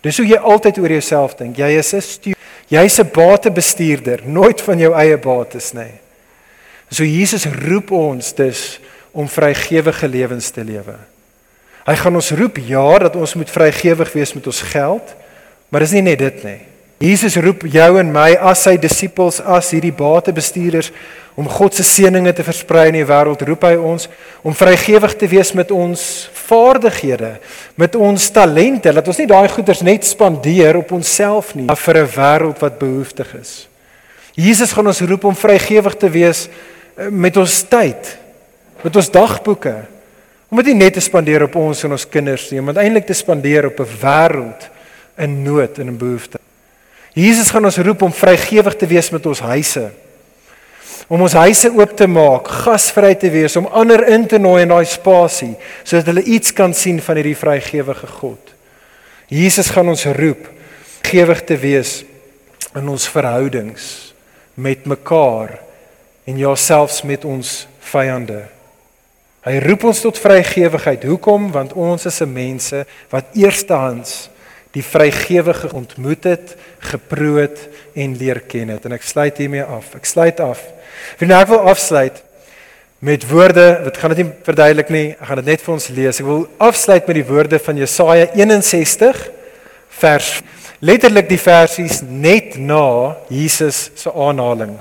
Dis 0.02 0.18
hoe 0.18 0.28
jy 0.28 0.38
altyd 0.38 0.78
oor 0.78 0.90
jouself 0.90 1.36
dink. 1.36 1.58
Jy 1.58 1.78
is 1.78 1.94
'n 1.94 2.02
stuur, 2.02 2.36
jy's 2.70 3.00
'n 3.00 3.10
batebestuurder, 3.12 4.22
nooit 4.26 4.62
van 4.62 4.80
jou 4.80 4.94
eie 4.94 5.18
bates 5.18 5.74
nie. 5.74 6.00
So 6.90 7.04
Jesus 7.04 7.46
roep 7.46 7.92
ons 7.92 8.34
dus 8.34 8.80
om 9.12 9.28
vrygewige 9.28 10.08
lewens 10.08 10.50
te 10.50 10.64
lewe. 10.64 11.15
Hy 11.86 11.96
gaan 12.00 12.18
ons 12.18 12.32
roep 12.34 12.58
ja 12.66 12.86
dat 13.00 13.16
ons 13.16 13.36
moet 13.38 13.52
vrygewig 13.52 14.14
wees 14.14 14.34
met 14.34 14.48
ons 14.50 14.62
geld, 14.72 15.12
maar 15.70 15.86
dis 15.86 15.94
nie 15.94 16.08
net 16.08 16.20
dit 16.20 16.48
nie. 16.48 16.62
Jesus 17.06 17.36
roep 17.44 17.66
jou 17.68 17.90
en 18.00 18.10
my 18.10 18.32
as 18.40 18.64
sy 18.66 18.78
disippels, 18.80 19.42
as 19.44 19.74
hierdie 19.76 19.94
batebestuurders 19.94 20.94
om 21.36 21.50
God 21.52 21.76
se 21.76 21.84
seëninge 21.84 22.32
te 22.34 22.46
versprei 22.48 22.88
in 22.88 22.98
die 23.02 23.06
wêreld, 23.06 23.44
roep 23.44 23.66
hy 23.68 23.74
ons 23.76 24.08
om 24.48 24.56
vrygewig 24.56 25.14
te 25.20 25.28
wees 25.30 25.52
met 25.54 25.74
ons 25.76 26.02
vaardighede, 26.48 27.34
met 27.76 27.98
ons 28.00 28.30
talente, 28.32 28.94
dat 28.96 29.12
ons 29.12 29.20
nie 29.20 29.28
daai 29.30 29.50
goeders 29.52 29.84
net 29.84 30.08
spandeer 30.08 30.80
op 30.80 30.94
onsself 30.96 31.52
nie, 31.54 31.68
maar 31.68 31.84
vir 31.84 31.98
'n 32.02 32.14
wêreld 32.16 32.60
wat 32.64 32.80
behoeftig 32.80 33.36
is. 33.42 33.68
Jesus 34.34 34.72
gaan 34.72 34.88
ons 34.88 35.02
roep 35.02 35.24
om 35.24 35.36
vrygewig 35.36 35.96
te 35.96 36.10
wees 36.10 36.48
eh, 36.98 37.10
met 37.10 37.38
ons 37.38 37.64
tyd, 37.64 38.18
met 38.82 38.96
ons 38.96 39.12
dagboeke, 39.12 39.76
Om 40.56 40.62
dit 40.64 40.72
nie 40.72 40.86
net 40.86 40.94
te 40.96 41.02
spandeer 41.04 41.44
op 41.50 41.58
ons 41.60 41.82
en 41.84 41.92
ons 41.92 42.04
kinders 42.08 42.46
nie, 42.48 42.62
maar 42.64 42.78
eintlik 42.80 43.10
te 43.10 43.16
spandeer 43.18 43.66
op 43.68 43.80
'n 43.84 43.98
wêreld 44.00 44.70
in 45.20 45.44
nood 45.44 45.80
en 45.80 45.88
in 45.88 45.98
behoefte. 45.98 46.40
Jesus 47.14 47.50
gaan 47.52 47.66
ons 47.66 47.78
roep 47.78 48.02
om 48.02 48.14
vrygewig 48.14 48.76
te 48.76 48.88
wees 48.88 49.10
met 49.10 49.26
ons 49.26 49.40
huise. 49.40 49.92
Om 51.08 51.22
ons 51.22 51.34
huise 51.34 51.72
oop 51.76 51.98
te 51.98 52.08
maak, 52.08 52.48
gasvry 52.48 53.16
te 53.16 53.30
wees, 53.30 53.56
om 53.56 53.66
ander 53.66 54.08
in 54.08 54.28
te 54.28 54.38
nooi 54.38 54.62
in 54.62 54.70
daai 54.70 54.86
spasie 54.86 55.56
sodat 55.84 56.06
hulle 56.06 56.24
iets 56.24 56.54
kan 56.54 56.74
sien 56.74 57.02
van 57.02 57.16
hierdie 57.16 57.36
vrygewige 57.36 58.08
God. 58.08 58.54
Jesus 59.28 59.70
gaan 59.70 59.90
ons 59.90 60.06
roep 60.06 60.48
gewig 61.02 61.44
te 61.44 61.58
wees 61.58 62.06
in 62.76 62.88
ons 62.88 63.10
verhoudings 63.10 64.14
met 64.54 64.86
mekaar 64.86 65.60
en 66.24 66.38
jouselfs 66.38 67.04
met 67.04 67.26
ons 67.26 67.68
vyande. 67.80 68.55
Hy 69.46 69.60
roep 69.62 69.84
ons 69.86 70.00
tot 70.02 70.18
vrygewigheid. 70.18 71.04
Hoekom? 71.06 71.52
Want 71.54 71.76
ons 71.78 72.06
is 72.10 72.22
'n 72.22 72.34
mense 72.34 72.86
wat 73.10 73.26
eerstehands 73.34 74.30
die 74.72 74.84
vrygewige 74.84 75.70
ontmoet 75.74 76.24
het, 76.24 76.56
geproe 76.80 77.40
het 77.40 77.70
en 77.94 78.18
leer 78.18 78.40
ken 78.40 78.70
het. 78.70 78.86
En 78.86 78.92
ek 78.92 79.02
sluit 79.02 79.38
hiermee 79.38 79.64
af. 79.64 79.96
Ek 79.96 80.06
sluit 80.06 80.40
af. 80.40 80.60
Nou 81.20 81.42
ek 81.42 81.48
wil 81.48 81.60
afsluit 81.60 82.24
met 83.00 83.30
woorde, 83.30 83.82
wat 83.84 83.98
gaan 83.98 84.14
dit 84.16 84.26
nie 84.26 84.34
verduidelik 84.44 84.90
nie. 84.90 85.10
Ek 85.12 85.28
gaan 85.28 85.36
dit 85.36 85.46
net 85.46 85.62
vir 85.62 85.74
ons 85.74 85.88
lees. 85.88 86.20
Ek 86.20 86.26
wil 86.26 86.48
afsluit 86.58 87.08
met 87.08 87.16
die 87.16 87.26
woorde 87.26 87.60
van 87.60 87.78
Jesaja 87.78 88.28
61 88.34 89.30
vers 89.90 90.42
letterlik 90.80 91.30
die 91.30 91.40
versies 91.40 92.02
net 92.02 92.58
na 92.58 93.16
Jesus 93.30 93.92
se 93.96 94.12
aanhaling. 94.12 94.80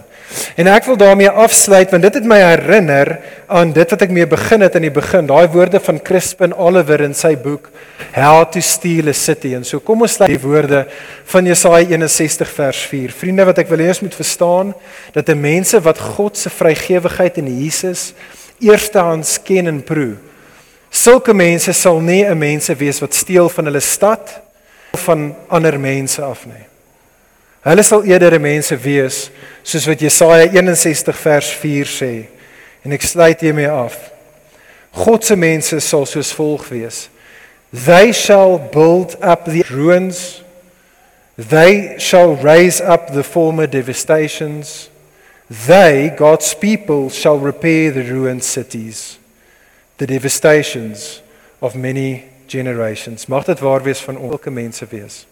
En 0.55 0.69
ek 0.71 0.87
wil 0.87 0.97
daarmee 0.97 1.31
afsluit 1.31 1.91
want 1.91 2.05
dit 2.07 2.15
het 2.15 2.27
my 2.31 2.37
herinner 2.39 3.17
aan 3.51 3.73
dit 3.75 3.91
wat 3.91 4.03
ek 4.07 4.13
mee 4.15 4.27
begin 4.31 4.63
het 4.63 4.77
in 4.79 4.85
die 4.87 4.93
begin, 4.95 5.27
daai 5.27 5.49
woorde 5.51 5.81
van 5.83 5.99
Crispin 5.99 6.53
Oliver 6.55 7.03
in 7.03 7.15
sy 7.15 7.33
boek 7.35 7.73
How 8.15 8.45
to 8.55 8.63
Steal 8.63 9.11
a 9.11 9.15
City. 9.19 9.57
En 9.59 9.67
so 9.67 9.83
kom 9.83 10.05
ons 10.07 10.15
sluit 10.15 10.31
die 10.31 10.39
woorde 10.39 10.85
van 11.33 11.49
Jesaja 11.51 11.89
61 11.91 12.53
vers 12.55 12.83
4. 12.87 13.15
Vriende, 13.19 13.47
wat 13.49 13.59
ek 13.65 13.73
wil 13.73 13.83
hê 13.83 13.89
ons 13.91 14.05
moet 14.07 14.15
verstaan 14.15 14.71
dat 15.17 15.29
'n 15.29 15.41
mense 15.41 15.81
wat 15.83 15.99
God 15.99 16.39
se 16.39 16.51
vrygewigheid 16.51 17.39
in 17.43 17.51
Jesus 17.59 18.13
eerstehands 18.61 19.43
ken 19.43 19.67
en 19.67 19.83
proe, 19.83 20.15
sulke 20.91 21.35
mense 21.35 21.73
sal 21.73 21.99
nie 21.99 22.23
'n 22.23 22.39
mense 22.39 22.75
wees 22.75 23.01
wat 23.01 23.15
steel 23.15 23.49
van 23.49 23.65
hulle 23.65 23.81
stad 23.81 24.41
of 24.93 25.01
van 25.01 25.35
ander 25.49 25.81
mense 25.81 26.23
af 26.23 26.47
nie. 26.47 26.74
Hulle 27.65 27.83
sal 27.83 28.05
eerder 28.05 28.37
mense 28.41 28.77
wees 28.77 29.31
soos 29.65 29.87
wat 29.89 30.03
Jesaja 30.05 30.47
61 30.53 31.21
vers 31.25 31.53
4 31.63 31.89
sê. 31.89 32.13
En 32.85 32.93
ek 32.93 33.07
sluit 33.09 33.41
hiermee 33.41 33.71
af. 33.73 33.97
God 34.93 35.25
se 35.25 35.37
mense 35.37 35.81
sal 35.81 36.05
soos 36.07 36.33
volg 36.37 36.69
wees. 36.69 37.09
They 37.73 38.13
shall 38.13 38.59
build 38.59 39.17
up 39.21 39.47
the 39.49 39.65
ruins. 39.71 40.43
They 41.37 41.99
shall 41.99 42.37
raise 42.37 42.81
up 42.81 43.13
the 43.13 43.25
former 43.25 43.67
devastations. 43.67 44.91
They, 45.51 46.15
God's 46.17 46.55
people, 46.55 47.11
shall 47.11 47.39
repair 47.39 47.91
the 47.91 48.05
ruined 48.05 48.45
cities, 48.45 49.19
the 49.99 50.07
devastations 50.07 51.21
of 51.61 51.75
many 51.75 52.25
generations. 52.47 53.27
Mag 53.27 53.45
dit 53.45 53.61
waar 53.61 53.83
wees 53.83 54.01
van 54.01 54.17
elke 54.21 54.51
mense 54.51 54.87
wees. 54.91 55.25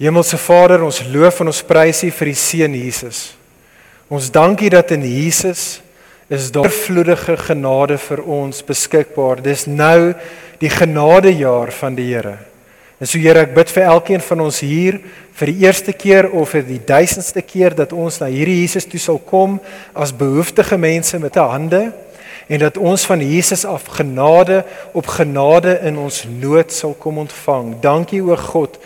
Hemelse 0.00 0.38
Vader, 0.40 0.80
ons 0.80 1.02
loof 1.12 1.42
en 1.42 1.50
ons 1.50 1.58
prys 1.68 1.98
U 2.06 2.08
vir 2.16 2.30
die 2.30 2.38
seun 2.40 2.72
Jesus. 2.72 3.18
Ons 4.08 4.30
dankie 4.32 4.70
dat 4.72 4.94
in 4.96 5.02
Jesus 5.04 5.82
is 6.32 6.46
daar 6.54 6.72
vloedige 6.72 7.34
genade 7.36 7.98
vir 8.00 8.22
ons 8.24 8.62
beskikbaar. 8.64 9.42
Dis 9.44 9.66
nou 9.68 10.14
die 10.62 10.70
genadejaar 10.72 11.68
van 11.76 11.98
die 11.98 12.06
Here. 12.14 12.38
En 12.96 13.10
so 13.10 13.20
Here, 13.20 13.42
ek 13.44 13.52
bid 13.58 13.74
vir 13.76 13.90
elkeen 13.92 14.24
van 14.24 14.44
ons 14.46 14.62
hier 14.64 15.02
vir 15.36 15.52
die 15.52 15.66
eerste 15.66 15.92
keer 15.92 16.30
of 16.32 16.54
vir 16.56 16.64
die 16.64 16.80
duisendste 16.80 17.44
keer 17.44 17.76
dat 17.76 17.92
ons 17.92 18.22
na 18.22 18.30
hierdie 18.32 18.62
Jesus 18.62 18.88
toe 18.88 19.00
sal 19.04 19.20
kom 19.20 19.58
as 19.92 20.16
behoeftige 20.16 20.80
mense 20.80 21.20
met 21.20 21.36
'n 21.36 21.52
hande 21.52 21.82
en 22.48 22.58
dat 22.58 22.80
ons 22.80 23.04
van 23.04 23.20
Jesus 23.20 23.64
af 23.64 23.84
genade 23.84 24.64
op 24.92 25.06
genade 25.06 25.78
in 25.84 25.98
ons 25.98 26.24
nood 26.24 26.72
sal 26.72 26.96
kom 26.98 27.18
ontvang. 27.18 27.80
Dankie 27.80 28.22
o 28.22 28.36
God 28.36 28.78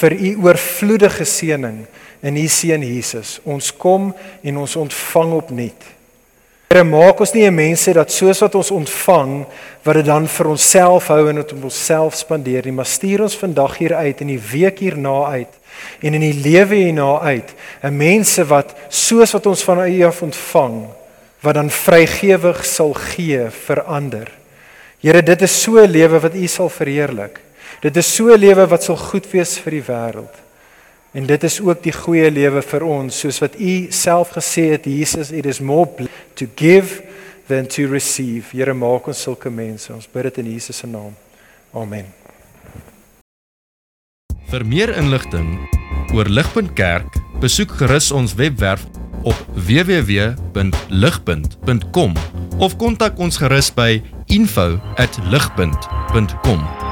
vir 0.00 0.12
u 0.12 0.36
oorvloedige 0.46 1.24
seëning 1.28 1.84
in 2.22 2.36
u 2.36 2.46
seun 2.48 2.84
Jesus. 2.86 3.40
Ons 3.44 3.72
kom 3.76 4.12
en 4.42 4.62
ons 4.62 4.76
ontvang 4.76 5.32
opnuut. 5.32 5.90
Here 6.72 6.84
maak 6.88 7.20
ons 7.20 7.34
nie 7.34 7.44
'n 7.44 7.54
mense 7.54 7.92
dat 7.92 8.10
soos 8.10 8.40
wat 8.40 8.54
ons 8.54 8.70
ontvang 8.70 9.44
wat 9.84 9.94
dit 9.94 10.06
dan 10.06 10.26
vir 10.26 10.46
onsself 10.46 11.08
hou 11.08 11.28
en 11.28 11.36
dit 11.36 11.52
op 11.52 11.64
onsself 11.64 12.14
spandeer 12.14 12.64
nie, 12.64 12.72
maar 12.72 12.86
stuur 12.86 13.22
ons 13.22 13.36
vandag 13.36 13.76
hier 13.78 13.94
uit 13.94 14.20
in 14.20 14.26
die 14.26 14.40
week 14.40 14.78
hierna 14.78 15.26
uit 15.26 15.52
en 16.00 16.14
in 16.14 16.20
die 16.20 16.40
lewe 16.42 16.74
hierna 16.74 17.20
uit 17.20 17.54
'n 17.82 17.96
mense 17.96 18.44
wat 18.44 18.74
soos 18.88 19.32
wat 19.32 19.46
ons 19.46 19.62
van 19.62 19.86
u 19.86 20.02
af 20.04 20.22
ontvang 20.22 20.86
wat 21.42 21.54
dan 21.54 21.70
vrygewig 21.70 22.64
sal 22.64 22.94
gee 22.94 23.50
vir 23.50 23.82
ander. 23.82 24.30
Here, 25.02 25.22
dit 25.22 25.42
is 25.42 25.62
so 25.62 25.78
'n 25.78 25.90
lewe 25.90 26.20
wat 26.20 26.34
u 26.34 26.46
sal 26.46 26.68
verheerlik. 26.68 27.40
Dit 27.82 27.96
is 27.96 28.14
so 28.14 28.30
'n 28.30 28.38
lewe 28.38 28.66
wat 28.66 28.82
sal 28.82 28.96
goed 28.96 29.30
wees 29.30 29.58
vir 29.58 29.70
die 29.70 29.82
wêreld. 29.82 30.34
En 31.12 31.26
dit 31.26 31.42
is 31.42 31.60
ook 31.60 31.82
die 31.82 31.92
goeie 31.92 32.30
lewe 32.30 32.62
vir 32.62 32.84
ons, 32.84 33.18
soos 33.18 33.38
wat 33.38 33.60
U 33.60 33.86
self 33.90 34.30
gesê 34.30 34.70
het, 34.70 34.84
Jesus, 34.84 35.30
it 35.30 35.46
is 35.46 35.60
more 35.60 35.90
to 36.34 36.46
give 36.56 37.02
than 37.46 37.66
to 37.66 37.86
receive. 37.86 38.44
Here, 38.52 38.74
maak 38.74 39.06
ons 39.06 39.22
sulke 39.22 39.50
mense. 39.50 39.92
Ons 39.92 40.08
bid 40.12 40.22
dit 40.22 40.38
in 40.38 40.52
Jesus 40.52 40.76
se 40.76 40.86
naam. 40.86 41.16
Amen. 41.74 42.04
Vir 44.48 44.66
meer 44.66 44.96
inligting 44.96 45.68
oor 46.14 46.28
Ligpunt 46.28 46.72
Kerk, 46.76 47.16
besoek 47.40 47.70
gerus 47.80 48.12
ons 48.12 48.34
webwerf 48.34 48.86
op 49.22 49.46
www.ligpunt.com 49.54 52.14
of 52.58 52.76
kontak 52.76 53.18
ons 53.18 53.36
gerus 53.36 53.74
by 53.74 54.02
info@ligpunt.com 54.26 56.91